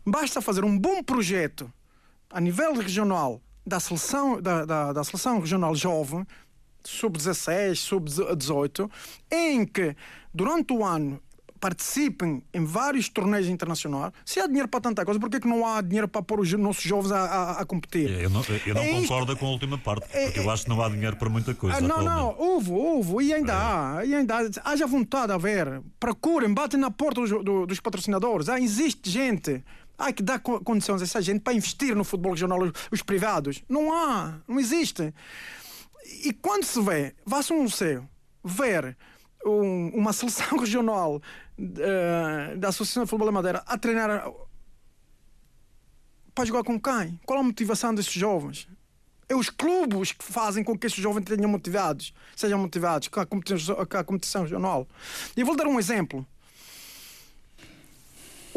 Basta 0.06 0.40
fazer 0.40 0.64
um 0.64 0.78
bom 0.80 1.04
projeto 1.04 1.70
a 2.30 2.40
nível 2.40 2.74
regional 2.76 3.42
da 3.68 3.80
seleção, 3.82 4.42
da, 4.42 4.64
da, 4.64 4.94
da 4.94 5.04
seleção 5.04 5.40
regional 5.40 5.76
jovem, 5.76 6.26
sub-16, 6.84 7.76
sub-18, 7.76 8.90
em 9.30 9.66
que 9.66 9.94
durante 10.34 10.72
o 10.72 10.86
ano 10.86 11.22
participem 11.60 12.44
em 12.54 12.64
vários 12.64 13.10
torneios 13.10 13.48
internacionais. 13.48 14.14
Se 14.24 14.40
há 14.40 14.48
dinheiro 14.48 14.68
para 14.68 14.80
tanta 14.80 15.04
coisa, 15.04 15.20
por 15.20 15.30
que, 15.30 15.40
que 15.40 15.48
não 15.48 15.66
há 15.66 15.82
dinheiro 15.82 16.08
para 16.08 16.22
pôr 16.22 16.40
os 16.40 16.54
nossos 16.54 16.84
jovens 16.84 17.12
a, 17.12 17.20
a, 17.20 17.52
a 17.62 17.66
competir? 17.66 18.10
Eu 18.10 18.30
não, 18.30 18.42
eu 18.66 18.76
não 18.76 18.82
é 18.82 19.02
concordo 19.02 19.34
isto, 19.34 19.40
com 19.40 19.48
a 19.48 19.50
última 19.50 19.78
parte, 19.78 20.08
porque 20.08 20.40
é, 20.40 20.40
eu 20.40 20.50
acho 20.50 20.64
que 20.64 20.70
não 20.70 20.82
há 20.82 20.88
dinheiro 20.88 21.18
para 21.18 21.30
muita 21.30 21.54
coisa. 21.54 21.82
Não, 21.82 22.02
não, 22.02 22.36
houve, 22.38 22.72
houve, 22.72 23.26
e 23.26 23.34
ainda 23.34 23.54
é. 23.54 23.56
há, 23.56 24.02
e 24.06 24.16
ainda 24.16 24.36
há. 24.38 24.72
Haja 24.72 24.86
vontade 24.86 25.34
a 25.34 25.38
ver, 25.38 25.82
procurem, 26.00 26.54
batem 26.54 26.80
na 26.80 26.92
porta 26.92 27.22
dos, 27.22 27.32
do, 27.44 27.66
dos 27.66 27.80
patrocinadores. 27.80 28.48
Ah, 28.48 28.60
existe 28.60 29.10
gente. 29.10 29.64
Há 29.98 30.14
que 30.14 30.22
dar 30.22 30.40
condições 30.40 31.02
a 31.02 31.06
essa 31.06 31.22
gente 31.22 31.42
para 31.42 31.54
investir 31.54 31.96
no 31.96 32.04
futebol 32.04 32.34
regional, 32.34 32.62
os, 32.62 32.72
os 32.92 33.02
privados. 33.02 33.64
Não 33.68 33.92
há, 33.92 34.40
não 34.48 34.60
existe. 34.60 35.14
E 36.24 36.32
quando 36.34 36.64
se 36.64 36.80
vê, 36.82 37.16
vá-se 37.26 37.52
um 37.52 37.64
museu, 37.64 38.08
ver 38.44 38.96
um, 39.46 39.90
uma 39.90 40.14
seleção 40.14 40.56
regional 40.60 41.16
uh, 41.16 42.58
da 42.58 42.70
Associação 42.70 43.04
de 43.04 43.10
Futebol 43.10 43.28
da 43.28 43.32
Madeira 43.32 43.64
a 43.66 43.78
treinar 43.78 44.32
para 46.34 46.46
jogar 46.46 46.64
com 46.64 46.80
quem? 46.80 47.20
Qual 47.26 47.40
a 47.40 47.44
motivação 47.44 47.96
desses 47.96 48.14
jovens? 48.14 48.68
É 49.28 49.36
os 49.36 49.50
clubes 49.50 50.12
que 50.12 50.24
fazem 50.24 50.64
com 50.64 50.78
que 50.78 50.86
esses 50.86 51.00
jovens 51.00 51.26
tenham 51.26 51.50
motivados, 51.50 52.14
sejam 52.36 52.60
motivados 52.60 53.08
com 53.08 53.20
a 53.20 53.26
competição, 53.26 53.76
com 53.76 53.98
a 53.98 54.04
competição 54.04 54.44
regional. 54.44 54.88
E 55.36 55.44
vou 55.44 55.56
dar 55.56 55.66
um 55.66 55.80
exemplo. 55.80 56.26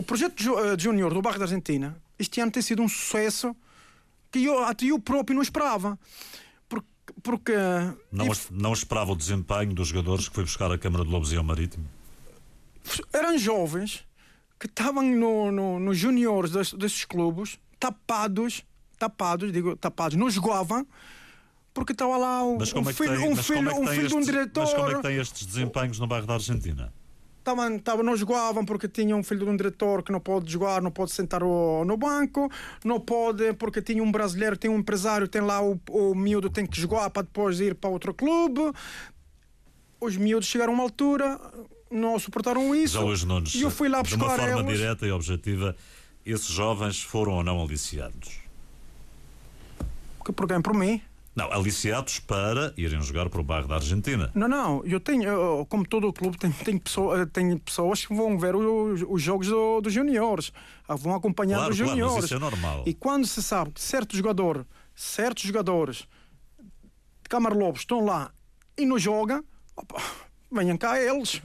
O 0.00 0.02
projeto 0.02 0.42
Júnior 0.78 1.12
do 1.12 1.20
Barro 1.20 1.38
da 1.38 1.44
Argentina 1.44 1.94
este 2.18 2.40
ano 2.40 2.50
tem 2.50 2.62
sido 2.62 2.82
um 2.82 2.88
sucesso 2.88 3.54
que 4.32 4.46
eu, 4.46 4.64
até 4.64 4.86
eu 4.86 4.98
próprio 4.98 5.34
não 5.34 5.42
esperava 5.42 5.98
porque. 7.22 7.52
Não, 8.10 8.26
não 8.50 8.72
esperava 8.72 9.12
o 9.12 9.16
desempenho 9.16 9.74
dos 9.74 9.88
jogadores 9.88 10.26
que 10.26 10.34
foi 10.34 10.44
buscar 10.44 10.72
a 10.72 10.78
Câmara 10.78 11.04
de 11.04 11.10
Lobos 11.10 11.34
e 11.34 11.36
ao 11.36 11.44
Marítimo? 11.44 11.84
Eram 13.12 13.36
jovens 13.36 14.06
que 14.58 14.64
estavam 14.64 15.02
no, 15.02 15.52
no, 15.52 15.78
nos 15.78 15.98
juniores 15.98 16.52
desses, 16.52 16.72
desses 16.72 17.04
clubes, 17.04 17.58
tapados, 17.78 18.64
tapados, 18.98 19.52
digo 19.52 19.76
tapados, 19.76 20.16
não 20.16 20.30
jogavam 20.30 20.86
porque 21.74 21.92
estava 21.92 22.16
lá 22.16 22.42
um, 22.42 22.56
um 22.56 22.64
filho, 22.64 23.30
um 23.30 23.36
filho, 23.36 23.80
um 23.82 23.86
filho 23.86 24.08
de 24.08 24.14
um 24.14 24.20
diretor. 24.22 24.62
Mas 24.62 24.72
como 24.72 24.90
é 24.90 24.94
que 24.94 25.02
tem 25.02 25.16
estes 25.16 25.44
desempenhos 25.44 25.98
no 25.98 26.06
bairro 26.06 26.26
da 26.26 26.34
Argentina? 26.34 26.90
Tavam, 27.42 27.78
tavam, 27.78 28.04
não 28.04 28.16
jogavam 28.16 28.64
porque 28.64 28.86
tinham 28.86 29.18
um 29.18 29.22
filho 29.22 29.44
de 29.46 29.50
um 29.50 29.56
diretor 29.56 30.02
que 30.02 30.12
não 30.12 30.20
pode 30.20 30.52
jogar, 30.52 30.82
não 30.82 30.90
pode 30.90 31.12
sentar 31.12 31.42
o, 31.42 31.84
no 31.86 31.96
banco, 31.96 32.50
não 32.84 33.00
pode 33.00 33.54
porque 33.54 33.80
tinha 33.80 34.02
um 34.02 34.12
brasileiro, 34.12 34.56
tem 34.56 34.70
um 34.70 34.78
empresário, 34.78 35.26
tem 35.26 35.40
lá 35.40 35.62
o, 35.62 35.80
o 35.90 36.14
miúdo, 36.14 36.50
tem 36.50 36.66
que 36.66 36.78
jogar 36.80 37.08
para 37.10 37.22
depois 37.22 37.58
ir 37.60 37.74
para 37.74 37.88
outro 37.88 38.12
clube. 38.12 38.60
Os 40.00 40.16
miúdos 40.16 40.48
chegaram 40.48 40.72
a 40.72 40.74
uma 40.74 40.82
altura, 40.82 41.40
não 41.90 42.18
suportaram 42.18 42.74
isso. 42.74 42.94
Já 42.94 43.00
hoje 43.00 43.26
e 43.54 43.62
eu 43.62 43.70
fui 43.70 43.88
lá 43.88 44.02
buscar 44.02 44.16
De 44.18 44.24
uma 44.24 44.36
forma 44.36 44.60
eles. 44.60 44.78
direta 44.78 45.06
e 45.06 45.10
objetiva, 45.10 45.74
esses 46.24 46.46
jovens 46.46 47.02
foram 47.02 47.32
ou 47.32 47.42
não 47.42 47.62
aliciados? 47.62 48.40
Por 50.24 50.46
quem? 50.46 50.60
Por 50.60 50.74
mim. 50.74 51.02
Não, 51.34 51.50
aliciados 51.52 52.18
para 52.18 52.74
irem 52.76 53.00
jogar 53.02 53.28
para 53.28 53.40
o 53.40 53.44
bairro 53.44 53.68
da 53.68 53.76
Argentina. 53.76 54.30
Não, 54.34 54.48
não, 54.48 54.84
eu 54.84 54.98
tenho, 54.98 55.22
eu, 55.22 55.66
como 55.68 55.86
todo 55.86 56.08
o 56.08 56.12
clube, 56.12 56.36
tem, 56.36 56.50
tem, 56.50 56.76
pessoa, 56.76 57.24
tem 57.26 57.56
pessoas 57.56 58.04
que 58.04 58.14
vão 58.14 58.36
ver 58.36 58.56
os, 58.56 59.04
os 59.08 59.22
jogos 59.22 59.46
do, 59.46 59.80
dos 59.80 59.92
juniores, 59.92 60.52
ah, 60.88 60.96
vão 60.96 61.14
acompanhar 61.14 61.58
claro, 61.58 61.72
os 61.72 61.78
claro, 61.78 61.92
juniores. 61.92 62.24
isso 62.24 62.34
é 62.34 62.38
normal. 62.38 62.82
E 62.84 62.92
quando 62.92 63.26
se 63.26 63.42
sabe 63.42 63.70
que 63.70 63.80
certo 63.80 64.16
jogador, 64.16 64.66
certos 64.94 65.44
jogadores 65.44 65.98
de 67.22 67.28
Câmara 67.28 67.54
Lobos 67.54 67.82
estão 67.82 68.04
lá 68.04 68.32
e 68.76 68.84
não 68.84 68.98
jogam, 68.98 69.44
opa, 69.76 70.02
venham 70.50 70.76
cá 70.76 71.00
eles, 71.00 71.40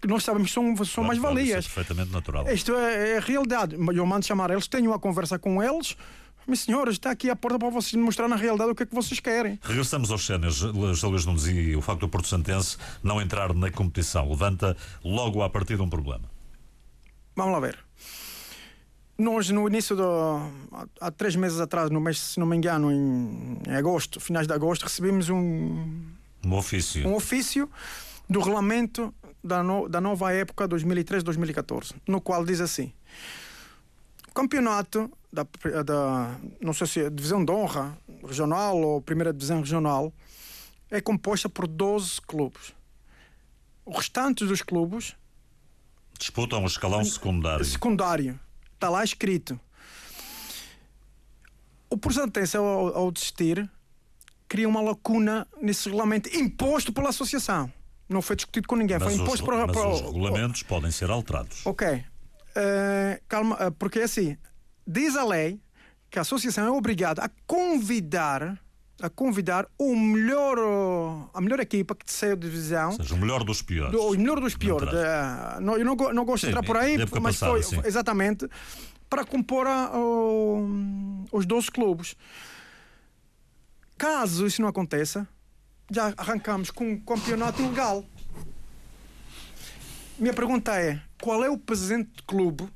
que 0.00 0.06
nós 0.06 0.22
sabemos 0.22 0.48
que 0.48 0.54
são, 0.54 0.76
são 0.76 0.86
claro, 0.86 1.08
mais 1.08 1.18
valias. 1.18 1.66
Claro, 1.66 1.66
é 1.66 1.74
perfeitamente 1.74 2.12
natural. 2.12 2.52
Isto 2.52 2.74
é, 2.76 3.10
é 3.10 3.18
a 3.18 3.20
realidade. 3.20 3.74
Eu 3.74 4.06
mando 4.06 4.24
chamar 4.24 4.50
eles, 4.50 4.68
tenho 4.68 4.90
uma 4.92 4.98
conversa 4.98 5.40
com 5.40 5.60
eles 5.60 5.96
mas 6.46 6.60
senhoras, 6.60 6.94
está 6.94 7.10
aqui 7.10 7.30
a 7.30 7.36
porta 7.36 7.58
para 7.58 7.70
vocês 7.70 7.94
mostrar 7.94 8.28
na 8.28 8.36
realidade 8.36 8.70
o 8.70 8.74
que 8.74 8.82
é 8.82 8.86
que 8.86 8.94
vocês 8.94 9.20
querem. 9.20 9.58
Regressamos 9.62 10.10
aos 10.10 10.24
cenas, 10.24 10.60
Luís 10.60 11.24
Nunes, 11.24 11.46
e 11.46 11.74
o 11.76 11.80
facto 11.80 12.00
do 12.00 12.08
Porto 12.08 12.28
Santense 12.28 12.76
não 13.02 13.20
entrar 13.20 13.54
na 13.54 13.70
competição 13.70 14.28
levanta 14.28 14.76
logo 15.04 15.42
a 15.42 15.50
partir 15.50 15.76
de 15.76 15.82
um 15.82 15.88
problema. 15.88 16.24
Vamos 17.36 17.52
lá 17.52 17.60
ver. 17.60 17.78
Nós, 19.16 19.48
no 19.48 19.68
início 19.68 19.94
do. 19.94 20.04
há 21.00 21.10
três 21.10 21.36
meses 21.36 21.60
atrás, 21.60 21.88
no 21.88 22.00
mês, 22.00 22.18
se 22.18 22.40
não 22.40 22.46
me 22.46 22.56
engano, 22.56 22.90
em, 22.90 23.58
em 23.68 23.76
agosto, 23.76 24.18
finais 24.18 24.46
de 24.46 24.52
agosto, 24.52 24.82
recebemos 24.82 25.28
um. 25.28 26.04
Um 26.44 26.52
ofício. 26.52 27.06
Um 27.08 27.14
ofício 27.14 27.70
do 28.28 28.40
regulamento 28.40 29.14
da, 29.42 29.62
no, 29.62 29.88
da 29.88 30.00
nova 30.00 30.32
época 30.32 30.68
2013-2014, 30.68 31.94
no 32.08 32.20
qual 32.20 32.44
diz 32.44 32.60
assim: 32.60 32.92
o 34.28 34.32
campeonato 34.34 35.10
da, 35.34 35.82
da 35.82 36.40
não 36.60 36.72
sei 36.72 36.86
se 36.86 37.00
é 37.00 37.10
divisão 37.10 37.44
de 37.44 37.50
honra 37.50 37.98
regional 38.26 38.78
ou 38.78 39.02
primeira 39.02 39.32
divisão 39.32 39.60
regional 39.60 40.12
é 40.90 41.00
composta 41.00 41.48
por 41.48 41.66
12 41.66 42.20
clubes. 42.22 42.72
O 43.84 43.96
restante 43.96 44.46
dos 44.46 44.62
clubes 44.62 45.14
disputam 46.18 46.62
o 46.62 46.66
escalão 46.66 47.04
secundário. 47.04 47.64
Secundário. 47.64 48.38
Está 48.74 48.88
lá 48.88 49.02
escrito. 49.02 49.58
O 51.90 51.98
Portantense, 51.98 52.56
ao, 52.56 52.96
ao 52.96 53.10
desistir, 53.10 53.68
cria 54.48 54.68
uma 54.68 54.80
lacuna 54.80 55.46
nesse 55.60 55.86
regulamento 55.86 56.34
imposto 56.36 56.92
pela 56.92 57.10
associação. 57.10 57.72
Não 58.08 58.22
foi 58.22 58.36
discutido 58.36 58.68
com 58.68 58.76
ninguém. 58.76 58.98
Mas 58.98 59.12
foi 59.12 59.14
imposto 59.14 59.34
os, 59.34 59.40
para, 59.42 59.66
mas 59.66 59.76
para, 59.76 59.88
os 59.88 60.00
regulamentos 60.00 60.62
podem 60.62 60.90
ser 60.90 61.10
alterados. 61.10 61.64
Ok. 61.66 61.88
Uh, 61.88 63.20
calma, 63.26 63.66
uh, 63.66 63.72
porque 63.72 64.00
assim, 64.00 64.36
diz 64.86 65.16
a 65.16 65.24
lei 65.24 65.60
que 66.10 66.18
a 66.18 66.22
associação 66.22 66.66
é 66.66 66.70
obrigada 66.70 67.22
a 67.22 67.30
convidar 67.46 68.58
a 69.02 69.10
convidar 69.10 69.66
o 69.76 69.96
melhor 69.96 70.56
a 71.34 71.40
melhor 71.40 71.58
equipa 71.58 71.94
que 71.96 72.10
saiu 72.10 72.36
de 72.36 72.48
divisão. 72.48 72.90
Ou 72.90 72.96
seja, 72.96 73.14
o 73.14 73.18
melhor 73.18 73.42
dos 73.42 73.60
piores. 73.60 73.92
Do, 73.92 74.00
o 74.00 74.10
melhor 74.12 74.40
dos 74.40 74.56
piores 74.56 74.88
de, 74.88 75.60
não, 75.60 75.76
eu 75.76 75.84
não, 75.84 75.96
não 76.12 76.24
gosto 76.24 76.42
sim, 76.42 76.46
de 76.46 76.52
entrar 76.52 76.62
por 76.62 76.76
aí 76.76 76.96
mas 76.98 77.10
passada, 77.10 77.52
foi 77.52 77.62
sim. 77.62 77.80
exatamente 77.84 78.48
para 79.10 79.24
compor 79.24 79.66
a, 79.66 79.90
o, 79.98 81.24
os 81.32 81.44
12 81.44 81.70
clubes. 81.70 82.16
Caso 83.98 84.46
isso 84.46 84.62
não 84.62 84.68
aconteça 84.68 85.28
já 85.90 86.14
arrancamos 86.16 86.70
com 86.70 86.92
um 86.92 87.00
campeonato 87.00 87.62
ilegal. 87.62 88.04
Minha 90.18 90.32
pergunta 90.32 90.74
é 90.80 91.00
qual 91.20 91.44
é 91.44 91.50
o 91.50 91.58
presidente 91.58 92.10
do 92.16 92.22
clube 92.22 92.68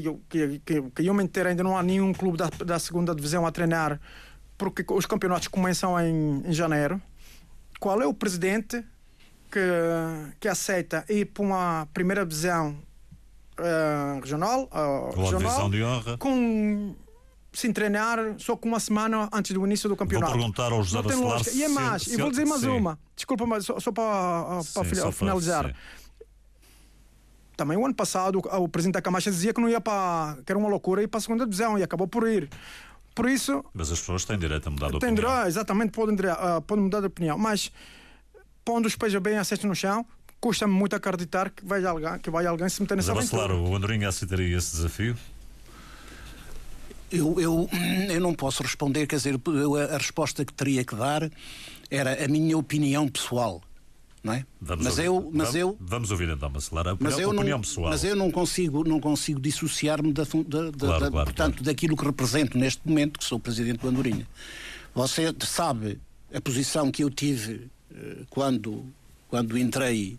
que 0.00 0.08
eu, 0.08 0.20
que, 0.28 0.60
que, 0.64 0.82
que 0.82 1.06
eu 1.06 1.14
me 1.14 1.22
entero, 1.22 1.48
ainda 1.48 1.62
não 1.62 1.76
há 1.76 1.82
nenhum 1.82 2.12
clube 2.12 2.38
da, 2.38 2.48
da 2.64 2.78
segunda 2.78 3.14
divisão 3.14 3.46
a 3.46 3.52
treinar, 3.52 4.00
porque 4.56 4.84
os 4.88 5.06
campeonatos 5.06 5.48
começam 5.48 5.98
em, 6.00 6.42
em 6.46 6.52
janeiro. 6.52 7.00
Qual 7.80 8.00
é 8.00 8.06
o 8.06 8.14
presidente 8.14 8.84
que, 9.50 9.60
que 10.40 10.48
aceita 10.48 11.04
ir 11.08 11.26
para 11.26 11.42
uma 11.42 11.88
primeira 11.92 12.24
divisão 12.24 12.76
uh, 13.58 14.20
regional, 14.20 14.68
uh, 14.72 15.20
regional 15.20 15.70
de 15.70 15.82
honra. 15.82 16.16
com 16.18 16.94
sem 17.52 17.70
treinar 17.70 18.18
só 18.38 18.56
com 18.56 18.68
uma 18.68 18.80
semana 18.80 19.28
antes 19.30 19.52
do 19.52 19.66
início 19.66 19.88
do 19.88 19.94
campeonato. 19.94 20.32
Vou 20.32 20.40
perguntar 20.40 20.72
ao 20.72 20.82
José 20.82 21.02
Bacelar 21.02 21.42
E 21.52 21.64
é 21.64 21.68
mais, 21.68 22.06
e 22.06 22.16
vou 22.16 22.30
dizer 22.30 22.46
mais 22.46 22.62
sim. 22.62 22.68
uma. 22.68 22.98
Desculpa, 23.14 23.46
mas 23.46 23.66
só, 23.66 23.78
só 23.78 23.92
para, 23.92 24.62
para 24.72 24.84
sim, 24.84 24.94
só 24.94 25.12
finalizar. 25.12 25.64
Para, 25.64 25.76
também 27.56 27.76
o 27.76 27.84
ano 27.84 27.94
passado 27.94 28.38
o 28.38 28.68
presidente 28.68 28.94
da 28.94 29.02
Camacha 29.02 29.30
dizia 29.30 29.52
que 29.52 29.60
não 29.60 29.68
ia 29.68 29.80
para. 29.80 30.38
que 30.44 30.52
era 30.52 30.58
uma 30.58 30.68
loucura 30.68 31.02
ir 31.02 31.08
para 31.08 31.18
a 31.18 31.20
segunda 31.20 31.44
divisão 31.44 31.78
e 31.78 31.82
acabou 31.82 32.06
por 32.06 32.26
ir. 32.28 32.48
Por 33.14 33.28
isso. 33.28 33.64
Mas 33.74 33.92
as 33.92 34.00
pessoas 34.00 34.24
têm 34.24 34.38
direito 34.38 34.66
a 34.66 34.70
mudar 34.70 34.88
de 34.88 34.96
opinião. 34.96 35.14
Direito, 35.14 35.46
exatamente, 35.46 35.90
podem, 35.92 36.14
uh, 36.14 36.62
podem 36.62 36.84
mudar 36.84 37.00
de 37.00 37.06
opinião. 37.06 37.36
Mas 37.36 37.70
pondo 38.64 38.86
os 38.86 38.96
pés 38.96 39.14
bem 39.16 39.36
a 39.36 39.44
no 39.64 39.74
chão, 39.74 40.06
custa-me 40.40 40.72
muito 40.72 40.96
acreditar 40.96 41.50
que 41.50 41.64
vai 41.64 41.84
alguém, 41.84 42.18
que 42.18 42.30
vai 42.30 42.46
alguém 42.46 42.68
se 42.68 42.80
meter 42.80 42.96
nessa 42.96 43.14
Mas, 43.14 43.32
aventura. 43.32 43.54
Claro, 43.54 43.70
o 43.70 43.76
Andorinha 43.76 44.08
aceitaria 44.08 44.56
esse 44.56 44.76
desafio? 44.76 45.16
Eu, 47.10 47.38
eu, 47.38 47.68
eu 48.10 48.20
não 48.20 48.32
posso 48.32 48.62
responder, 48.62 49.06
quer 49.06 49.16
dizer, 49.16 49.38
eu, 49.46 49.76
a 49.76 49.98
resposta 49.98 50.44
que 50.44 50.52
teria 50.52 50.82
que 50.82 50.96
dar 50.96 51.30
era 51.90 52.24
a 52.24 52.28
minha 52.28 52.56
opinião 52.56 53.06
pessoal 53.06 53.60
não 54.22 54.32
é? 54.32 54.46
Vamos 54.60 54.84
mas 54.84 54.98
ouvir, 54.98 55.06
eu, 55.06 55.30
mas 55.32 55.32
vamos, 55.32 55.54
eu, 55.54 55.76
vamos 55.80 56.10
ouvir 56.10 56.28
então, 56.28 56.48
a 56.48 56.52
mas 56.52 56.68
opinião, 56.68 57.30
opinião 57.30 57.58
não, 57.58 57.60
pessoal. 57.60 57.90
Mas 57.90 58.04
eu 58.04 58.14
não 58.14 58.30
consigo, 58.30 58.84
não 58.84 59.00
consigo 59.00 59.40
dissociar-me 59.40 60.12
da, 60.12 60.22
da, 60.22 60.28
claro, 60.30 60.72
da, 60.72 61.10
claro, 61.10 61.10
portanto, 61.10 61.54
claro. 61.54 61.64
daquilo 61.64 61.96
que 61.96 62.04
represento 62.04 62.56
neste 62.56 62.86
momento, 62.86 63.18
que 63.18 63.24
sou 63.24 63.38
o 63.38 63.40
presidente 63.40 63.80
do 63.80 63.88
Andorinha. 63.88 64.26
Você 64.94 65.34
sabe 65.40 65.98
a 66.32 66.40
posição 66.40 66.90
que 66.90 67.02
eu 67.02 67.10
tive 67.10 67.68
eh, 67.94 68.18
quando, 68.30 68.84
quando 69.28 69.58
entrei, 69.58 70.18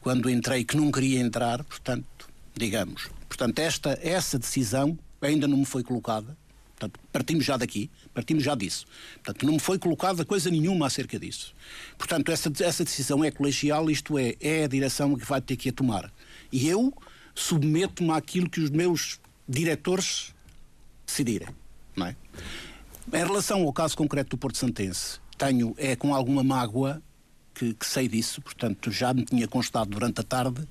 quando 0.00 0.28
entrei 0.28 0.64
que 0.64 0.76
não 0.76 0.90
queria 0.90 1.20
entrar, 1.20 1.62
portanto, 1.62 2.28
digamos. 2.56 3.08
Portanto, 3.28 3.58
esta, 3.60 3.98
essa 4.02 4.38
decisão 4.38 4.98
ainda 5.20 5.46
não 5.46 5.58
me 5.58 5.64
foi 5.64 5.84
colocada. 5.84 6.36
Portanto, 6.78 7.00
partimos 7.12 7.44
já 7.44 7.56
daqui, 7.56 7.90
partimos 8.14 8.44
já 8.44 8.54
disso. 8.54 8.86
Portanto, 9.14 9.44
não 9.44 9.54
me 9.54 9.58
foi 9.58 9.78
colocada 9.80 10.24
coisa 10.24 10.48
nenhuma 10.48 10.86
acerca 10.86 11.18
disso. 11.18 11.52
Portanto, 11.98 12.30
essa, 12.30 12.52
essa 12.60 12.84
decisão 12.84 13.24
é 13.24 13.32
colegial, 13.32 13.90
isto 13.90 14.16
é, 14.16 14.36
é 14.40 14.64
a 14.64 14.68
direção 14.68 15.16
que 15.16 15.26
vai 15.26 15.40
ter 15.40 15.56
que 15.56 15.70
a 15.70 15.72
tomar. 15.72 16.12
E 16.52 16.68
eu 16.68 16.94
submeto-me 17.34 18.12
àquilo 18.12 18.48
que 18.48 18.60
os 18.60 18.70
meus 18.70 19.18
diretores 19.48 20.32
decidirem. 21.04 21.48
Não 21.96 22.06
é? 22.06 22.16
Em 23.12 23.24
relação 23.24 23.62
ao 23.64 23.72
caso 23.72 23.96
concreto 23.96 24.30
do 24.30 24.38
Porto 24.38 24.56
Santense, 24.56 25.18
tenho, 25.36 25.74
é 25.78 25.96
com 25.96 26.14
alguma 26.14 26.44
mágoa 26.44 27.02
que, 27.54 27.74
que 27.74 27.86
sei 27.86 28.06
disso, 28.06 28.40
portanto, 28.40 28.92
já 28.92 29.12
me 29.12 29.24
tinha 29.24 29.48
constado 29.48 29.90
durante 29.90 30.20
a 30.20 30.24
tarde 30.24 30.62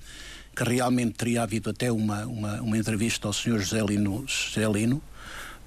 que 0.56 0.64
realmente 0.64 1.16
teria 1.16 1.44
havido 1.44 1.70
até 1.70 1.92
uma, 1.92 2.26
uma, 2.26 2.62
uma 2.62 2.78
entrevista 2.78 3.28
ao 3.28 3.34
Sr. 3.34 3.60
José 3.60 3.82
Lino, 3.82 4.26
José 4.26 4.66
Lino 4.68 5.04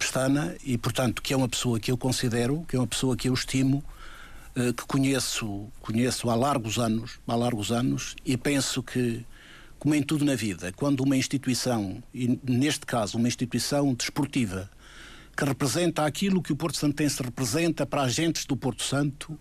Pestana 0.00 0.56
e, 0.64 0.78
portanto, 0.78 1.20
que 1.20 1.34
é 1.34 1.36
uma 1.36 1.48
pessoa 1.48 1.78
que 1.78 1.92
eu 1.92 1.98
considero, 1.98 2.64
que 2.66 2.74
é 2.74 2.78
uma 2.78 2.86
pessoa 2.86 3.14
que 3.14 3.28
eu 3.28 3.34
estimo, 3.34 3.84
eh, 4.56 4.72
que 4.72 4.84
conheço, 4.86 5.68
conheço 5.78 6.30
há 6.30 6.34
largos 6.34 6.78
anos, 6.78 7.20
há 7.28 7.36
largos 7.36 7.70
anos 7.70 8.16
e 8.24 8.34
penso 8.34 8.82
que, 8.82 9.24
como 9.78 9.94
em 9.94 10.02
tudo 10.02 10.24
na 10.24 10.34
vida, 10.34 10.72
quando 10.72 11.00
uma 11.00 11.16
instituição, 11.16 12.02
e 12.14 12.40
neste 12.42 12.86
caso 12.86 13.18
uma 13.18 13.28
instituição 13.28 13.92
desportiva, 13.92 14.70
que 15.36 15.44
representa 15.44 16.06
aquilo 16.06 16.42
que 16.42 16.52
o 16.52 16.56
Porto 16.56 16.78
Santense 16.78 17.22
representa 17.22 17.84
para 17.84 18.02
agentes 18.02 18.46
do 18.46 18.56
Porto 18.56 18.82
Santo, 18.82 19.38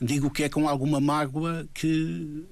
digo 0.00 0.30
que 0.30 0.44
é 0.44 0.48
com 0.48 0.68
alguma 0.68 1.00
mágoa 1.00 1.68
que, 1.74 2.46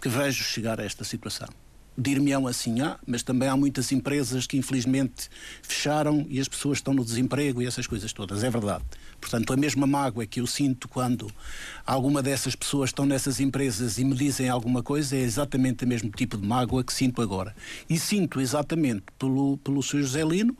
que 0.00 0.08
vejo 0.10 0.44
chegar 0.44 0.78
a 0.78 0.84
esta 0.84 1.04
situação 1.04 1.48
dir-me-ão 1.96 2.46
assim, 2.46 2.80
ah, 2.80 2.98
mas 3.06 3.22
também 3.22 3.48
há 3.48 3.56
muitas 3.56 3.92
empresas 3.92 4.46
que 4.46 4.56
infelizmente 4.56 5.28
fecharam 5.62 6.26
e 6.28 6.40
as 6.40 6.48
pessoas 6.48 6.78
estão 6.78 6.94
no 6.94 7.04
desemprego 7.04 7.60
e 7.60 7.66
essas 7.66 7.86
coisas 7.86 8.12
todas. 8.12 8.42
É 8.42 8.50
verdade. 8.50 8.84
Portanto, 9.20 9.52
a 9.52 9.56
mesma 9.56 9.86
mágoa 9.86 10.26
que 10.26 10.40
eu 10.40 10.46
sinto 10.46 10.88
quando 10.88 11.30
alguma 11.86 12.22
dessas 12.22 12.56
pessoas 12.56 12.90
estão 12.90 13.06
nessas 13.06 13.40
empresas 13.40 13.98
e 13.98 14.04
me 14.04 14.14
dizem 14.14 14.48
alguma 14.48 14.82
coisa 14.82 15.16
é 15.16 15.20
exatamente 15.20 15.84
o 15.84 15.88
mesmo 15.88 16.10
tipo 16.10 16.36
de 16.36 16.46
mágoa 16.46 16.82
que 16.82 16.92
sinto 16.92 17.22
agora. 17.22 17.54
E 17.88 17.98
sinto 17.98 18.40
exatamente 18.40 19.04
pelo, 19.18 19.58
pelo 19.58 19.82
Sr. 19.82 20.02
José 20.02 20.24
Lino, 20.24 20.56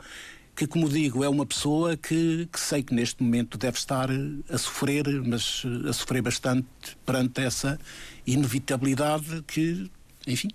que, 0.54 0.66
como 0.66 0.88
digo, 0.88 1.24
é 1.24 1.28
uma 1.28 1.46
pessoa 1.46 1.96
que, 1.96 2.48
que 2.52 2.60
sei 2.60 2.82
que 2.82 2.94
neste 2.94 3.22
momento 3.22 3.56
deve 3.56 3.78
estar 3.78 4.08
a 4.50 4.58
sofrer, 4.58 5.04
mas 5.24 5.62
a 5.88 5.92
sofrer 5.92 6.22
bastante 6.22 6.66
perante 7.06 7.40
essa 7.40 7.78
inevitabilidade 8.26 9.42
que, 9.46 9.90
enfim, 10.26 10.50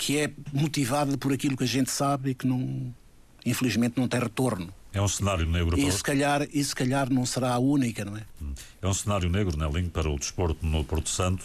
que 0.00 0.18
é 0.18 0.30
motivada 0.50 1.18
por 1.18 1.30
aquilo 1.30 1.54
que 1.54 1.64
a 1.64 1.66
gente 1.66 1.90
sabe 1.90 2.30
e 2.30 2.34
que 2.34 2.46
não, 2.46 2.92
infelizmente 3.44 3.98
não 3.98 4.08
tem 4.08 4.18
retorno. 4.18 4.72
É 4.94 5.00
um 5.00 5.06
cenário 5.06 5.46
negro 5.46 5.78
e 5.78 5.92
se 5.92 6.02
calhar 6.02 6.48
E 6.52 6.64
se 6.64 6.74
calhar 6.74 7.12
não 7.12 7.24
será 7.26 7.52
a 7.52 7.58
única, 7.58 8.02
não 8.02 8.16
é? 8.16 8.22
É 8.80 8.88
um 8.88 8.94
cenário 8.94 9.28
negro, 9.28 9.56
Nelinho, 9.58 9.84
né, 9.84 9.90
para 9.92 10.08
o 10.08 10.18
desporto 10.18 10.64
no 10.64 10.82
Porto 10.84 11.10
Santo, 11.10 11.44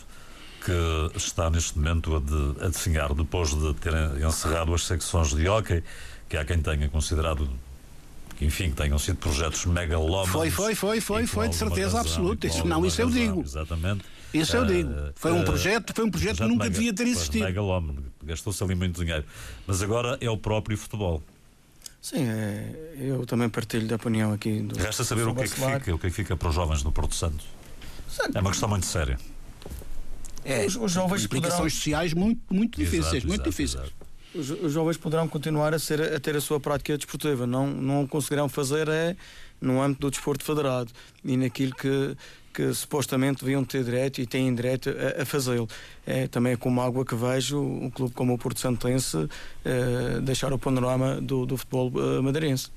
que 0.64 1.18
está 1.18 1.50
neste 1.50 1.78
momento 1.78 2.16
a, 2.16 2.20
de, 2.22 2.66
a 2.66 2.70
definhar, 2.70 3.14
depois 3.14 3.54
de 3.54 3.74
terem 3.74 4.26
encerrado 4.26 4.74
as 4.74 4.86
secções 4.86 5.36
de 5.36 5.48
hockey, 5.50 5.84
que 6.30 6.38
há 6.38 6.46
quem 6.46 6.60
tenha 6.60 6.88
considerado 6.88 7.50
que, 8.38 8.46
enfim, 8.46 8.70
que 8.70 8.78
tenham 8.78 8.98
sido 8.98 9.18
projetos 9.18 9.66
megalómanos. 9.66 10.32
Foi, 10.32 10.50
foi, 10.50 10.76
foi, 10.76 11.02
foi, 11.02 11.28
foi, 11.28 11.50
de 11.50 11.56
certeza 11.56 11.98
razão, 11.98 12.00
absoluta. 12.02 12.48
Isso, 12.48 12.66
não, 12.66 12.86
isso 12.86 13.02
razão, 13.02 13.20
eu 13.20 13.28
digo. 13.28 13.42
Exatamente. 13.42 14.06
Isso 14.42 14.58
eu 14.58 14.66
digo. 14.66 14.92
Foi 15.16 15.32
um 15.32 15.44
projeto, 15.44 15.94
foi 15.94 16.06
um 16.06 16.12
projeto, 16.12 16.38
que 16.38 16.44
nunca 16.44 16.64
mega, 16.66 16.70
devia 16.70 16.94
ter 16.94 17.08
existido. 17.08 17.46
Megalómano, 17.46 18.06
gastou-se 18.24 18.64
ali 18.64 18.76
muito 18.76 19.04
dinheiro. 19.04 19.26
Mas 19.66 19.82
agora 19.82 20.18
é 20.22 20.30
o 20.30 20.38
próprio 20.38 20.78
futebol. 20.78 21.24
Sim, 22.02 22.24
é, 22.28 22.96
eu 22.98 23.26
também 23.26 23.50
partilho 23.50 23.88
da 23.88 23.96
opinião 23.96 24.32
aqui 24.32 24.60
do. 24.62 24.78
Resta 24.78 25.04
saber 25.04 25.28
o 25.28 25.34
que, 25.34 25.42
é 25.42 25.48
que 25.48 25.50
fica, 25.50 25.96
o 25.96 26.00
que 26.00 26.08
é 26.08 26.10
que 26.10 26.16
fica 26.16 26.38
para 26.38 26.50
os 26.50 26.56
jovens 26.56 26.84
no 26.84 26.92
Porto 26.92 27.16
Santo. 27.16 27.44
É 28.34 28.40
uma 28.40 28.52
questão 28.52 28.70
muito 28.70 28.86
séria. 28.86 29.18
É, 30.44 30.66
os, 30.66 30.76
os 30.76 30.92
jovens 30.92 31.26
implicações 31.26 31.58
poderão... 31.58 31.70
sociais 31.70 32.14
muito, 32.14 32.42
muito 32.54 32.78
difíceis, 32.78 33.14
exato, 33.16 33.28
muito 33.28 33.42
exato, 33.42 33.50
difíceis. 33.50 33.84
Exato. 33.84 34.06
Os, 34.36 34.66
os, 34.66 34.74
jovens 34.74 34.98
poderão 34.98 35.28
continuar 35.28 35.74
a, 35.74 35.80
ser, 35.80 36.14
a 36.14 36.20
ter 36.20 36.36
a 36.36 36.42
sua 36.42 36.60
prática 36.60 36.96
desportiva, 36.96 37.48
não, 37.48 37.68
não 37.68 38.06
conseguirão 38.06 38.48
fazer 38.48 38.88
é 38.88 39.16
no 39.60 39.82
âmbito 39.82 40.02
do 40.02 40.12
desporto 40.12 40.44
federado 40.44 40.92
e 41.24 41.36
naquilo 41.36 41.74
que, 41.74 42.16
que 42.56 42.74
supostamente 42.74 43.44
deviam 43.44 43.64
ter 43.66 43.84
direito 43.84 44.22
e 44.22 44.26
têm 44.26 44.54
direito 44.56 44.90
a, 44.90 45.24
a 45.24 45.26
fazê-lo. 45.26 45.68
É 46.06 46.28
também 46.28 46.56
com 46.56 46.82
água 46.82 47.06
que 47.06 47.16
vejo 47.16 47.60
um 47.62 47.90
clube 47.90 48.14
como 48.14 48.34
o 48.34 48.38
Porto 48.38 48.60
Santense 48.60 49.28
é, 49.64 50.22
deixar 50.22 50.54
o 50.54 50.58
panorama 50.58 51.20
do, 51.20 51.46
do 51.46 51.58
futebol 51.58 51.92
é, 51.96 52.22
madeirense. 52.22 52.70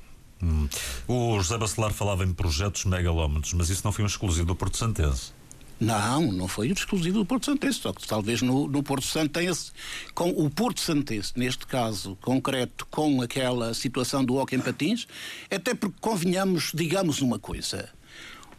Hum. 0.43 0.68
O 1.07 1.37
José 1.41 1.57
Bacelar 1.59 1.93
falava 1.93 2.24
em 2.24 2.33
projetos 2.33 2.85
megalómetros, 2.85 3.53
mas 3.55 3.70
isso 3.70 3.83
não 3.85 3.93
foi 3.93 4.05
um 4.05 4.07
exclusivo 4.07 4.47
do 4.47 4.57
Porto 4.57 4.76
Santense. 4.76 5.33
Não, 5.81 6.33
não 6.33 6.49
foi 6.49 6.68
exclusivo 6.68 7.20
do 7.20 7.24
Porto 7.24 7.47
Santense, 7.47 7.79
só 7.79 7.93
que 7.93 8.07
talvez 8.07 8.43
no, 8.43 8.66
no 8.66 8.83
Porto 8.83 9.07
Santense, 9.07 9.70
com 10.12 10.31
o 10.31 10.51
Porto 10.51 10.81
Santense, 10.81 11.33
neste 11.37 11.66
caso 11.68 12.18
concreto, 12.20 12.85
com 12.91 13.22
aquela 13.22 13.72
situação 13.74 14.24
do 14.24 14.35
hockey 14.35 14.57
em 14.57 14.61
patins, 14.61 15.07
até 15.49 15.74
porque 15.74 15.97
convenhamos, 16.01 16.72
digamos 16.74 17.20
uma 17.22 17.39
coisa, 17.39 17.89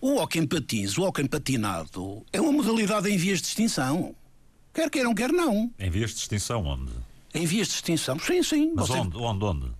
o 0.02 0.16
hockey 0.16 0.39
em 0.39 0.47
patins, 0.47 0.97
o 0.97 1.04
hockey 1.04 1.28
patinado, 1.28 2.26
é 2.32 2.39
uma 2.39 2.52
modalidade 2.52 3.10
em 3.10 3.18
vias 3.18 3.41
de 3.41 3.47
extinção. 3.47 4.16
Quer 4.74 4.89
queiram, 4.89 5.14
quer 5.14 5.32
não. 5.32 5.72
Em 5.78 5.89
vias 5.89 6.12
de 6.12 6.18
extinção 6.18 6.66
onde? 6.66 6.91
Em 7.34 7.45
vias 7.45 7.68
de 7.68 7.74
extinção, 7.76 8.18
sim, 8.20 8.41
sim. 8.41 8.72
Mas 8.76 8.88
Você... 8.88 9.00
onde, 9.00 9.18
onde, 9.18 9.45
onde? 9.45 9.72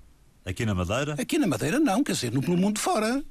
Aqui 0.46 0.66
na 0.66 0.74
Madeira? 0.74 1.14
Aqui 1.14 1.38
na 1.38 1.48
Madeira 1.48 1.80
não, 1.80 2.04
quer 2.04 2.14
dizer, 2.14 2.32
no, 2.32 2.42
no 2.42 2.58
mundo 2.58 2.80
fora. 2.80 3.24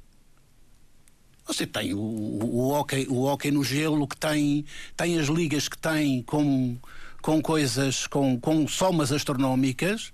Você 1.45 1.65
tem 1.65 1.93
o, 1.93 1.99
o, 1.99 2.69
hockey, 2.69 3.07
o 3.09 3.23
hockey 3.23 3.51
no 3.51 3.63
gelo 3.63 4.07
que 4.07 4.15
tem, 4.15 4.65
tem 4.95 5.19
as 5.19 5.27
ligas 5.27 5.67
que 5.67 5.77
tem 5.77 6.21
com, 6.21 6.77
com 7.21 7.41
coisas, 7.41 8.05
com, 8.07 8.39
com 8.39 8.67
somas 8.67 9.11
astronómicas. 9.11 10.11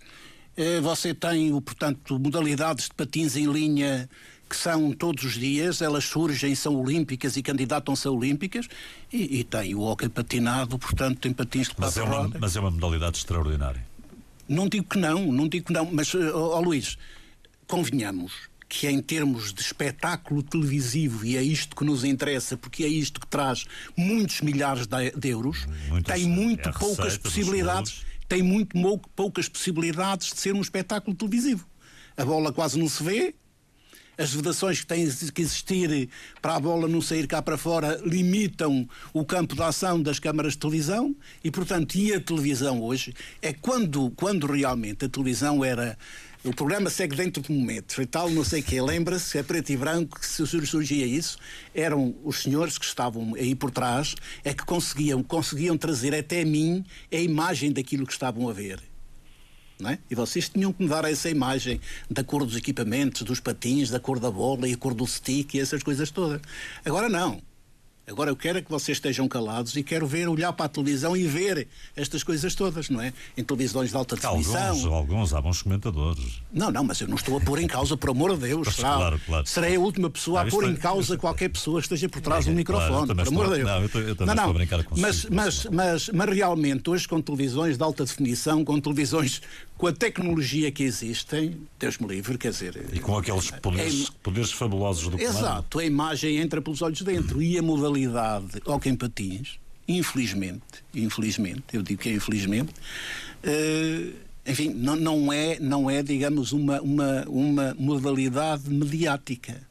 Eh, 0.55 0.79
você 0.79 1.13
tem, 1.13 1.49
portanto, 1.61 2.17
modalidades 2.17 2.85
de 2.85 2.93
patins 2.93 3.35
em 3.35 3.51
linha 3.51 4.09
que 4.49 4.55
são 4.55 4.91
todos 4.91 5.23
os 5.23 5.33
dias, 5.33 5.81
elas 5.81 6.05
surgem, 6.05 6.53
são 6.53 6.75
olímpicas 6.75 7.35
e 7.35 7.41
candidatam-se 7.41 8.07
a 8.07 8.11
olímpicas, 8.11 8.67
e, 9.11 9.39
e, 9.39 9.43
tem 9.43 9.73
o 9.73 9.81
hockey 9.81 10.07
patinado, 10.09 10.77
portanto, 10.77 11.19
tem 11.19 11.33
patins 11.33 11.69
de 11.69 11.75
mas 11.77 11.97
é 11.97 12.03
uma, 12.03 12.27
Mas 12.39 12.55
é 12.55 12.59
uma 12.59 12.71
modalidade 12.71 13.17
extraordinária. 13.17 13.85
Não 14.47 14.69
digo 14.69 14.85
que 14.85 14.99
não, 14.99 15.31
não 15.31 15.47
digo 15.47 15.67
que 15.67 15.73
não, 15.73 15.85
mas, 15.91 16.13
ó 16.13 16.19
oh, 16.19 16.57
oh, 16.57 16.61
Luís, 16.61 16.97
convenhamos 17.67 18.49
que 18.67 18.87
em 18.87 19.01
termos 19.01 19.53
de 19.53 19.61
espetáculo 19.61 20.43
televisivo, 20.43 21.25
e 21.25 21.37
é 21.37 21.41
isto 21.41 21.75
que 21.75 21.83
nos 21.83 22.03
interessa, 22.03 22.57
porque 22.57 22.83
é 22.83 22.87
isto 22.87 23.19
que 23.19 23.27
traz 23.27 23.65
muitos 23.95 24.41
milhares 24.41 24.85
de, 24.87 25.11
de 25.11 25.29
euros, 25.29 25.65
Muitas, 25.87 26.15
tem 26.15 26.27
muito 26.27 26.69
é 26.69 26.71
poucas 26.71 27.17
possibilidades, 27.17 28.05
tem 28.27 28.41
muito 28.41 28.75
poucas 29.15 29.47
possibilidades 29.47 30.31
de 30.33 30.39
ser 30.39 30.53
um 30.53 30.61
espetáculo 30.61 31.15
televisivo. 31.15 31.65
A 32.17 32.25
bola 32.25 32.51
quase 32.51 32.77
não 32.79 32.89
se 32.89 33.03
vê, 33.03 33.35
as 34.17 34.33
vedações 34.33 34.79
que 34.79 34.87
têm 34.87 35.09
que 35.09 35.41
existir 35.41 36.09
para 36.41 36.55
a 36.55 36.59
bola 36.59 36.87
não 36.87 37.01
sair 37.01 37.27
cá 37.27 37.41
para 37.41 37.57
fora 37.57 37.99
limitam 38.05 38.87
o 39.13 39.25
campo 39.25 39.55
de 39.55 39.61
ação 39.61 40.01
das 40.01 40.19
câmaras 40.19 40.53
de 40.53 40.59
televisão 40.59 41.15
e, 41.43 41.51
portanto, 41.51 41.95
e 41.95 42.13
a 42.13 42.19
televisão 42.19 42.81
hoje 42.81 43.13
é 43.41 43.53
quando, 43.53 44.11
quando 44.11 44.47
realmente 44.47 45.05
a 45.05 45.09
televisão 45.09 45.63
era 45.63 45.97
o 46.45 46.53
programa 46.53 46.91
segue 46.91 47.15
dentro 47.15 47.41
de 47.41 47.51
momentos 47.51 47.97
e 47.97 48.05
tal, 48.05 48.29
não 48.29 48.43
sei 48.43 48.61
o 48.61 48.63
quê. 48.63 48.79
Lembra-se, 48.79 49.35
é 49.35 49.41
preto 49.41 49.71
e 49.71 49.77
branco, 49.77 50.19
que 50.19 50.27
se 50.27 50.45
surgia 50.45 51.05
isso, 51.05 51.39
eram 51.73 52.15
os 52.23 52.43
senhores 52.43 52.77
que 52.77 52.85
estavam 52.85 53.33
aí 53.33 53.55
por 53.55 53.71
trás, 53.71 54.13
é 54.43 54.53
que 54.53 54.63
conseguiam, 54.63 55.23
conseguiam 55.23 55.75
trazer 55.75 56.13
até 56.13 56.45
mim 56.45 56.85
a 57.11 57.15
imagem 57.15 57.71
daquilo 57.71 58.05
que 58.05 58.13
estavam 58.13 58.47
a 58.47 58.53
ver. 58.53 58.79
É? 59.83 59.97
E 60.09 60.15
vocês 60.15 60.47
tinham 60.47 60.71
que 60.71 60.81
me 60.81 60.89
dar 60.89 61.03
essa 61.03 61.29
imagem 61.29 61.81
da 62.09 62.23
cor 62.23 62.45
dos 62.45 62.55
equipamentos, 62.55 63.23
dos 63.23 63.41
patins, 63.41 63.89
da 63.89 63.99
cor 63.99 64.19
da 64.19 64.31
bola 64.31 64.69
e 64.69 64.73
a 64.73 64.77
cor 64.77 64.93
do 64.93 65.05
stick 65.05 65.53
e 65.53 65.59
essas 65.59 65.83
coisas 65.83 66.09
todas. 66.11 66.41
Agora 66.85 67.09
não. 67.09 67.41
Agora 68.07 68.29
eu 68.29 68.35
quero 68.35 68.59
é 68.59 68.61
que 68.61 68.69
vocês 68.69 68.97
estejam 68.97 69.27
calados 69.27 69.75
e 69.75 69.81
quero 69.81 70.05
ver, 70.05 70.29
olhar 70.29 70.53
para 70.53 70.67
a 70.67 70.69
televisão 70.69 71.17
e 71.17 71.25
ver 71.25 71.67
estas 71.95 72.23
coisas 72.23 72.53
todas, 72.53 72.87
não 72.87 73.01
é? 73.01 73.11
Em 73.35 73.43
televisões 73.43 73.89
de 73.89 73.97
alta 73.97 74.15
definição. 74.15 74.67
Alguns, 74.67 74.85
alguns 74.85 75.33
há 75.33 75.41
bons 75.41 75.63
comentadores. 75.63 76.39
Não, 76.53 76.69
não, 76.69 76.83
mas 76.83 77.01
eu 77.01 77.07
não 77.07 77.15
estou 77.15 77.35
a 77.35 77.41
pôr 77.41 77.59
em 77.59 77.65
causa, 77.65 77.97
por 77.97 78.11
amor 78.11 78.35
de 78.35 78.47
Deus. 78.47 78.67
Mas, 78.67 78.75
claro, 78.75 79.19
claro. 79.25 79.47
Serei 79.47 79.75
a 79.75 79.79
última 79.79 80.07
pessoa 80.07 80.41
a 80.41 80.45
pôr 80.45 80.69
em 80.69 80.75
causa 80.75 81.17
qualquer 81.17 81.49
pessoa 81.49 81.79
que 81.79 81.85
esteja 81.85 82.07
por 82.07 82.21
trás 82.21 82.45
é, 82.45 82.51
do 82.51 82.55
microfone, 82.55 83.07
claro, 83.07 83.15
por 83.15 83.27
amor 83.27 83.49
de 83.49 83.55
Deus. 83.55 83.67
Não, 83.67 83.81
eu, 83.81 83.89
tô, 83.89 83.99
eu 83.99 84.15
também 84.15 84.35
não, 84.35 84.43
não, 84.43 84.43
estou 84.43 84.51
a 84.51 84.65
brincar 84.65 84.83
com 84.83 84.99
mas, 84.99 85.25
mas, 85.25 85.65
mas, 85.65 86.09
mas 86.09 86.29
realmente, 86.29 86.87
hoje 86.87 87.07
com 87.07 87.19
televisões 87.19 87.75
de 87.75 87.83
alta 87.83 88.05
definição, 88.05 88.63
com 88.63 88.79
televisões 88.79 89.41
com 89.85 89.89
a 89.89 89.93
tecnologia 89.93 90.71
que 90.71 90.81
existem, 90.81 91.55
Deus 91.77 91.99
me 91.99 92.07
livre, 92.07 92.39
quer 92.39 92.49
dizer. 92.49 92.87
E 92.91 92.99
com 92.99 93.15
aqueles 93.19 93.51
poderes, 93.51 94.07
é, 94.07 94.11
poderes 94.23 94.51
fabulosos 94.51 95.09
do. 95.09 95.21
Exato, 95.21 95.77
a 95.77 95.85
imagem 95.85 96.37
entra 96.37 96.59
pelos 96.59 96.81
olhos 96.81 97.03
dentro 97.03 97.39
e 97.39 97.55
a 97.55 97.61
modalidade 97.61 98.63
hockey 98.65 98.89
em 98.89 98.95
patins, 98.95 99.59
infelizmente, 99.87 100.63
infelizmente, 100.91 101.65
eu 101.71 101.83
digo 101.83 102.01
que 102.01 102.09
é 102.09 102.13
infelizmente, 102.13 102.71
uh, 103.43 104.13
enfim, 104.43 104.69
não, 104.69 104.95
não, 104.95 105.31
é, 105.31 105.59
não 105.59 105.87
é, 105.87 106.01
digamos, 106.01 106.51
uma, 106.51 106.81
uma, 106.81 107.23
uma 107.27 107.75
modalidade 107.77 108.67
mediática. 108.67 109.61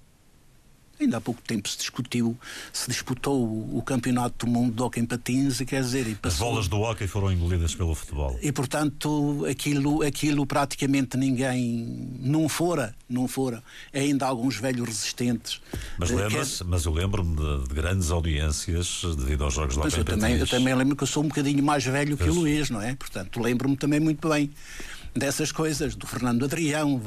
Ainda 1.00 1.16
há 1.16 1.20
pouco 1.20 1.42
tempo 1.42 1.68
se 1.68 1.76
discutiu, 1.78 2.36
se 2.72 2.88
disputou 2.88 3.44
o, 3.44 3.78
o 3.78 3.82
campeonato 3.82 4.46
do 4.46 4.52
mundo 4.52 4.74
de 4.74 4.82
hockey 4.82 5.00
em 5.00 5.06
patins, 5.06 5.60
quer 5.62 5.82
dizer... 5.82 6.06
E 6.06 6.14
passou, 6.14 6.46
As 6.46 6.52
bolas 6.52 6.68
do 6.68 6.80
hockey 6.80 7.06
foram 7.06 7.32
engolidas 7.32 7.74
pelo 7.74 7.94
futebol. 7.94 8.38
E, 8.40 8.52
portanto, 8.52 9.44
aquilo, 9.50 10.02
aquilo 10.02 10.46
praticamente 10.46 11.16
ninguém... 11.16 12.16
Não 12.20 12.48
fora, 12.48 12.94
não 13.08 13.26
fora. 13.26 13.62
Ainda 13.92 14.24
há 14.24 14.28
alguns 14.28 14.56
velhos 14.56 14.86
resistentes. 14.86 15.60
Mas, 15.98 16.10
lembra 16.10 16.42
é... 16.42 16.64
mas 16.64 16.84
eu 16.84 16.92
lembro-me 16.92 17.36
de, 17.36 17.68
de, 17.68 17.74
grandes 17.74 18.10
audiências 18.10 19.02
devido 19.16 19.44
aos 19.44 19.54
jogos 19.54 19.74
do 19.74 19.80
hockey 19.80 19.98
eu 19.98 20.04
também, 20.04 20.36
eu 20.36 20.46
também 20.46 20.74
lembro 20.74 20.94
que 20.94 21.02
eu 21.02 21.08
sou 21.08 21.24
um 21.24 21.28
bocadinho 21.28 21.62
mais 21.62 21.84
velho 21.84 22.16
que 22.16 22.28
o 22.28 22.34
Luís, 22.34 22.70
não 22.70 22.80
é? 22.80 22.94
Portanto, 22.94 23.40
lembro-me 23.40 23.76
também 23.76 23.98
muito 23.98 24.28
bem 24.28 24.50
dessas 25.14 25.52
coisas, 25.52 25.94
do 25.94 26.06
Fernando 26.06 26.44
Adrião, 26.44 27.00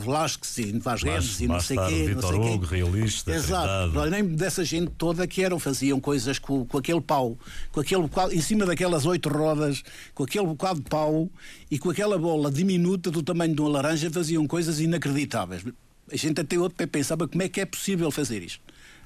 Velasquez 0.00 0.58
e 0.58 0.78
Vaz 0.78 1.02
Guedes 1.02 1.40
e 1.40 1.48
não 1.48 1.60
sei 1.60 1.76
quê. 1.76 2.06
Vitor 2.06 2.34
Hugo, 2.34 2.64
realista. 2.64 3.32
Exato. 3.32 4.06
Nem 4.08 4.24
dessa 4.24 4.64
gente 4.64 4.92
toda 4.96 5.26
que 5.26 5.42
eram, 5.42 5.58
faziam 5.58 5.98
coisas 5.98 6.38
com, 6.38 6.64
com 6.64 6.78
aquele 6.78 7.00
pau, 7.00 7.36
com 7.72 7.80
aquele 7.80 8.02
bocado, 8.02 8.32
em 8.32 8.40
cima 8.40 8.64
daquelas 8.64 9.04
oito 9.06 9.28
rodas, 9.28 9.82
com 10.14 10.22
aquele 10.22 10.46
bocado 10.46 10.80
de 10.80 10.88
pau 10.88 11.28
e 11.70 11.78
com 11.78 11.90
aquela 11.90 12.16
bola 12.16 12.50
diminuta 12.50 13.10
do 13.10 13.22
tamanho 13.22 13.54
de 13.54 13.60
uma 13.60 13.70
laranja, 13.70 14.08
faziam 14.10 14.46
coisas 14.46 14.78
inacreditáveis. 14.78 15.64
A 16.10 16.16
gente 16.16 16.40
até 16.40 16.56
outro 16.58 16.86
pensava 16.86 17.26
como 17.26 17.42
é 17.42 17.48
que 17.48 17.60
é 17.60 17.66
possível 17.66 18.10
fazer 18.10 18.42
isto. 18.42 18.62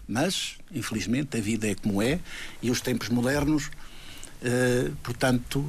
Mas, 0.07 0.57
infelizmente, 0.71 1.37
a 1.37 1.41
vida 1.41 1.69
é 1.69 1.75
como 1.75 2.03
é 2.03 2.19
e 2.61 2.71
os 2.71 2.81
tempos 2.81 3.09
modernos, 3.09 3.67
uh, 3.67 4.95
portanto, 5.03 5.69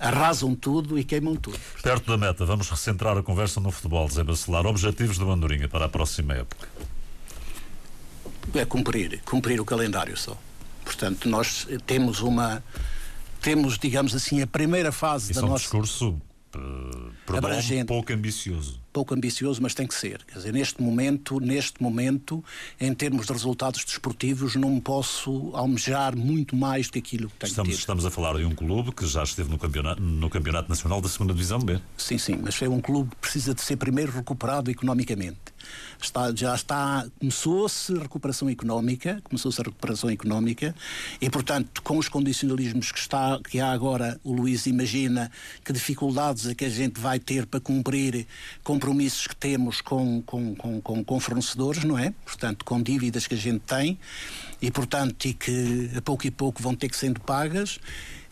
arrasam 0.00 0.54
tudo 0.54 0.98
e 0.98 1.04
queimam 1.04 1.36
tudo. 1.36 1.58
Perto 1.82 2.10
da 2.10 2.16
meta, 2.16 2.44
vamos 2.44 2.68
recentrar 2.68 3.16
a 3.16 3.22
conversa 3.22 3.60
no 3.60 3.70
futebol, 3.70 4.08
Zé 4.08 4.24
Bacelar. 4.24 4.66
Objetivos 4.66 5.18
do 5.18 5.30
Andorinha 5.30 5.68
para 5.68 5.84
a 5.84 5.88
próxima 5.88 6.34
época? 6.34 6.66
É 8.54 8.64
cumprir, 8.64 9.20
cumprir 9.24 9.60
o 9.60 9.64
calendário 9.64 10.16
só. 10.16 10.36
Portanto, 10.84 11.28
nós 11.28 11.68
temos 11.86 12.20
uma 12.20 12.64
temos, 13.40 13.78
digamos 13.78 14.14
assim, 14.14 14.42
a 14.42 14.46
primeira 14.46 14.92
fase 14.92 15.32
Isso 15.32 15.40
da 15.40 15.46
é 15.46 15.48
um 15.48 15.52
nossa. 15.52 15.62
discurso 15.62 16.20
uh, 16.54 17.36
abrangente, 17.36 17.86
pouco 17.86 18.12
ambicioso. 18.12 18.79
Pouco 18.92 19.14
ambicioso, 19.14 19.62
mas 19.62 19.74
tem 19.74 19.86
que 19.86 19.94
ser. 19.94 20.24
Quer 20.24 20.38
dizer, 20.38 20.52
neste 20.52 20.82
momento, 20.82 21.38
neste 21.38 21.82
momento, 21.82 22.44
em 22.80 22.92
termos 22.92 23.26
de 23.26 23.32
resultados 23.32 23.84
desportivos, 23.84 24.56
não 24.56 24.80
posso 24.80 25.50
almejar 25.54 26.16
muito 26.16 26.56
mais 26.56 26.86
do 26.86 26.92
que 26.92 26.98
aquilo 26.98 27.28
que 27.28 27.36
tenho 27.36 27.50
estamos, 27.50 27.74
estamos 27.74 28.04
a 28.06 28.10
falar 28.10 28.36
de 28.36 28.44
um 28.44 28.54
clube 28.54 28.92
que 28.92 29.06
já 29.06 29.22
esteve 29.22 29.48
no 29.48 29.58
campeonato, 29.58 30.02
no 30.02 30.28
campeonato 30.28 30.68
Nacional 30.68 31.00
da 31.00 31.08
Segunda 31.08 31.32
Divisão 31.32 31.60
B. 31.60 31.80
Sim, 31.96 32.18
sim, 32.18 32.38
mas 32.42 32.60
é 32.60 32.68
um 32.68 32.80
clube 32.80 33.10
que 33.10 33.16
precisa 33.16 33.54
de 33.54 33.60
ser 33.60 33.76
primeiro 33.76 34.12
recuperado 34.12 34.70
economicamente 34.70 35.38
está, 36.04 36.34
já 36.34 36.54
está, 36.54 37.06
começou-se 37.18 37.96
a 37.96 38.02
recuperação 38.02 38.48
económica, 38.48 39.20
começou-se 39.24 39.60
a 39.60 39.64
recuperação 39.64 40.10
económica 40.10 40.74
e, 41.20 41.28
portanto, 41.30 41.82
com 41.82 41.98
os 41.98 42.08
condicionalismos 42.08 42.92
que, 42.92 42.98
está, 42.98 43.38
que 43.48 43.60
há 43.60 43.70
agora, 43.70 44.20
o 44.24 44.32
Luís 44.32 44.66
imagina 44.66 45.30
que 45.64 45.72
dificuldades 45.72 46.46
é 46.46 46.54
que 46.54 46.64
a 46.64 46.68
gente 46.68 47.00
vai 47.00 47.18
ter 47.18 47.46
para 47.46 47.60
cumprir 47.60 48.26
compromissos 48.62 49.26
que 49.26 49.36
temos 49.36 49.80
com, 49.80 50.22
com, 50.22 50.54
com, 50.54 50.80
com, 50.80 51.04
com 51.04 51.20
fornecedores, 51.20 51.84
não 51.84 51.98
é? 51.98 52.12
Portanto, 52.24 52.64
com 52.64 52.82
dívidas 52.82 53.26
que 53.26 53.34
a 53.34 53.38
gente 53.38 53.60
tem 53.60 53.98
e, 54.60 54.70
portanto, 54.70 55.24
e 55.26 55.34
que 55.34 55.90
a 55.96 56.02
pouco 56.02 56.26
e 56.26 56.30
pouco 56.30 56.62
vão 56.62 56.74
ter 56.74 56.88
que 56.88 56.96
sendo 56.96 57.20
pagas 57.20 57.78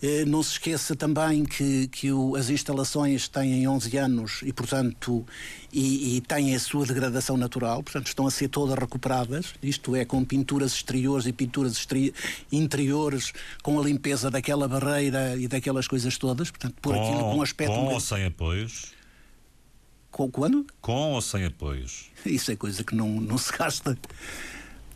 eh, 0.00 0.24
não 0.24 0.44
se 0.44 0.52
esqueça 0.52 0.94
também 0.94 1.44
que, 1.44 1.88
que 1.88 2.12
o, 2.12 2.36
as 2.36 2.50
instalações 2.50 3.26
têm 3.26 3.66
11 3.66 3.96
anos 3.96 4.40
e, 4.44 4.52
portanto, 4.52 5.26
e, 5.72 6.16
e, 6.16 6.20
têm 6.20 6.54
a 6.54 6.60
sua 6.60 6.86
degradação 6.86 7.36
natural, 7.36 7.57
portanto, 7.60 8.06
estão 8.06 8.26
a 8.26 8.30
ser 8.30 8.48
todas 8.48 8.78
recuperadas, 8.78 9.54
isto 9.62 9.94
é, 9.96 10.04
com 10.04 10.24
pinturas 10.24 10.72
exteriores 10.72 11.26
e 11.26 11.32
pinturas 11.32 11.86
interiores, 12.50 13.32
com 13.62 13.78
a 13.78 13.82
limpeza 13.82 14.30
daquela 14.30 14.68
barreira 14.68 15.36
e 15.36 15.48
daquelas 15.48 15.86
coisas 15.86 16.16
todas, 16.16 16.50
portanto, 16.50 16.74
por 16.80 16.94
com, 16.94 17.02
aquilo 17.02 17.20
com 17.20 17.42
aspecto. 17.42 17.74
Com 17.74 17.86
ou 17.86 18.00
sem 18.00 18.24
apoios? 18.24 18.92
Com, 20.10 20.30
quando? 20.30 20.66
Com 20.80 21.12
ou 21.12 21.20
sem 21.20 21.44
apoios? 21.44 22.06
Isso 22.24 22.50
é 22.50 22.56
coisa 22.56 22.82
que 22.82 22.94
não, 22.94 23.08
não 23.08 23.38
se 23.38 23.56
gasta 23.56 23.96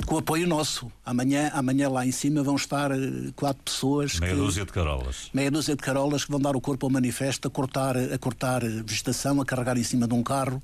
com 0.07 0.19
apoio 0.19 0.47
nosso. 0.47 0.91
Amanhã, 1.05 1.51
amanhã 1.55 1.89
lá 1.89 2.07
em 2.07 2.13
cima 2.13 2.43
vão 2.43 2.57
estar 2.57 2.91
eh, 2.91 3.31
quatro 3.35 3.63
pessoas. 3.65 4.19
Meia 4.19 4.35
que, 4.35 4.39
dúzia 4.39 4.65
de 4.65 4.73
carolas. 4.73 5.31
Meia 5.33 5.51
dúzia 5.51 5.77
de 5.77 5.83
carolas 5.83 6.25
que 6.25 6.31
vão 6.31 6.41
dar 6.41 6.57
o 6.57 6.61
corpo 6.61 6.87
ao 6.87 6.91
manifesto 6.91 7.49
a 7.49 7.51
cortar, 7.51 7.97
a 7.97 8.19
cortar 8.19 8.63
vegetação, 8.63 9.41
a 9.41 9.45
carregar 9.45 9.77
em 9.77 9.83
cima 9.83 10.07
de 10.07 10.15
um 10.15 10.23
carro, 10.23 10.63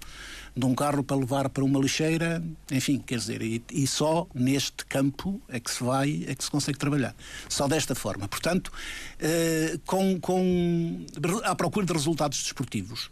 de 0.59 0.67
um 0.67 0.75
carro 0.75 1.05
para 1.05 1.17
levar 1.17 1.49
para 1.49 1.63
uma 1.63 1.79
lixeira, 1.79 2.43
enfim, 2.71 2.99
quer 2.99 3.19
dizer, 3.19 3.41
e, 3.43 3.63
e 3.73 3.87
só 3.87 4.27
neste 4.35 4.85
campo 4.87 5.41
é 5.49 5.61
que 5.61 5.71
se 5.71 5.85
vai, 5.85 6.25
é 6.27 6.35
que 6.35 6.43
se 6.43 6.51
consegue 6.51 6.77
trabalhar. 6.77 7.15
Só 7.49 7.69
desta 7.69 7.95
forma. 7.95 8.27
Portanto, 8.27 8.73
eh, 9.21 9.79
com, 9.87 10.19
com, 10.19 11.07
à 11.45 11.55
procura 11.55 11.87
de 11.87 11.93
resultados 11.93 12.43
desportivos. 12.43 13.09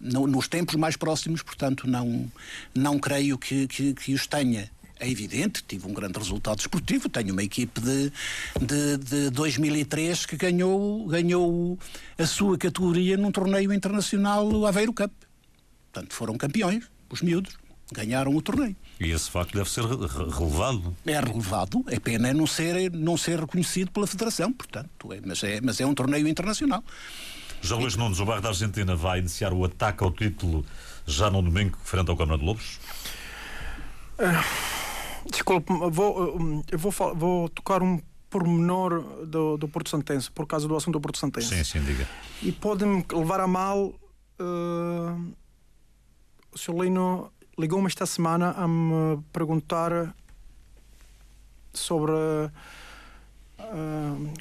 No, 0.00 0.28
nos 0.28 0.46
tempos 0.46 0.76
mais 0.76 0.96
próximos, 0.96 1.42
portanto, 1.42 1.88
não, 1.88 2.30
não 2.72 3.00
creio 3.00 3.36
que, 3.36 3.66
que, 3.66 3.94
que 3.94 4.14
os 4.14 4.28
tenha 4.28 4.70
é 5.00 5.08
evidente, 5.08 5.64
tive 5.66 5.86
um 5.86 5.92
grande 5.92 6.18
resultado 6.18 6.58
esportivo. 6.60 7.08
Tenho 7.08 7.32
uma 7.32 7.42
equipe 7.42 7.80
de, 7.80 8.12
de, 8.60 8.96
de 8.98 9.30
2003 9.30 10.26
que 10.26 10.36
ganhou, 10.36 11.06
ganhou 11.06 11.78
a 12.16 12.26
sua 12.26 12.56
categoria 12.56 13.16
num 13.16 13.30
torneio 13.32 13.72
internacional, 13.72 14.48
o 14.48 14.66
Aveiro 14.66 14.92
Cup. 14.92 15.12
Portanto, 15.92 16.14
foram 16.14 16.36
campeões, 16.36 16.90
os 17.10 17.22
miúdos. 17.22 17.56
Ganharam 17.90 18.36
o 18.36 18.42
torneio. 18.42 18.76
E 19.00 19.10
esse 19.10 19.30
facto 19.30 19.54
deve 19.54 19.70
ser 19.70 19.82
relevado. 19.82 20.94
É 21.06 21.18
relevado, 21.18 21.82
é 21.88 21.98
pena 21.98 22.34
não 22.34 22.46
ser, 22.46 22.92
não 22.92 23.16
ser 23.16 23.40
reconhecido 23.40 23.90
pela 23.90 24.06
Federação, 24.06 24.52
portanto, 24.52 25.10
é, 25.10 25.22
mas, 25.24 25.42
é, 25.42 25.58
mas 25.62 25.80
é 25.80 25.86
um 25.86 25.94
torneio 25.94 26.28
internacional. 26.28 26.84
João 27.62 27.80
Luís 27.80 27.96
Nunes, 27.96 28.20
o 28.20 28.26
bairro 28.26 28.42
da 28.42 28.50
Argentina 28.50 28.94
vai 28.94 29.20
iniciar 29.20 29.54
o 29.54 29.64
ataque 29.64 30.04
ao 30.04 30.12
título 30.12 30.66
já 31.06 31.30
no 31.30 31.40
domingo, 31.40 31.78
frente 31.82 32.10
ao 32.10 32.16
Câmara 32.16 32.38
de 32.38 32.44
Lobos? 32.44 32.78
Uh... 34.18 34.78
Desculpe, 35.30 35.72
vou, 35.90 36.62
eu 36.70 36.78
vou, 36.78 36.92
vou 37.14 37.48
tocar 37.50 37.82
um 37.82 38.00
pormenor 38.30 39.26
do, 39.26 39.56
do 39.56 39.68
Porto 39.68 39.90
Santense, 39.90 40.30
por 40.30 40.46
causa 40.46 40.66
do 40.66 40.76
assunto 40.76 40.94
do 40.94 41.00
Porto 41.00 41.18
Santense. 41.18 41.48
Sim, 41.48 41.64
sim, 41.64 41.84
diga. 41.84 42.08
E 42.42 42.52
pode-me 42.52 43.04
levar 43.12 43.40
a 43.40 43.46
mal. 43.46 43.94
Uh, 44.40 45.34
o 46.58 46.72
Sr. 46.72 46.82
Lino 46.82 47.32
ligou-me 47.56 47.86
esta 47.86 48.04
semana 48.04 48.50
a 48.50 48.66
me 48.66 49.22
perguntar 49.32 50.12
sobre 51.72 52.12
uh, 52.12 52.50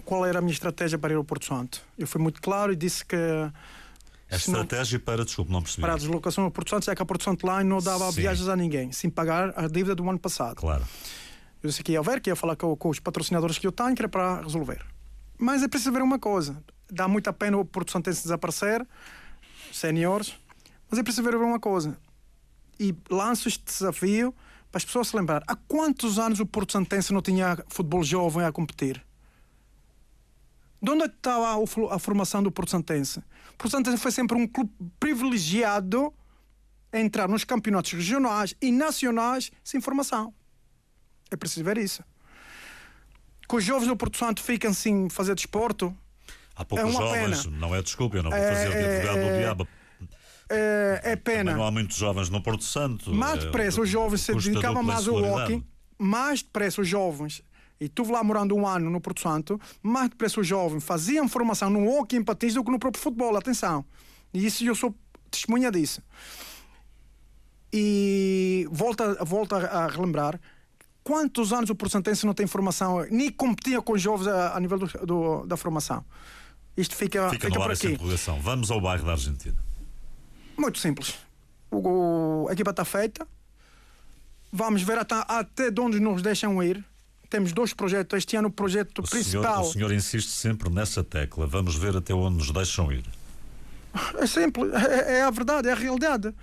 qual 0.04 0.26
era 0.26 0.40
a 0.40 0.42
minha 0.42 0.52
estratégia 0.54 0.98
para 0.98 1.14
ir 1.14 1.18
ao 1.18 1.24
Porto 1.24 1.46
Santo. 1.46 1.82
Eu 1.98 2.08
fui 2.08 2.20
muito 2.20 2.42
claro 2.42 2.74
e 2.74 2.76
disse 2.76 3.06
que 3.06 3.16
a 3.16 4.36
estratégia 4.36 5.00
para, 5.00 5.24
desculpe, 5.24 5.52
não 5.52 5.62
percebi. 5.62 5.82
Para 5.82 5.94
a 5.94 5.98
deslocação 5.98 6.44
ao 6.44 6.52
Porto 6.52 6.70
Santo, 6.72 6.90
é 6.92 6.96
que 6.96 7.02
a 7.02 7.06
Porto 7.06 7.24
Santo 7.24 7.48
Line 7.48 7.64
não 7.64 7.80
dava 7.80 8.12
Sim. 8.12 8.22
viagens 8.22 8.50
a 8.50 8.56
ninguém, 8.56 8.92
sem 8.92 9.10
pagar 9.10 9.54
a 9.56 9.68
dívida 9.68 9.96
do 9.96 10.10
ano 10.10 10.20
passado. 10.20 10.56
Claro. 10.56 10.84
Eu 11.64 11.70
disse 11.70 11.82
que 11.82 11.94
ia 11.94 12.02
ver, 12.02 12.20
que 12.20 12.30
ia 12.30 12.36
falar 12.36 12.56
com, 12.56 12.76
com 12.76 12.90
os 12.90 13.00
patrocinadores 13.00 13.58
que 13.58 13.66
eu 13.66 13.72
tenho, 13.72 13.96
que 13.96 14.02
era 14.02 14.10
para 14.10 14.42
resolver. 14.42 14.84
Mas 15.38 15.64
é 15.64 15.68
preciso 15.68 15.94
ver 15.94 16.02
uma 16.02 16.20
coisa: 16.20 16.62
dá 16.92 17.08
muita 17.08 17.32
pena 17.32 17.58
o 17.58 17.64
Porto 17.64 17.92
Santo 17.92 18.10
desaparecer, 18.10 18.86
séniores, 19.72 20.36
mas 20.90 21.00
é 21.00 21.04
preciso 21.04 21.24
ver 21.24 21.36
uma 21.36 21.60
coisa. 21.60 21.98
E 22.80 22.96
lanço 23.10 23.48
este 23.48 23.64
desafio 23.64 24.34
para 24.72 24.78
as 24.78 24.86
pessoas 24.86 25.10
se 25.10 25.16
lembrar: 25.16 25.44
há 25.48 25.56
quantos 25.56 26.20
anos 26.20 26.40
o 26.40 26.46
Porto 26.46 26.74
Santense 26.74 27.14
não 27.14 27.22
tinha 27.22 27.58
futebol 27.68 28.04
jovem 28.04 28.46
a 28.46 28.52
competir? 28.52 29.04
De 30.82 30.92
onde 30.92 31.04
é 31.04 31.06
estava 31.08 31.64
a 31.92 32.00
formação 32.00 32.44
do 32.44 32.52
Porto 32.52 32.70
Santense? 32.70 33.20
O 33.20 33.58
Porto 33.58 33.72
Santense 33.72 33.98
foi 33.98 34.12
sempre 34.12 34.38
um 34.38 34.48
clube 34.48 34.72
privilegiado 35.00 36.14
a 36.92 37.00
entrar 37.00 37.28
nos 37.28 37.44
campeonatos 37.44 37.94
regionais 37.94 38.54
e 38.62 38.72
nacionais 38.72 39.52
sem 39.64 39.82
formação. 39.82 40.34
É 41.32 41.36
preciso 41.36 41.66
ver 41.66 41.78
isso. 41.78 42.04
que 43.48 43.56
os 43.56 43.64
jovens 43.64 43.88
do 43.88 43.96
Porto 43.96 44.18
Santo 44.18 44.44
ficam 44.44 44.74
sem 44.74 45.10
fazer 45.10 45.34
desporto. 45.34 45.96
Há 46.56 46.66
poucos 46.66 46.90
é 46.90 46.92
jovens, 46.92 47.44
pena. 47.44 47.58
não 47.58 47.76
é 47.76 47.82
desculpa, 47.82 48.18
eu 48.18 48.24
não 48.24 48.32
vou 48.32 48.40
é, 48.40 48.54
fazer 48.54 48.76
é, 48.76 48.96
advogado 48.96 49.18
é, 49.18 49.32
do 49.32 49.40
diabo. 49.40 49.68
É, 50.50 51.02
é 51.04 51.16
pena. 51.16 51.52
Também 51.52 51.56
não 51.56 51.68
há 51.68 51.72
muitos 51.72 51.98
jovens 51.98 52.30
no 52.30 52.42
Porto 52.42 52.64
Santo. 52.64 53.14
Mais 53.14 53.44
depressa 53.44 53.82
os 53.82 53.90
jovens 53.90 54.22
se 54.22 54.34
dedicavam 54.34 54.84
mais 54.84 55.08
ao 55.08 55.16
hockey, 55.16 55.64
mais 55.98 56.42
depressa 56.42 56.82
os 56.82 56.88
jovens 56.88 57.44
e 57.80 57.86
estive 57.86 58.12
lá 58.12 58.24
morando 58.24 58.56
um 58.56 58.68
ano 58.68 58.90
no 58.90 59.00
Porto 59.00 59.22
Santo, 59.22 59.60
mais 59.82 60.10
depressa 60.10 60.40
os 60.40 60.48
jovens 60.48 60.84
faziam 60.84 61.28
formação 61.28 61.70
no 61.70 61.88
hockey 61.88 62.18
em 62.18 62.24
patins 62.24 62.54
do 62.54 62.64
que 62.64 62.72
no 62.72 62.80
próprio 62.80 63.02
futebol, 63.02 63.36
atenção. 63.36 63.86
E 64.34 64.46
isso 64.46 64.64
eu 64.64 64.76
sou 64.76 64.96
testemunha 65.30 65.72
disso. 65.72 66.02
E 67.72 68.68
volta, 68.72 69.24
volta 69.24 69.58
a 69.58 69.88
relembrar 69.88 70.40
quantos 71.04 71.54
anos 71.54 71.70
o 71.70 71.76
Porto 71.76 72.02
não 72.26 72.34
tem 72.34 72.48
formação, 72.48 73.06
nem 73.12 73.32
competia 73.32 73.82
com 73.82 73.94
os 73.94 74.02
jovens 74.02 74.28
a, 74.28 74.56
a 74.56 74.60
nível 74.60 74.80
do, 74.80 74.88
do, 75.06 75.46
da 75.46 75.58
formação. 75.58 76.04
Isto 76.76 76.96
fica, 76.96 77.30
fica, 77.30 77.48
fica 77.48 77.60
por 77.60 77.72
aqui. 77.72 77.98
Vamos 78.42 78.72
ao 78.72 78.80
bairro 78.80 79.06
da 79.06 79.14
Argentina. 79.14 79.67
Muito 80.58 80.80
simples. 80.80 81.16
O, 81.72 82.48
a 82.50 82.54
equipa 82.54 82.72
está 82.72 82.84
feita. 82.84 83.28
Vamos 84.52 84.82
ver 84.82 84.98
até, 84.98 85.16
até 85.28 85.82
onde 85.82 86.00
nos 86.00 86.22
deixam 86.22 86.62
ir. 86.64 86.84
Temos 87.30 87.52
dois 87.52 87.74
projetos. 87.74 88.18
Este 88.18 88.36
ano 88.38 88.48
o 88.48 88.52
projeto 88.52 89.00
o 89.00 89.04
principal. 89.04 89.44
Senhor, 89.44 89.62
o 89.62 89.74
senhor 89.74 89.94
insiste 89.94 90.30
sempre 90.30 90.70
nessa 90.70 91.04
tecla. 91.04 91.46
Vamos 91.46 91.76
ver 91.76 91.96
até 91.96 92.14
onde 92.14 92.38
nos 92.38 92.52
deixam 92.52 92.92
ir. 92.92 93.04
É 94.18 94.26
simples. 94.26 94.74
É, 94.74 95.20
é 95.20 95.24
a 95.24 95.30
verdade, 95.30 95.68
é 95.68 95.72
a 95.72 95.76
realidade. 95.76 96.34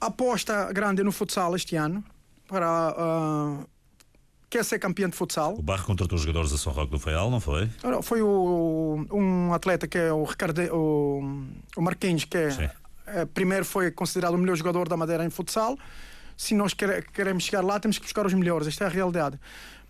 Aposta 0.00 0.72
grande 0.72 1.02
no 1.02 1.12
futsal 1.12 1.54
este 1.54 1.76
ano 1.76 2.04
para 2.48 2.90
uh, 2.92 3.66
quer 4.50 4.64
ser 4.64 4.78
campeão 4.78 5.08
de 5.08 5.16
futsal. 5.16 5.54
O 5.54 5.62
Barro 5.62 5.84
contratou 5.86 6.18
jogadores 6.18 6.50
da 6.50 6.58
São 6.58 6.72
Roque 6.72 6.90
do 6.90 6.98
Feial, 6.98 7.30
não 7.30 7.40
foi? 7.40 7.70
Foi 8.02 8.20
o, 8.20 9.06
um 9.10 9.54
atleta 9.54 9.86
que 9.86 9.96
é 9.96 10.12
o 10.12 10.24
Ricardo, 10.24 10.60
o, 10.74 11.46
o 11.76 11.80
Marquinhos, 11.80 12.24
que 12.24 12.36
é, 12.36 12.48
é, 12.48 12.70
primeiro 13.34 13.64
foi 13.64 13.90
considerado 13.90 14.34
o 14.34 14.38
melhor 14.38 14.56
jogador 14.56 14.88
da 14.88 14.96
Madeira 14.96 15.24
em 15.24 15.30
futsal 15.30 15.76
se 16.36 16.54
nós 16.54 16.74
queremos 16.74 17.44
chegar 17.44 17.62
lá, 17.62 17.78
temos 17.78 17.98
que 17.98 18.04
buscar 18.04 18.26
os 18.26 18.34
melhores. 18.34 18.66
Esta 18.66 18.84
é 18.84 18.86
a 18.86 18.90
realidade. 18.90 19.38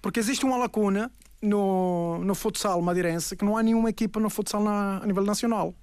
Porque 0.00 0.20
existe 0.20 0.44
uma 0.44 0.56
lacuna 0.56 1.10
no, 1.40 2.18
no 2.18 2.34
futsal 2.34 2.80
madeirense 2.82 3.36
que 3.36 3.44
não 3.44 3.56
há 3.56 3.62
nenhuma 3.62 3.90
equipa 3.90 4.20
no 4.20 4.28
futsal 4.28 4.62
na, 4.62 4.98
a 5.02 5.06
nível 5.06 5.24
nacional. 5.24 5.74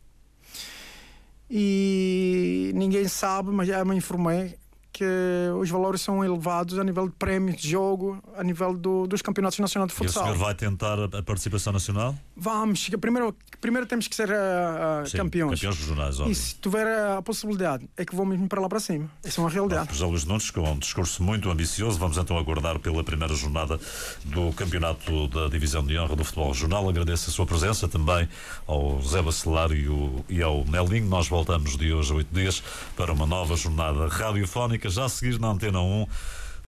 E 1.49 2.71
ninguém 2.75 3.07
sabe, 3.07 3.49
mas 3.49 3.67
já 3.67 3.83
me 3.83 3.95
informei 3.95 4.55
que 4.91 5.05
os 5.59 5.69
valores 5.69 6.01
são 6.01 6.23
elevados 6.23 6.77
a 6.79 6.83
nível 6.83 7.07
de 7.07 7.15
prémios 7.15 7.61
de 7.61 7.69
jogo, 7.69 8.21
a 8.35 8.43
nível 8.43 8.75
do, 8.75 9.07
dos 9.07 9.21
campeonatos 9.21 9.59
nacionais 9.59 9.91
de 9.91 9.97
futsal. 9.97 10.23
E 10.23 10.29
o 10.29 10.33
senhor 10.33 10.45
vai 10.45 10.55
tentar 10.55 10.97
a 10.99 11.23
participação 11.23 11.71
nacional? 11.71 12.15
Vamos. 12.35 12.89
Primeiro, 12.89 13.35
primeiro 13.61 13.87
temos 13.87 14.07
que 14.07 14.15
ser 14.15 14.29
uh, 14.29 15.07
Sim, 15.07 15.17
campeões. 15.17 15.59
Campeões 15.59 15.79
regionais, 15.79 16.19
óbvio. 16.19 16.31
E 16.31 16.35
se 16.35 16.55
tiver 16.55 16.87
a 17.17 17.21
possibilidade, 17.21 17.89
é 17.95 18.03
que 18.03 18.15
vou 18.15 18.25
mesmo 18.25 18.47
para 18.47 18.59
lá 18.59 18.67
para 18.67 18.79
cima. 18.79 19.09
Isso 19.23 19.39
é 19.39 19.43
uma 19.43 19.49
realidade. 19.49 19.93
José 19.93 20.05
Luís 20.05 20.25
Nunes, 20.25 20.49
com 20.51 20.61
um 20.61 20.79
discurso 20.79 21.21
muito 21.21 21.49
ambicioso, 21.49 21.99
vamos 21.99 22.17
então 22.17 22.37
aguardar 22.37 22.79
pela 22.79 23.03
primeira 23.03 23.35
jornada 23.35 23.79
do 24.25 24.51
Campeonato 24.53 25.27
da 25.27 25.47
Divisão 25.47 25.85
de 25.85 25.97
Honra 25.97 26.15
do 26.15 26.23
Futebol 26.23 26.51
Regional. 26.51 26.89
Agradeço 26.89 27.29
a 27.29 27.33
sua 27.33 27.45
presença 27.45 27.87
também 27.87 28.27
ao 28.65 29.01
Zé 29.01 29.21
Bacelar 29.21 29.69
e 29.71 30.41
ao 30.41 30.65
Melinho. 30.65 31.07
Nós 31.07 31.27
voltamos 31.27 31.77
de 31.77 31.93
hoje 31.93 32.11
a 32.11 32.15
oito 32.15 32.33
dias 32.33 32.63
para 32.95 33.13
uma 33.13 33.25
nova 33.25 33.55
jornada 33.55 34.07
radiofónica 34.07 34.78
já 34.87 35.05
a 35.05 35.09
seguir 35.09 35.39
na 35.39 35.47
Antena 35.49 35.81
1 35.81 36.07